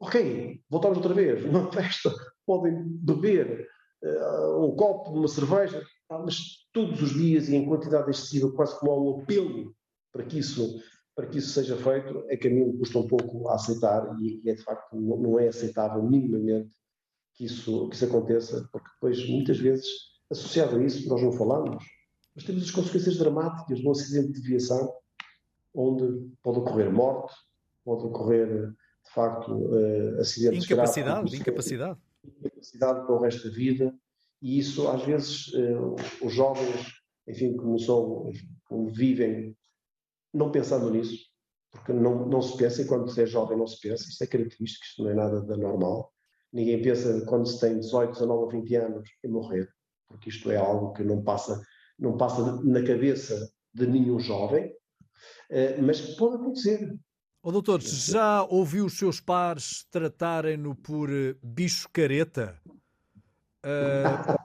Ok, 0.00 0.62
voltamos 0.70 0.96
outra 0.96 1.12
vez, 1.12 1.44
numa 1.44 1.70
festa 1.70 2.10
podem 2.46 2.82
beber 2.84 3.68
uh, 4.02 4.64
um 4.64 4.74
copo 4.74 5.12
de 5.12 5.18
uma 5.18 5.28
cerveja, 5.28 5.84
mas 6.08 6.38
todos 6.72 7.02
os 7.02 7.10
dias 7.10 7.48
e 7.48 7.56
em 7.56 7.66
quantidade 7.66 8.10
excessiva, 8.10 8.50
quase 8.52 8.78
como 8.80 8.92
há 8.92 9.00
um 9.00 9.22
apelo 9.22 9.74
para 10.10 10.24
que 10.24 10.38
isso, 10.38 10.82
para 11.14 11.26
que 11.26 11.38
isso 11.38 11.50
seja 11.50 11.76
feito, 11.76 12.24
é 12.28 12.36
que 12.36 12.48
a 12.48 12.50
mim 12.50 12.76
custa 12.78 12.98
um 12.98 13.06
pouco 13.06 13.48
a 13.48 13.54
aceitar 13.54 14.16
e, 14.18 14.40
e 14.42 14.50
é 14.50 14.54
de 14.54 14.62
facto 14.62 14.96
não 14.96 15.38
é 15.38 15.48
aceitável 15.48 16.02
minimamente 16.02 16.74
que 17.34 17.44
isso, 17.44 17.88
que 17.88 17.94
isso 17.94 18.06
aconteça, 18.06 18.68
porque 18.72 18.88
depois, 18.94 19.28
muitas 19.28 19.58
vezes, 19.58 19.86
associado 20.30 20.76
a 20.76 20.84
isso, 20.84 21.08
nós 21.08 21.22
não 21.22 21.32
falamos, 21.32 21.84
mas 22.34 22.44
temos 22.44 22.64
as 22.64 22.70
consequências 22.70 23.18
dramáticas 23.18 23.78
de 23.78 23.86
um 23.86 23.90
acidente 23.90 24.32
de 24.32 24.48
viação, 24.48 24.92
onde 25.74 26.30
pode 26.42 26.58
ocorrer 26.58 26.92
morte, 26.92 27.34
pode 27.84 28.04
ocorrer, 28.04 28.70
de 28.70 29.12
facto, 29.12 29.52
uh, 29.52 30.20
acidentes 30.20 30.64
incapacidade, 30.64 31.20
graves. 31.20 31.34
Incapacidade. 31.34 31.98
Incapacidade 32.24 33.06
para 33.06 33.14
o 33.14 33.20
resto 33.20 33.48
da 33.48 33.54
vida. 33.54 33.94
E 34.42 34.58
isso, 34.58 34.88
às 34.88 35.02
vezes, 35.04 35.48
uh, 35.48 35.96
os 36.22 36.32
jovens, 36.32 36.92
enfim, 37.26 37.56
como 37.56 37.78
são, 37.78 38.30
como 38.64 38.88
vivem, 38.88 39.56
não 40.32 40.50
pensando 40.50 40.90
nisso, 40.90 41.30
porque 41.70 41.92
não, 41.92 42.26
não 42.26 42.42
se 42.42 42.56
pensa, 42.56 42.82
e 42.82 42.86
quando 42.86 43.10
se 43.10 43.22
é 43.22 43.26
jovem 43.26 43.56
não 43.56 43.66
se 43.66 43.80
pensa, 43.80 44.08
isso 44.08 44.22
é 44.22 44.26
característico, 44.26 44.84
isto 44.84 45.02
não 45.02 45.10
é 45.10 45.14
nada 45.14 45.40
da 45.42 45.56
normal. 45.56 46.12
Ninguém 46.52 46.82
pensa 46.82 47.24
quando 47.26 47.46
se 47.46 47.60
tem 47.60 47.78
18, 47.78 48.12
19, 48.12 48.60
20 48.60 48.74
anos 48.76 49.08
em 49.24 49.28
morrer, 49.28 49.68
porque 50.08 50.30
isto 50.30 50.50
é 50.50 50.56
algo 50.56 50.92
que 50.92 51.04
não 51.04 51.22
passa, 51.22 51.60
não 51.98 52.16
passa 52.16 52.60
na 52.64 52.82
cabeça 52.82 53.52
de 53.72 53.86
nenhum 53.86 54.18
jovem, 54.18 54.64
eh, 54.64 54.79
mas 55.82 56.00
pode 56.14 56.36
acontecer. 56.36 56.94
Oh, 57.42 57.50
doutor, 57.50 57.80
já 57.80 58.42
ouviu 58.44 58.84
os 58.84 58.98
seus 58.98 59.18
pares 59.18 59.86
tratarem-no 59.90 60.74
por 60.74 61.10
eh, 61.10 61.34
bicho 61.42 61.88
careta? 61.90 62.60
Uh, 63.64 64.36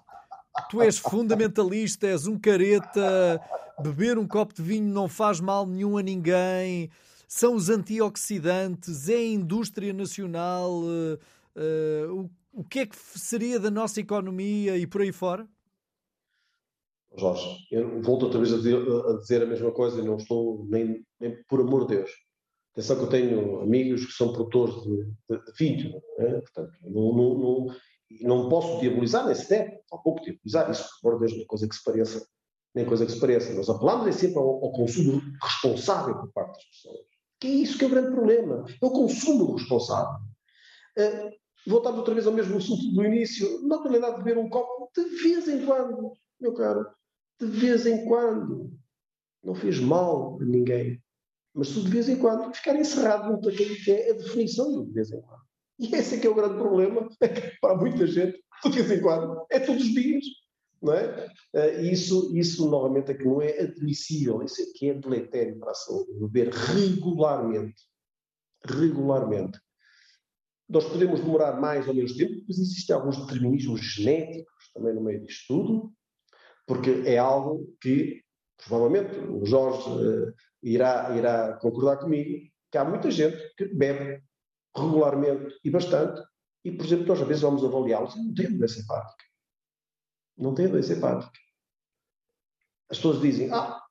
tu 0.70 0.82
és 0.82 0.98
fundamentalista, 0.98 2.08
és 2.08 2.26
um 2.26 2.40
careta, 2.40 3.42
beber 3.82 4.18
um 4.18 4.26
copo 4.26 4.54
de 4.54 4.62
vinho 4.62 4.94
não 4.94 5.10
faz 5.10 5.42
mal 5.42 5.66
nenhum 5.68 5.98
a 5.98 6.02
ninguém, 6.02 6.90
são 7.28 7.56
os 7.56 7.70
antioxidantes, 7.70 9.10
é 9.10 9.16
a 9.16 9.26
indústria 9.26 9.92
nacional. 9.92 10.82
Uh, 10.84 11.20
Uh, 11.56 12.30
o, 12.54 12.62
o 12.62 12.64
que 12.66 12.80
é 12.80 12.86
que 12.86 12.98
seria 13.18 13.58
da 13.60 13.72
nossa 13.72 14.02
economia 14.02 14.78
e 14.78 14.86
por 14.86 15.02
aí 15.02 15.12
fora? 15.14 15.48
Jorge, 17.18 17.68
eu 17.72 18.02
volto 18.02 18.24
outra 18.24 18.40
vez 18.40 18.54
a 18.54 18.58
dizer, 18.58 18.76
a 18.76 19.18
dizer 19.18 19.44
a 19.44 19.46
mesma 19.46 19.72
coisa 19.72 20.02
e 20.02 20.06
não 20.06 20.18
estou 20.18 20.66
nem, 20.68 21.06
nem, 21.20 21.42
por 21.48 21.62
amor 21.62 21.88
de 21.88 21.96
Deus. 21.96 22.12
Atenção 22.74 22.98
que 22.98 23.04
eu 23.04 23.10
tenho 23.10 23.62
amigos 23.62 24.06
que 24.06 24.12
são 24.12 24.34
produtores 24.34 24.76
de, 24.84 25.06
de, 25.30 25.46
de 25.46 25.52
vídeo, 25.58 26.02
né? 26.18 26.42
portanto, 26.42 26.74
não, 26.84 27.14
não, 27.14 27.38
não, 27.38 27.76
não, 28.22 28.50
posso 28.50 28.82
diabolizar, 28.82 29.26
nem 29.26 29.34
se 29.34 29.50
deve, 29.50 29.80
pouco 30.04 30.22
diabolizar 30.22 30.70
isso, 30.70 30.90
por 31.02 31.14
amor 31.14 31.22
de 31.22 31.28
Deus, 31.28 31.38
nem 31.38 31.48
coisa 31.48 31.70
que 31.70 31.76
se 31.76 31.84
pareça, 31.84 32.28
nem 32.76 32.86
coisa 32.86 33.06
que 33.06 33.12
se 33.14 33.20
pareça. 33.20 33.54
Nós 33.54 33.70
apelamos 33.70 34.08
é 34.08 34.12
sempre 34.12 34.40
ao, 34.40 34.66
ao, 34.66 34.72
consumo 34.74 35.22
responsável 35.42 36.16
por 36.16 36.34
parte 36.34 36.56
das 36.56 36.66
pessoas. 36.66 37.06
Que 37.40 37.48
é 37.48 37.52
isso 37.52 37.78
que 37.78 37.86
é 37.86 37.88
o 37.88 37.92
grande 37.92 38.12
problema, 38.12 38.66
é 38.70 38.86
o 38.86 38.92
consumo 38.92 39.56
responsável. 39.56 40.20
Uh, 40.98 41.74
outra 41.74 42.14
vez 42.14 42.28
ao 42.28 42.34
mesmo 42.34 42.58
assunto 42.58 42.92
do 42.92 43.06
início, 43.06 43.66
na 43.66 43.82
realidade, 43.82 44.18
beber 44.18 44.38
um 44.38 44.50
copo 44.50 44.92
de 44.94 45.04
vez 45.24 45.48
em 45.48 45.66
quando, 45.66 46.12
meu 46.42 46.54
caro, 46.54 46.86
de 47.40 47.46
vez 47.48 47.86
em 47.86 48.06
quando. 48.06 48.72
Não 49.44 49.56
fez 49.56 49.80
mal 49.80 50.40
a 50.42 50.46
ninguém. 50.46 51.02
Mas 51.54 51.70
se 51.70 51.82
de 51.82 51.90
vez 51.90 52.10
em 52.10 52.18
quando 52.18 52.54
ficar 52.54 52.76
encerrado 52.76 53.32
no 53.32 53.42
daquilo 53.42 53.76
que 53.76 53.92
é 53.92 54.12
a 54.12 54.14
definição 54.14 54.72
do 54.72 54.86
de 54.86 54.94
vez 54.94 55.12
em 55.12 55.22
quando. 55.22 55.46
E 55.80 55.94
esse 55.96 56.16
é 56.16 56.20
que 56.20 56.28
é 56.28 56.30
o 56.30 56.36
grande 56.36 56.56
problema 56.56 57.10
para 57.62 57.78
muita 57.78 58.08
gente, 58.08 58.42
de 58.64 58.70
vez 58.70 58.92
em 58.92 59.02
quando, 59.02 59.46
é 59.50 59.60
todos 59.60 59.84
os 59.84 59.94
dias. 59.94 60.26
Não 60.82 60.94
é? 60.94 61.28
Uh, 61.54 61.82
isso, 61.82 62.36
isso, 62.38 62.70
novamente, 62.70 63.12
é 63.12 63.14
que 63.14 63.24
não 63.24 63.42
é 63.42 63.60
admissível, 63.60 64.44
isso 64.44 64.62
é 64.62 64.66
que 64.76 64.90
é 64.90 64.94
deletério 64.94 65.58
para 65.58 65.72
a 65.72 65.76
saúde, 65.76 66.14
beber 66.14 66.50
regularmente. 66.50 67.82
Regularmente. 68.66 69.60
Nós 70.68 70.86
podemos 70.86 71.22
demorar 71.22 71.60
mais 71.60 71.88
ou 71.88 71.94
menos 71.94 72.16
tempo, 72.16 72.44
mas 72.48 72.58
existem 72.58 72.96
alguns 72.96 73.18
determinismos 73.18 73.82
genéticos 73.82 74.72
também 74.74 74.94
no 74.94 75.02
meio 75.02 75.24
disto 75.26 75.48
tudo, 75.48 75.94
porque 76.66 77.04
é 77.06 77.18
algo 77.18 77.76
que, 77.82 78.24
provavelmente, 78.58 79.18
o 79.18 79.46
Jorge 79.46 79.90
uh, 79.90 80.34
irá, 80.64 81.16
irá 81.16 81.54
concordar 81.58 81.98
comigo, 81.98 82.48
que 82.72 82.78
há 82.78 82.84
muita 82.84 83.12
gente 83.12 83.38
que 83.56 83.66
bebe 83.66 84.22
regularmente 84.76 85.56
e 85.64 85.70
bastante, 85.70 86.22
e, 86.64 86.72
por 86.72 86.86
exemplo, 86.86 87.06
nós 87.08 87.22
às 87.22 87.28
vezes 87.28 87.44
vamos 87.44 87.64
avaliá-los 87.64 88.16
e 88.16 88.24
não 88.24 88.34
tem 88.34 88.58
doença 88.58 88.80
hepática. 88.80 89.24
Não 90.38 90.56
tem 90.56 90.68
doença 90.68 90.94
hepática. 90.94 91.40
As 92.90 92.98
pessoas 92.98 93.22
dizem, 93.22 93.52
ah, 93.54 93.82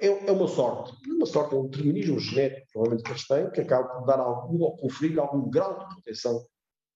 é, 0.00 0.28
é 0.28 0.32
uma 0.32 0.46
sorte. 0.46 0.94
Uma 1.08 1.26
sorte 1.26 1.54
é 1.54 1.58
um 1.58 1.68
determinismo 1.68 2.20
genético, 2.20 2.66
provavelmente 2.72 3.04
que 3.04 3.10
eles 3.10 3.26
têm, 3.26 3.50
que 3.50 3.60
acaba 3.62 3.88
por 3.88 4.06
dar 4.06 4.20
algum, 4.20 4.62
ou 4.62 4.76
conferir 4.76 5.18
algum 5.18 5.50
grau 5.50 5.78
de 5.78 5.94
proteção 5.94 6.46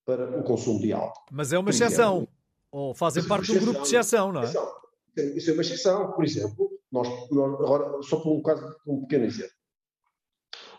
para 0.05 0.39
o 0.39 0.45
consumo 0.45 0.81
de 0.81 0.93
álcool. 0.93 1.25
Mas 1.31 1.53
é 1.53 1.59
uma 1.59 1.71
exceção. 1.71 2.29
Ou 2.71 2.95
fazem 2.95 3.27
parte 3.27 3.53
do 3.53 3.61
grupo 3.61 3.83
de 3.83 3.87
exceção, 3.87 4.33
não 4.33 4.43
é? 4.43 4.53
Isso 5.17 5.51
é 5.51 5.53
uma 5.53 5.63
exceção. 5.63 6.13
Por 6.13 6.25
exemplo, 6.25 6.71
nós, 6.91 7.09
nós 7.31 7.55
agora, 7.55 8.03
só 8.03 8.21
por 8.21 8.33
um 8.33 8.43
caso, 8.43 8.77
um 8.87 9.03
pequeno 9.03 9.25
exemplo. 9.25 9.53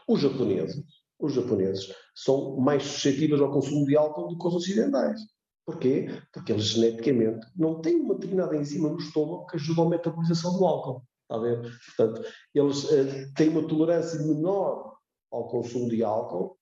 Os 0.07 0.21
japoneses, 0.21 0.83
os 1.19 1.33
japoneses 1.33 1.93
são 2.15 2.57
mais 2.57 2.83
suscetíveis 2.83 3.41
ao 3.41 3.51
consumo 3.51 3.85
de 3.85 3.95
álcool 3.95 4.27
do 4.27 4.37
que 4.37 4.47
os 4.47 4.55
ocidentais. 4.55 5.19
Porquê? 5.65 6.07
Porque 6.33 6.51
eles 6.51 6.65
geneticamente 6.65 7.47
não 7.55 7.79
têm 7.81 7.95
uma 7.95 8.15
determinada 8.15 8.55
enzima 8.55 8.89
no 8.89 8.97
estômago 8.97 9.45
que 9.45 9.55
ajuda 9.55 9.83
à 9.83 9.89
metabolização 9.89 10.57
do 10.57 10.65
álcool. 10.65 11.03
Está 11.21 11.35
a 11.35 11.39
ver? 11.39 11.61
Portanto, 11.95 12.29
eles 12.53 12.83
uh, 12.83 13.33
têm 13.35 13.49
uma 13.49 13.67
tolerância 13.67 14.19
menor 14.21 14.97
ao 15.31 15.47
consumo 15.47 15.89
de 15.89 16.03
álcool, 16.03 16.57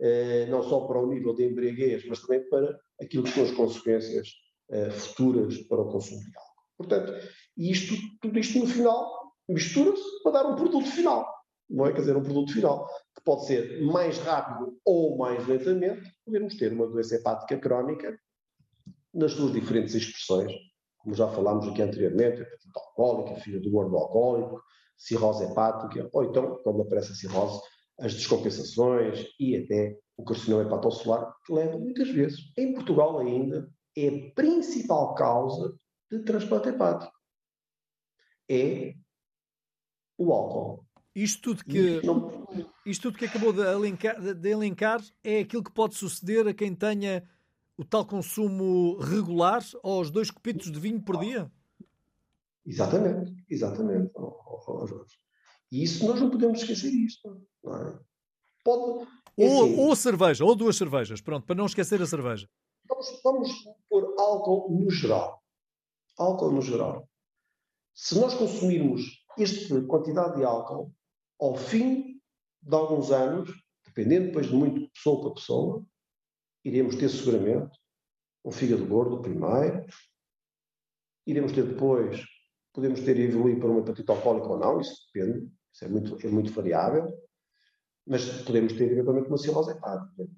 uh, 0.00 0.50
não 0.50 0.62
só 0.62 0.86
para 0.86 0.98
o 0.98 1.06
nível 1.06 1.34
de 1.34 1.44
embriaguez, 1.44 2.06
mas 2.08 2.20
também 2.22 2.48
para 2.48 2.78
aquilo 3.00 3.24
que 3.24 3.30
são 3.30 3.44
as 3.44 3.50
consequências 3.50 4.28
uh, 4.70 4.90
futuras 4.90 5.58
para 5.68 5.82
o 5.82 5.92
consumo 5.92 6.22
de 6.22 6.36
álcool. 6.36 6.45
Portanto, 6.76 7.12
isto, 7.56 7.94
tudo 8.20 8.38
isto 8.38 8.58
no 8.58 8.66
final 8.66 9.32
mistura-se 9.48 10.22
para 10.22 10.32
dar 10.32 10.46
um 10.46 10.56
produto 10.56 10.86
final. 10.86 11.26
Não 11.68 11.86
é? 11.86 11.92
Quer 11.92 12.00
dizer, 12.00 12.16
um 12.16 12.22
produto 12.22 12.52
final 12.52 12.86
que 13.14 13.22
pode 13.24 13.46
ser 13.46 13.82
mais 13.84 14.18
rápido 14.18 14.78
ou 14.84 15.16
mais 15.16 15.46
lentamente, 15.46 16.08
podemos 16.24 16.56
ter 16.56 16.72
uma 16.72 16.86
doença 16.86 17.16
hepática 17.16 17.58
crónica 17.58 18.18
nas 19.12 19.32
suas 19.32 19.52
diferentes 19.52 19.94
expressões, 19.94 20.52
como 20.98 21.14
já 21.14 21.26
falámos 21.28 21.66
aqui 21.66 21.82
anteriormente, 21.82 22.42
hepatite 22.42 22.70
alcoólica, 22.74 23.40
filha 23.40 23.60
do 23.60 23.70
gordo 23.70 23.96
alcoólico, 23.96 24.62
cirrose 24.96 25.44
hepática, 25.44 26.08
ou 26.12 26.24
então, 26.24 26.60
quando 26.62 26.82
aparece 26.82 27.12
a 27.12 27.14
cirrose, 27.14 27.60
as 27.98 28.14
descompensações 28.14 29.26
e 29.40 29.56
até 29.56 29.98
o 30.16 30.24
carcinoma 30.24 30.62
hepatocelular, 30.62 31.34
que 31.44 31.52
leva 31.52 31.78
muitas 31.78 32.08
vezes, 32.10 32.40
em 32.56 32.74
Portugal 32.74 33.18
ainda, 33.18 33.68
é 33.96 34.08
a 34.08 34.34
principal 34.34 35.14
causa 35.14 35.74
de 36.10 36.20
transplante 36.20 36.68
hepático. 36.68 37.12
É 38.48 38.94
o 40.18 40.32
álcool. 40.32 40.86
Isto 41.14 41.42
tudo 41.42 41.64
que, 41.64 42.00
não... 42.04 42.46
isto 42.84 43.02
tudo 43.02 43.18
que 43.18 43.24
acabou 43.24 43.52
de 43.52 43.60
elencar, 43.60 44.20
de 44.20 44.48
elencar 44.50 45.02
é 45.24 45.40
aquilo 45.40 45.64
que 45.64 45.72
pode 45.72 45.94
suceder 45.94 46.46
a 46.46 46.54
quem 46.54 46.74
tenha 46.74 47.26
o 47.76 47.84
tal 47.84 48.04
consumo 48.06 48.98
regular 48.98 49.62
aos 49.82 50.10
dois 50.10 50.30
copitos 50.30 50.70
de 50.70 50.78
vinho 50.78 51.00
por 51.00 51.18
dia? 51.18 51.50
Exatamente, 52.64 53.34
exatamente. 53.48 54.12
E 55.70 55.82
isso 55.82 56.06
nós 56.06 56.20
não 56.20 56.30
podemos 56.30 56.60
esquecer 56.60 56.92
isto. 56.92 57.46
Não 57.62 57.76
é? 57.76 57.98
Pode, 58.64 59.06
é 59.38 59.48
ou, 59.48 59.64
assim, 59.64 59.80
ou 59.80 59.96
cerveja, 59.96 60.44
ou 60.44 60.56
duas 60.56 60.76
cervejas, 60.76 61.20
pronto, 61.20 61.46
para 61.46 61.54
não 61.54 61.66
esquecer 61.66 62.00
a 62.02 62.06
cerveja. 62.06 62.48
Vamos, 62.88 63.20
vamos 63.22 63.50
pôr 63.88 64.14
álcool 64.18 64.70
no 64.70 64.90
geral. 64.90 65.42
Álcool 66.18 66.52
no 66.52 66.62
geral. 66.62 67.08
Se 67.94 68.18
nós 68.18 68.34
consumirmos 68.34 69.24
esta 69.38 69.82
quantidade 69.86 70.36
de 70.36 70.44
álcool, 70.44 70.92
ao 71.38 71.56
fim 71.56 72.20
de 72.62 72.74
alguns 72.74 73.10
anos, 73.10 73.50
dependendo 73.84 74.26
depois 74.26 74.46
de 74.46 74.54
muito 74.54 74.90
pessoa 74.90 75.20
para 75.22 75.34
pessoa, 75.34 75.86
iremos 76.64 76.96
ter 76.96 77.08
seguramente 77.08 77.78
um 78.44 78.50
fígado 78.50 78.86
gordo 78.86 79.20
primeiro, 79.20 79.86
iremos 81.26 81.52
ter 81.52 81.64
depois, 81.64 82.20
podemos 82.72 83.00
ter 83.00 83.18
evoluído 83.18 83.60
para 83.60 83.70
uma 83.70 83.80
hepatite 83.80 84.10
alcoólica 84.10 84.48
ou 84.48 84.58
não, 84.58 84.80
isso 84.80 84.94
depende, 85.12 85.50
isso 85.72 85.84
é 85.84 85.88
muito, 85.88 86.26
é 86.26 86.30
muito 86.30 86.52
variável, 86.52 87.06
mas 88.06 88.42
podemos 88.42 88.72
ter 88.72 88.90
eventualmente 88.90 89.28
uma 89.28 89.38
cirrose 89.38 89.72
hepática. 89.72 90.28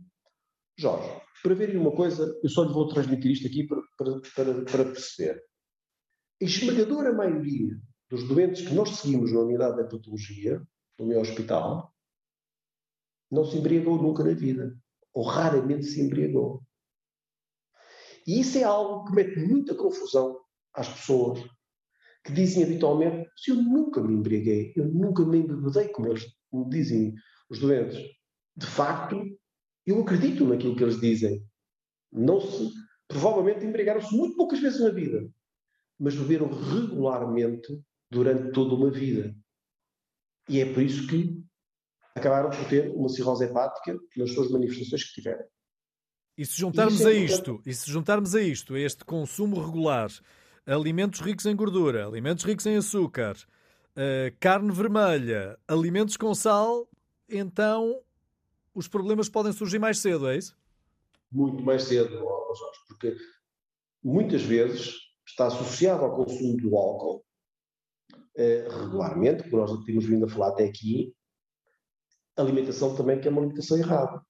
Jorge, 0.77 1.21
para 1.43 1.55
verem 1.55 1.77
uma 1.77 1.95
coisa, 1.95 2.39
eu 2.43 2.49
só 2.49 2.63
lhe 2.63 2.73
vou 2.73 2.89
transmitir 2.89 3.33
isto 3.33 3.47
aqui 3.47 3.67
para, 3.67 3.83
para, 3.97 4.21
para, 4.35 4.65
para 4.65 4.85
perceber. 4.85 5.43
A 6.41 6.45
esmagadora 6.45 7.13
maioria 7.13 7.81
dos 8.09 8.27
doentes 8.29 8.67
que 8.67 8.73
nós 8.73 8.91
seguimos 8.91 9.33
na 9.33 9.41
unidade 9.41 9.77
de 9.77 9.91
patologia, 9.91 10.63
no 10.99 11.07
meu 11.07 11.21
hospital, 11.21 11.93
não 13.31 13.45
se 13.45 13.59
embriagou 13.59 14.01
nunca 14.01 14.23
na 14.25 14.35
vida. 14.35 14.77
Ou 15.13 15.25
raramente 15.25 15.85
se 15.85 16.01
embriagou. 16.01 16.63
E 18.27 18.41
isso 18.41 18.59
é 18.59 18.63
algo 18.63 19.07
que 19.07 19.15
mete 19.15 19.39
muita 19.41 19.75
confusão 19.75 20.39
às 20.75 20.89
pessoas 20.89 21.41
que 22.25 22.33
dizem 22.33 22.63
habitualmente: 22.63 23.29
se 23.37 23.51
eu 23.51 23.57
nunca 23.57 24.03
me 24.03 24.15
embriaguei, 24.15 24.73
eu 24.77 24.87
nunca 24.87 25.25
me 25.25 25.39
embebedei, 25.39 25.89
como 25.89 26.09
eles 26.09 26.25
dizem 26.69 27.15
os 27.51 27.59
doentes. 27.59 27.99
De 28.57 28.67
facto, 28.67 29.25
eu 29.87 30.01
acredito 30.03 30.47
naquilo 30.47 30.77
que 30.77 30.83
eles 30.85 31.01
dizem. 31.01 31.45
Não 32.13 32.41
se, 32.41 32.73
provavelmente 33.09 33.65
embriagaram-se 33.65 34.15
muito 34.15 34.37
poucas 34.37 34.61
vezes 34.61 34.81
na 34.81 34.91
vida, 34.91 35.29
mas 35.99 36.15
beberam 36.15 36.49
regularmente 36.49 37.83
durante 38.11 38.53
toda 38.53 38.75
uma 38.75 38.91
vida. 38.91 39.35
E 40.49 40.61
é 40.61 40.73
por 40.73 40.83
isso 40.83 41.07
que 41.07 41.43
acabaram 42.15 42.51
por 42.51 42.69
ter 42.69 42.91
uma 42.95 43.09
cirrose 43.09 43.45
hepática 43.45 43.99
nas 44.17 44.33
suas 44.33 44.51
manifestações 44.51 45.05
que 45.05 45.15
tiveram. 45.15 45.45
E 46.37 46.47
se 46.47 46.57
juntarmos 46.57 47.01
é 47.01 47.09
a 47.09 47.13
isto, 47.13 47.61
e 47.67 47.75
se 47.75 47.91
juntarmos 47.91 48.35
a 48.35 48.41
isto, 48.41 48.75
a 48.75 48.81
este 48.81 49.05
consumo 49.05 49.61
regular, 49.61 50.11
alimentos 50.65 51.21
ricos 51.21 51.47
em 51.47 51.57
gordura, 51.57 52.07
alimentos 52.07 52.45
ricos 52.45 52.65
em 52.67 52.77
açúcar, 52.77 53.37
uh, 53.97 54.37
carne 54.39 54.71
vermelha, 54.71 55.59
alimentos 55.67 56.17
com 56.17 56.33
sal, 56.35 56.89
então 57.29 58.01
os 58.73 58.87
problemas 58.87 59.29
podem 59.29 59.53
surgir 59.53 59.81
mais 59.81 59.99
cedo, 59.99 60.29
é 60.29 60.37
isso? 60.37 60.57
Muito 61.31 61.63
mais 61.63 61.83
cedo, 61.83 62.11
Jorge, 62.11 62.81
porque 62.87 63.17
muitas 64.03 64.43
vezes 64.43 65.08
está 65.31 65.47
associado 65.47 66.05
ao 66.05 66.17
consumo 66.17 66.57
do 66.57 66.77
álcool 66.77 67.25
eh, 68.37 68.67
regularmente, 68.69 69.49
como 69.49 69.63
nós 69.63 69.85
temos 69.85 70.05
vindo 70.05 70.25
a 70.25 70.29
falar 70.29 70.49
até 70.49 70.65
aqui, 70.65 71.13
alimentação 72.37 72.95
também 72.95 73.21
que 73.21 73.29
é 73.29 73.31
uma 73.31 73.41
alimentação 73.41 73.77
errada. 73.77 74.23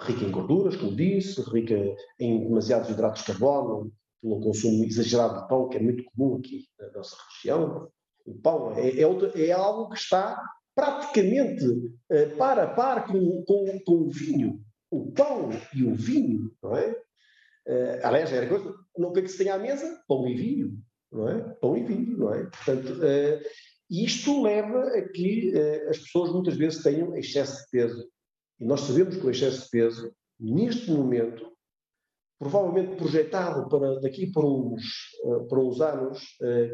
Rica 0.00 0.24
em 0.24 0.30
gorduras, 0.30 0.76
como 0.76 0.96
disse, 0.96 1.40
rica 1.42 1.74
em 2.18 2.44
demasiados 2.44 2.90
hidratos 2.90 3.20
de 3.20 3.26
carbono, 3.26 3.92
pelo 4.22 4.40
consumo 4.40 4.84
exagerado 4.84 5.42
de 5.42 5.48
pão, 5.48 5.68
que 5.68 5.76
é 5.76 5.80
muito 5.80 6.04
comum 6.04 6.36
aqui 6.36 6.66
na 6.78 6.90
nossa 6.92 7.16
região. 7.34 7.88
O 8.24 8.34
pão 8.34 8.72
é, 8.72 8.88
é, 8.88 9.48
é 9.48 9.52
algo 9.52 9.90
que 9.90 9.98
está 9.98 10.40
praticamente 10.74 11.66
uh, 11.66 12.36
para 12.38 12.64
a 12.64 12.74
par 12.74 13.06
com, 13.06 13.44
com, 13.44 13.80
com, 13.84 13.94
o 13.94 14.10
vinho. 14.10 14.64
O 14.90 15.12
pão 15.12 15.50
e 15.74 15.84
o 15.84 15.94
vinho, 15.94 16.50
não 16.62 16.76
é? 16.76 16.96
Uh, 17.66 17.98
aliás, 18.02 18.32
era 18.32 18.48
coisa, 18.48 18.74
não 18.96 19.12
que 19.12 19.20
é 19.20 19.22
que 19.22 19.28
se 19.28 19.38
tem 19.38 19.48
à 19.48 19.58
mesa? 19.58 20.02
Pão 20.08 20.26
e 20.26 20.34
vinho, 20.34 20.78
não 21.12 21.28
é? 21.28 21.40
Pão 21.60 21.76
e 21.76 21.84
vinho, 21.84 22.18
não 22.18 22.34
é? 22.34 22.44
Portanto, 22.44 22.92
uh, 22.94 23.40
isto 23.90 24.42
leva 24.42 24.88
a 24.88 25.08
que 25.08 25.52
uh, 25.54 25.90
as 25.90 25.98
pessoas 25.98 26.32
muitas 26.32 26.56
vezes 26.56 26.82
tenham 26.82 27.16
excesso 27.16 27.64
de 27.64 27.70
peso. 27.70 28.08
E 28.58 28.64
nós 28.64 28.80
sabemos 28.80 29.16
que 29.16 29.26
o 29.26 29.30
excesso 29.30 29.64
de 29.64 29.70
peso, 29.70 30.12
neste 30.38 30.90
momento, 30.90 31.52
provavelmente 32.38 32.96
projetado 32.96 33.68
para 33.68 34.00
daqui 34.00 34.32
para 34.32 34.44
uns, 34.44 34.82
para 35.48 35.60
uns 35.60 35.80
anos, 35.80 36.18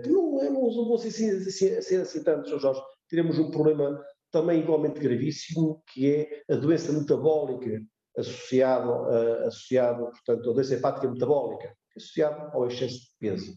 que 0.03 0.09
não, 0.09 0.43
é, 0.43 0.49
não 0.49 0.70
vão 0.70 0.97
ser 0.97 1.09
assim, 1.09 1.30
assim, 1.30 1.74
assim, 1.76 1.97
assim 1.97 2.24
tantos, 2.24 2.61
Jorge, 2.61 2.80
teremos 3.09 3.39
um 3.39 3.51
problema 3.51 4.03
também 4.30 4.61
igualmente 4.61 4.99
gravíssimo, 4.99 5.82
que 5.89 6.11
é 6.11 6.43
a 6.55 6.57
doença 6.57 6.93
metabólica 6.93 7.82
associada, 8.18 8.90
uh, 8.90 9.46
associado, 9.46 10.10
portanto, 10.10 10.50
a 10.50 10.52
doença 10.52 10.74
hepática 10.74 11.10
metabólica, 11.10 11.74
associada 11.96 12.50
ao 12.52 12.66
excesso 12.66 12.98
de 12.98 13.10
peso. 13.18 13.54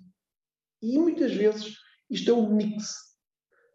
E 0.81 0.97
muitas 0.97 1.33
vezes 1.33 1.75
isto 2.09 2.29
é 2.29 2.33
um 2.33 2.53
mix. 2.53 3.11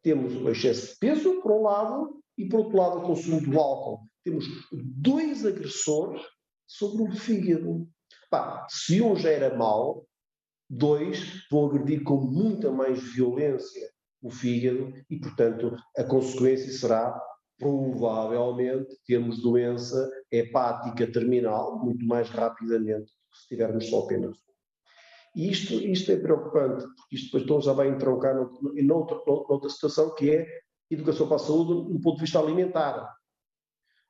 Temos 0.02 0.34
o 0.34 0.48
excesso 0.50 0.92
de 0.92 0.98
peso, 0.98 1.40
por 1.40 1.52
um 1.52 1.62
lado, 1.62 2.22
e 2.38 2.48
por 2.48 2.60
outro 2.60 2.76
lado 2.76 2.98
o 2.98 3.02
consumo 3.02 3.40
do 3.40 3.58
álcool. 3.58 4.06
Temos 4.22 4.44
dois 4.72 5.44
agressores 5.44 6.22
sobre 6.66 7.02
o 7.02 7.12
fígado. 7.12 7.88
Pá, 8.30 8.66
se 8.68 9.00
um 9.00 9.16
já 9.16 9.30
era 9.30 9.56
mau, 9.56 10.06
dois 10.68 11.46
vão 11.50 11.66
agredir 11.66 12.02
com 12.02 12.16
muita 12.16 12.70
mais 12.70 13.02
violência 13.02 13.88
o 14.22 14.30
fígado 14.30 14.92
e, 15.08 15.18
portanto, 15.18 15.76
a 15.96 16.04
consequência 16.04 16.72
será 16.72 17.18
provavelmente 17.58 18.96
termos 19.06 19.40
doença 19.40 20.10
hepática 20.30 21.10
terminal 21.10 21.78
muito 21.78 22.04
mais 22.04 22.28
rapidamente 22.28 23.06
do 23.06 23.30
que 23.30 23.38
se 23.38 23.48
tivermos 23.48 23.88
só 23.88 24.00
apenas 24.00 24.46
e 25.36 25.50
isto, 25.50 25.74
isto 25.74 26.10
é 26.10 26.16
preocupante, 26.16 26.82
porque 26.96 27.16
isto 27.16 27.26
depois 27.26 27.42
então 27.42 27.60
já 27.60 27.74
vai 27.74 27.88
entroncar 27.88 28.34
noutra, 28.34 29.20
noutra 29.26 29.68
situação 29.68 30.14
que 30.14 30.30
é 30.30 30.46
educação 30.90 31.26
para 31.26 31.36
a 31.36 31.40
saúde 31.40 31.92
do 31.92 32.00
ponto 32.00 32.14
de 32.14 32.22
vista 32.22 32.38
alimentar. 32.38 33.14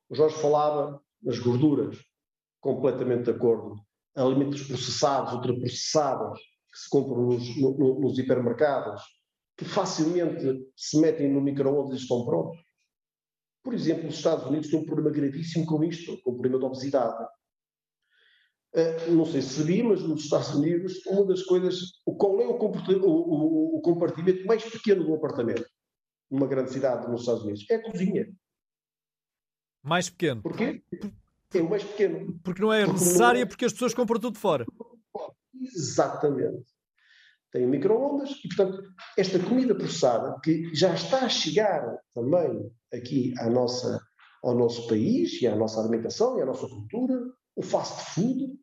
O 0.09 0.15
Jorge 0.15 0.37
falava 0.37 1.03
nas 1.21 1.41
gorduras, 1.41 1.99
completamente 2.61 3.25
de 3.25 3.31
acordo. 3.33 3.75
Alimentos 4.15 4.63
processados, 4.63 5.33
ultraprocessados, 5.33 6.39
que 6.39 6.79
se 6.79 6.89
compram 6.89 7.23
nos, 7.23 7.61
no, 7.61 8.01
nos 8.01 8.17
hipermercados, 8.21 9.03
que 9.57 9.65
facilmente 9.65 10.65
se 10.77 11.01
metem 11.01 11.33
no 11.33 11.41
micro-ondas 11.41 11.99
e 11.99 12.03
estão 12.03 12.25
prontos. 12.25 12.57
Por 13.67 13.75
exemplo, 13.75 14.09
os 14.09 14.15
Estados 14.15 14.47
Unidos 14.47 14.71
têm 14.71 14.79
um 14.79 14.87
problema 14.87 15.11
gravíssimo 15.11 15.67
com 15.67 15.83
isto, 15.83 16.23
com 16.23 16.31
o 16.31 16.35
problema 16.35 16.61
da 16.61 16.67
obesidade. 16.67 17.21
Uh, 18.73 19.11
não 19.11 19.27
sei 19.27 19.43
se 19.43 19.59
sabia, 19.59 19.83
mas 19.83 20.05
nos 20.05 20.23
Estados 20.23 20.55
Unidos, 20.55 21.05
uma 21.05 21.27
das 21.27 21.43
coisas, 21.43 22.01
qual 22.17 22.41
é 22.41 22.47
o, 22.47 22.53
o, 22.53 23.77
o, 23.77 23.81
compartimento 23.81 24.47
mais 24.47 24.63
pequeno 24.63 25.03
do 25.05 25.15
apartamento, 25.15 25.69
numa 26.31 26.47
grande 26.47 26.71
cidade 26.71 27.11
nos 27.11 27.23
Estados 27.23 27.43
Unidos? 27.43 27.67
É 27.69 27.75
a 27.75 27.83
cozinha. 27.83 28.33
Mais 29.83 30.09
pequeno? 30.11 30.43
Porquê? 30.43 30.81
É 31.53 31.61
o 31.61 31.69
mais 31.69 31.83
pequeno. 31.83 32.39
Porque 32.45 32.63
não 32.63 32.73
é 32.73 32.85
porque 32.85 33.01
necessária, 33.01 33.41
não... 33.41 33.49
porque 33.49 33.65
as 33.65 33.73
pessoas 33.73 33.95
compram 33.95 34.21
tudo 34.21 34.39
fora. 34.39 34.65
Exatamente. 35.61 36.76
Tem 37.53 37.67
micro-ondas 37.67 38.31
e, 38.45 38.49
portanto, 38.49 38.83
esta 39.17 39.39
comida 39.39 39.75
processada, 39.75 40.39
que 40.43 40.75
já 40.75 40.95
está 40.95 41.25
a 41.25 41.29
chegar 41.29 41.97
também 42.15 42.71
aqui 42.93 43.33
à 43.39 43.49
nossa, 43.49 44.01
ao 44.43 44.55
nosso 44.55 44.87
país 44.89 45.41
e 45.41 45.47
à 45.47 45.55
nossa 45.55 45.81
alimentação 45.81 46.39
e 46.39 46.43
à 46.43 46.47
nossa 46.47 46.69
cultura, 46.69 47.19
o 47.55 47.63
fast 47.63 48.15
food, 48.15 48.59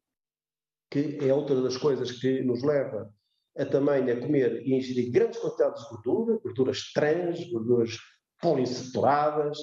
que 0.91 1.17
é 1.21 1.33
outra 1.33 1.61
das 1.61 1.77
coisas 1.77 2.11
que 2.11 2.43
nos 2.43 2.61
leva 2.61 3.11
a 3.57 3.65
também 3.65 4.09
a 4.09 4.19
comer 4.19 4.61
e 4.65 4.75
ingerir 4.75 5.11
grandes 5.11 5.39
quantidades 5.39 5.81
de 5.83 5.89
gordura, 5.89 6.39
gorduras 6.39 6.91
trans, 6.91 7.49
gorduras 7.51 7.97
poliinsaturadas, 8.41 9.57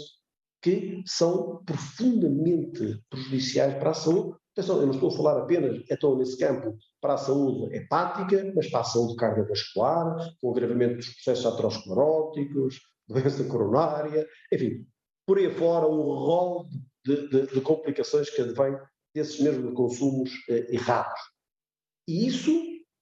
que 0.62 1.02
são 1.06 1.62
profundamente 1.64 3.02
prejudiciais 3.08 3.74
para 3.74 3.90
a 3.90 3.94
saúde. 3.94 4.38
Atenção, 4.60 4.80
eu 4.80 4.86
não 4.86 4.94
estou 4.94 5.08
a 5.08 5.16
falar 5.16 5.38
apenas, 5.38 5.82
estou 5.88 6.18
nesse 6.18 6.36
campo, 6.36 6.76
para 7.00 7.14
a 7.14 7.18
saúde 7.18 7.74
hepática, 7.74 8.52
mas 8.54 8.68
para 8.70 8.80
a 8.80 8.84
saúde 8.84 9.16
cardiovascular, 9.16 10.18
com 10.38 10.48
o 10.48 10.50
agravamento 10.52 10.96
dos 10.96 11.08
processos 11.14 11.46
ateroscleróticos, 11.46 12.78
doença 13.08 13.42
coronária, 13.44 14.28
enfim, 14.52 14.86
por 15.26 15.38
aí 15.38 15.50
fora 15.54 15.86
um 15.86 16.02
rol 16.02 16.68
de 16.68 17.28
de, 17.28 17.46
de, 17.46 17.60
complicações 17.62 18.28
que 18.28 18.42
advêm 18.42 18.76
desses 19.14 19.40
mesmos 19.40 19.74
consumos 19.74 20.30
eh, 20.50 20.74
errados. 20.74 21.18
E 22.06 22.26
isso, 22.26 22.50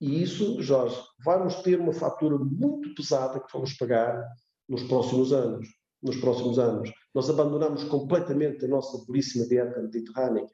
e 0.01 0.23
isso, 0.23 0.63
Jorge, 0.63 0.97
vamos 1.25 1.57
ter 1.63 1.81
uma 1.81 1.93
fatura 1.93 2.39
muito 2.39 2.95
pesada 2.95 3.41
que 3.41 3.53
vamos 3.53 3.73
pagar 3.75 4.25
nos 4.69 4.85
próximos 4.85 5.33
anos. 5.33 5.67
Nos 6.01 6.17
próximos 6.19 6.61
anos. 6.61 6.93
Nós 7.13 7.29
abandonamos 7.29 7.83
completamente 7.85 8.65
a 8.65 8.69
nossa 8.69 9.05
belíssima 9.07 9.49
dieta 9.49 9.83
mediterrânea. 9.83 10.47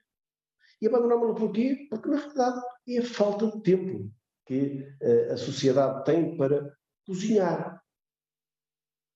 E 0.85 0.87
abandonamos-la 0.87 1.35
porquê? 1.35 1.87
Porque, 1.89 2.11
na 2.11 2.19
realidade, 2.19 2.61
é 2.91 2.99
a 2.99 3.03
falta 3.07 3.47
de 3.47 3.63
tempo 3.63 4.11
que 4.45 4.87
uh, 5.01 5.33
a 5.33 5.37
sociedade 5.39 6.05
tem 6.05 6.37
para 6.37 6.77
cozinhar. 7.07 7.83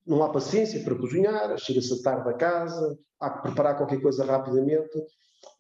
Não 0.06 0.22
há 0.22 0.32
paciência 0.32 0.82
para 0.82 0.96
cozinhar, 0.96 1.58
chega-se 1.58 2.02
tarde 2.02 2.26
a 2.26 2.32
casa, 2.32 2.98
há 3.20 3.28
que 3.28 3.42
preparar 3.42 3.76
qualquer 3.76 4.00
coisa 4.00 4.24
rapidamente, 4.24 4.96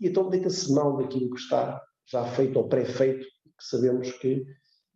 e 0.00 0.08
então 0.08 0.30
deita-se 0.30 0.72
mão 0.72 0.96
daquilo 0.96 1.28
que 1.28 1.40
está 1.40 1.78
já 2.06 2.24
feito 2.24 2.56
ou 2.56 2.66
pré-feito, 2.66 3.26
que 3.26 3.64
sabemos 3.64 4.10
que 4.12 4.46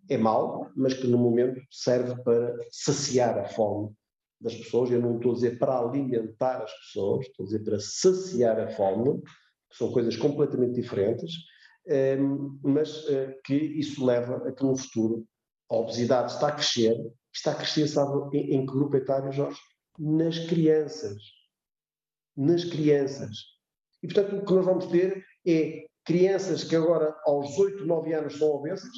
é 0.09 0.17
mau, 0.17 0.71
mas 0.75 0.95
que 0.95 1.07
no 1.07 1.19
momento 1.19 1.61
serve 1.71 2.23
para 2.23 2.57
saciar 2.71 3.39
a 3.39 3.45
fome 3.51 3.95
das 4.41 4.55
pessoas. 4.55 4.91
Eu 4.91 5.03
não 5.03 5.17
estou 5.17 5.33
a 5.33 5.35
dizer 5.35 5.59
para 5.59 5.79
alimentar 5.79 6.63
as 6.63 6.73
pessoas, 6.73 7.27
estou 7.27 7.45
a 7.45 7.47
dizer 7.49 7.65
para 7.65 7.79
saciar 7.79 8.59
a 8.59 8.71
fome, 8.71 9.21
que 9.73 9.79
são 9.79 9.91
coisas 9.91 10.17
completamente 10.17 10.75
diferentes, 10.75 11.33
ehm, 11.87 12.59
mas 12.63 13.09
eh, 13.09 13.39
que 13.45 13.55
isso 13.55 14.05
leva 14.05 14.37
a 14.49 14.53
que 14.53 14.63
no 14.63 14.77
futuro 14.77 15.27
a 15.71 15.77
obesidade 15.77 16.33
está 16.33 16.49
a 16.49 16.53
crescer, 16.53 16.95
está 17.33 17.53
a 17.53 17.55
crescer, 17.55 17.89
sabe, 17.89 18.37
em, 18.37 18.57
em 18.57 18.67
que 18.67 18.73
grupo 18.73 18.97
etário, 18.97 19.33
Jorge? 19.33 19.59
Nas 19.99 20.39
crianças. 20.39 21.17
Nas 22.37 22.65
crianças. 22.65 23.37
E, 24.03 24.07
portanto, 24.07 24.37
o 24.37 24.45
que 24.45 24.53
nós 24.53 24.65
vamos 24.65 24.87
ter 24.87 25.25
é 25.47 25.87
crianças 26.05 26.65
que 26.65 26.77
agora, 26.77 27.17
aos 27.25 27.59
8, 27.59 27.87
9 27.87 28.13
anos, 28.13 28.39
são 28.39 28.49
obesas 28.49 28.91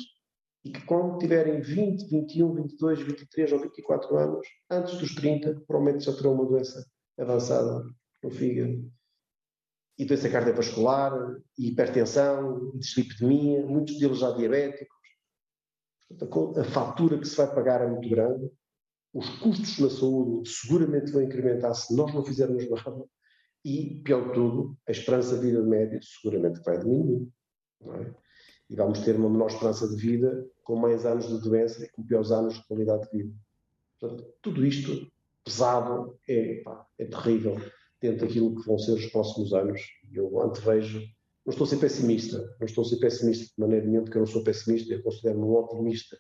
e 0.65 0.71
que, 0.71 0.85
quando 0.85 1.19
tiverem 1.19 1.61
20, 1.61 2.09
21, 2.09 2.55
22, 2.55 3.03
23 3.03 3.53
ou 3.53 3.61
24 3.61 4.17
anos, 4.17 4.47
antes 4.71 4.99
dos 4.99 5.15
30, 5.15 5.63
provavelmente 5.67 6.07
já 6.07 6.13
terão 6.17 6.33
uma 6.33 6.47
doença 6.47 6.85
avançada 7.19 7.85
no 8.23 8.31
fígado. 8.31 8.91
E 9.97 10.05
doença 10.05 10.29
cardiovascular, 10.29 11.13
hipertensão, 11.57 12.73
dislipidemia, 12.75 13.65
muitos 13.65 13.99
deles 13.99 14.19
já 14.19 14.33
diabéticos. 14.33 14.97
Portanto, 16.09 16.61
a 16.61 16.65
fatura 16.65 17.19
que 17.19 17.27
se 17.27 17.37
vai 17.37 17.55
pagar 17.55 17.81
é 17.83 17.87
muito 17.87 18.09
grande. 18.09 18.51
Os 19.13 19.29
custos 19.39 19.79
na 19.79 19.89
saúde 19.89 20.49
seguramente 20.49 21.13
vão 21.13 21.23
incrementar 21.23 21.75
se 21.75 21.95
nós 21.95 22.13
não 22.13 22.25
fizermos 22.25 22.69
nada 22.69 23.05
e, 23.65 24.03
pior 24.05 24.27
de 24.29 24.35
tudo, 24.35 24.77
a 24.87 24.91
esperança 24.91 25.37
de 25.37 25.47
vida 25.47 25.63
média 25.63 25.99
seguramente 26.03 26.61
vai 26.61 26.79
diminuir. 26.79 27.29
É? 27.83 28.15
E 28.69 28.77
vamos 28.77 29.01
ter 29.01 29.17
uma 29.17 29.31
menor 29.31 29.47
esperança 29.47 29.89
de 29.89 29.97
vida 29.97 30.47
com 30.63 30.77
mais 30.77 31.07
anos 31.07 31.29
de 31.29 31.41
doença 31.41 31.85
e 31.85 31.89
com 31.89 32.03
piores 32.03 32.31
anos 32.31 32.55
de 32.55 32.67
qualidade 32.67 33.11
de 33.11 33.19
vida. 33.19 33.35
Portanto, 33.99 34.35
tudo 34.43 34.67
isto 34.67 35.11
pesado 35.43 36.19
é, 36.29 36.61
pá, 36.63 36.87
é 36.99 37.07
terrível 37.07 37.57
dentro 38.05 38.27
daquilo 38.27 38.55
que 38.55 38.67
vão 38.67 38.79
ser 38.79 38.93
os 38.93 39.07
próximos 39.07 39.55
anos. 39.55 39.81
Eu 40.13 40.43
antevejo, 40.43 41.01
não 41.47 41.51
estou 41.51 41.65
a 41.65 41.69
ser 41.69 41.79
pessimista, 41.79 42.39
não 42.61 42.67
estou 42.67 42.85
a 42.85 42.89
ser 42.89 42.97
pessimista 42.97 43.47
de 43.47 43.53
maneira 43.59 43.87
nenhuma, 43.87 44.03
porque 44.05 44.19
eu 44.19 44.21
não 44.21 44.27
sou 44.27 44.45
pessimista, 44.45 44.93
eu 44.93 45.03
considero-me 45.03 45.45
um 45.45 45.55
otimista, 45.55 46.19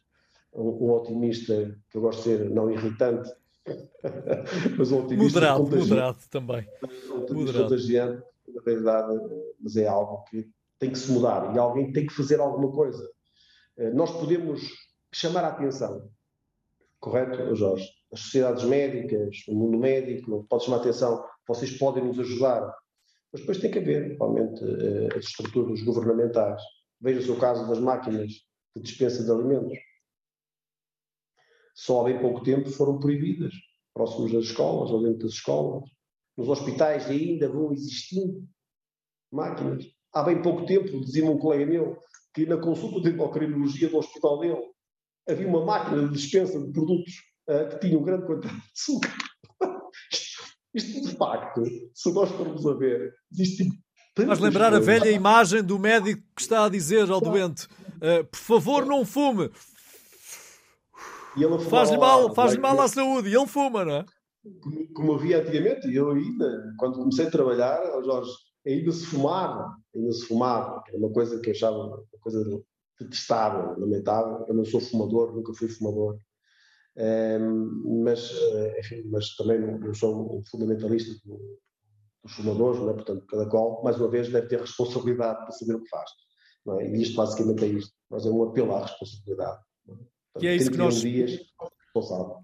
um, 0.55 0.87
um 0.87 0.93
otimista 0.93 1.78
que 1.91 1.99
eu 1.99 2.01
gosto 2.01 2.18
de 2.18 2.24
ser 2.24 2.51
não 2.51 2.70
irritante, 2.70 3.30
mas 4.78 4.93
um 4.93 5.05
otimista 5.05 5.41
moderado, 5.41 5.76
moderado 5.76 6.18
também. 6.30 6.66
Um 6.82 6.87
otimista 6.87 7.35
moderado. 7.35 7.64
contagiante, 7.64 8.22
na 8.49 8.62
realidade, 8.64 9.20
mas 9.61 9.76
é 9.76 9.87
algo 9.87 10.24
que 10.24 10.51
tem 10.78 10.91
que 10.91 10.99
se 10.99 11.12
mudar 11.12 11.55
e 11.55 11.59
alguém 11.59 11.93
tem 11.93 12.07
que 12.07 12.14
fazer 12.14 12.41
alguma 12.41 12.72
coisa. 12.72 13.11
Eh, 13.76 13.91
nós 13.93 14.11
podemos 14.11 14.62
chamar 15.12 15.45
a 15.45 15.49
atenção, 15.49 16.11
correto, 16.99 17.55
Jorge? 17.55 17.89
As 18.12 18.20
sociedades 18.20 18.64
médicas, 18.64 19.45
o 19.49 19.55
mundo 19.55 19.78
médico, 19.78 20.47
pode 20.49 20.64
chamar 20.64 20.78
a 20.78 20.80
atenção, 20.80 21.24
vocês 21.47 21.76
podem 21.78 22.05
nos 22.05 22.18
ajudar, 22.18 22.74
mas 23.32 23.40
depois 23.40 23.59
tem 23.59 23.70
que 23.70 23.78
haver, 23.78 24.16
realmente, 24.16 24.62
eh, 24.64 25.16
as 25.16 25.24
estruturas 25.26 25.82
governamentais. 25.82 26.62
Veja-se 27.01 27.30
o 27.30 27.38
caso 27.38 27.68
das 27.68 27.80
máquinas 27.80 28.30
de 28.76 28.82
dispensa 28.82 29.24
de 29.24 29.30
alimentos 29.30 29.78
só 31.74 32.01
há 32.01 32.05
bem 32.05 32.20
pouco 32.20 32.42
tempo 32.42 32.70
foram 32.70 33.01
proibidas, 33.01 33.53
próximos 33.92 34.32
das 34.32 34.45
escolas 34.45 34.90
ou 34.90 35.03
dentro 35.03 35.24
das 35.24 35.32
escolas. 35.32 35.90
Nos 36.36 36.49
hospitais 36.49 37.11
ainda 37.11 37.49
vão 37.49 37.72
existindo 37.72 38.47
máquinas. 39.32 39.84
Há 40.12 40.22
bem 40.22 40.40
pouco 40.40 40.64
tempo, 40.64 41.01
dizia-me 41.01 41.30
um 41.30 41.38
colega 41.38 41.66
meu, 41.66 41.99
que 42.32 42.47
na 42.47 42.57
consulta 42.57 43.01
de 43.01 43.11
endocrinologia 43.11 43.88
do 43.88 43.99
hospital 43.99 44.38
dele 44.38 44.62
havia 45.28 45.49
uma 45.49 45.64
máquina 45.64 46.07
de 46.07 46.14
dispensa 46.14 46.61
de 46.61 46.72
produtos 46.72 47.14
uh, 47.49 47.68
que 47.68 47.80
tinham 47.80 48.03
grande 48.03 48.26
quantidade 48.26 48.61
de 48.61 48.72
açúcar. 48.72 49.14
isto, 50.75 51.01
de 51.09 51.16
facto, 51.16 51.62
se 51.95 52.12
nós 52.12 52.31
formos 52.31 52.66
a 52.66 52.75
ver, 52.75 53.12
existe 53.33 53.68
Mas 54.27 54.39
lembrar 54.39 54.75
a 54.75 54.81
velha 54.81 55.11
imagem 55.11 55.62
do 55.62 55.79
médico 55.79 56.22
que 56.35 56.43
está 56.43 56.64
a 56.64 56.68
dizer 56.68 57.11
ao 57.11 57.20
doente: 57.20 57.66
uh, 57.97 58.25
por 58.31 58.39
favor, 58.39 58.85
não 58.85 59.05
fume, 59.05 59.51
Faz-lhe 61.68 61.99
mal, 61.99 62.33
faz 62.33 62.57
mal 62.57 62.81
à 62.81 62.89
saúde 62.89 63.29
e 63.29 63.35
ele 63.35 63.47
fuma, 63.47 63.85
não 63.85 63.95
é? 63.97 64.05
Como, 64.62 64.93
como 64.93 65.14
havia 65.14 65.41
antigamente, 65.41 65.93
eu 65.93 66.11
ainda, 66.11 66.75
quando 66.79 66.99
comecei 66.99 67.27
a 67.27 67.31
trabalhar, 67.31 67.81
Jorge, 68.05 68.31
ainda 68.66 68.93
se 68.93 69.07
fumava, 69.07 69.75
ainda 69.95 70.12
se 70.12 70.27
fumava, 70.27 70.83
era 70.87 70.99
uma 70.99 71.12
coisa 71.12 71.41
que 71.41 71.51
eu 71.51 71.53
achava 71.53 71.77
uma 71.77 72.05
coisa 72.20 72.45
detestável, 73.01 73.79
lamentável. 73.79 74.45
Eu 74.47 74.55
não 74.55 74.64
sou 74.64 74.81
fumador, 74.81 75.35
nunca 75.35 75.53
fui 75.55 75.68
fumador. 75.68 76.18
Um, 76.97 78.03
mas, 78.05 78.30
eh, 78.30 78.80
enfim, 78.80 79.03
mas 79.11 79.34
também 79.34 79.59
não, 79.61 79.92
sou 79.95 80.38
um 80.38 80.45
fundamentalista 80.45 81.12
dos 82.22 82.32
fumadores, 82.34 82.80
não 82.80 82.90
é? 82.90 82.95
portanto, 82.95 83.26
cada 83.26 83.47
qual, 83.47 83.82
mais 83.82 83.99
uma 83.99 84.09
vez, 84.09 84.30
deve 84.30 84.47
ter 84.47 84.61
responsabilidade 84.61 85.38
para 85.38 85.51
saber 85.51 85.74
o 85.74 85.82
que 85.82 85.88
faz. 85.88 86.11
É? 86.80 86.88
E 86.88 87.03
isto 87.03 87.16
basicamente 87.16 87.64
é 87.64 87.68
isto, 87.68 87.92
mas 88.09 88.24
é 88.24 88.30
um 88.30 88.45
apelo 88.45 88.74
à 88.74 88.82
responsabilidade. 88.82 89.61
Que 90.38 90.47
é 90.47 90.57
isso 90.57 90.70
que 90.70 90.78
nós. 90.78 91.03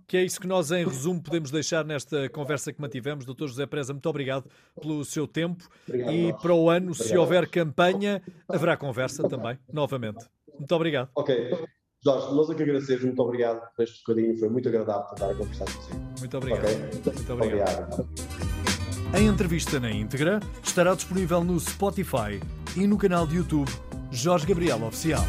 Que 0.06 0.16
é 0.16 0.24
isso 0.24 0.40
que 0.40 0.46
nós, 0.46 0.70
em 0.70 0.84
resumo, 0.84 1.20
podemos 1.20 1.50
deixar 1.50 1.84
nesta 1.84 2.28
conversa 2.28 2.72
que 2.72 2.80
mantivemos. 2.80 3.24
Doutor 3.24 3.48
José 3.48 3.66
Preza, 3.66 3.92
muito 3.92 4.08
obrigado 4.08 4.48
pelo 4.80 5.04
seu 5.04 5.26
tempo. 5.26 5.68
Obrigado, 5.88 6.12
e 6.12 6.32
para 6.34 6.54
o 6.54 6.70
ano, 6.70 6.90
obrigado. 6.90 7.08
se 7.08 7.16
houver 7.16 7.48
campanha, 7.48 8.22
haverá 8.48 8.76
conversa 8.76 9.28
também, 9.28 9.58
novamente. 9.72 10.24
Muito 10.56 10.72
obrigado. 10.72 11.10
Ok. 11.16 11.50
Jorge, 12.02 12.34
nós 12.34 12.48
é 12.48 12.54
que 12.54 12.62
agradecemos. 12.62 13.04
Muito 13.04 13.22
obrigado 13.22 13.60
por 13.76 13.82
este 13.82 13.98
bocadinho. 13.98 14.38
Foi 14.38 14.48
muito 14.48 14.68
agradável 14.68 15.12
estar 15.12 15.30
a 15.30 15.34
conversar 15.34 15.64
consigo. 15.66 16.00
Muito 16.18 16.36
obrigado. 16.38 16.64
Okay? 16.64 17.12
Muito 17.12 17.32
obrigado. 17.32 17.92
obrigado. 17.92 18.08
A 19.12 19.20
entrevista 19.20 19.78
na 19.78 19.90
íntegra 19.90 20.40
estará 20.62 20.94
disponível 20.94 21.44
no 21.44 21.58
Spotify 21.58 22.40
e 22.76 22.86
no 22.86 22.96
canal 22.96 23.26
de 23.26 23.36
YouTube 23.36 23.70
Jorge 24.10 24.46
Gabriel 24.46 24.82
Oficial. 24.84 25.24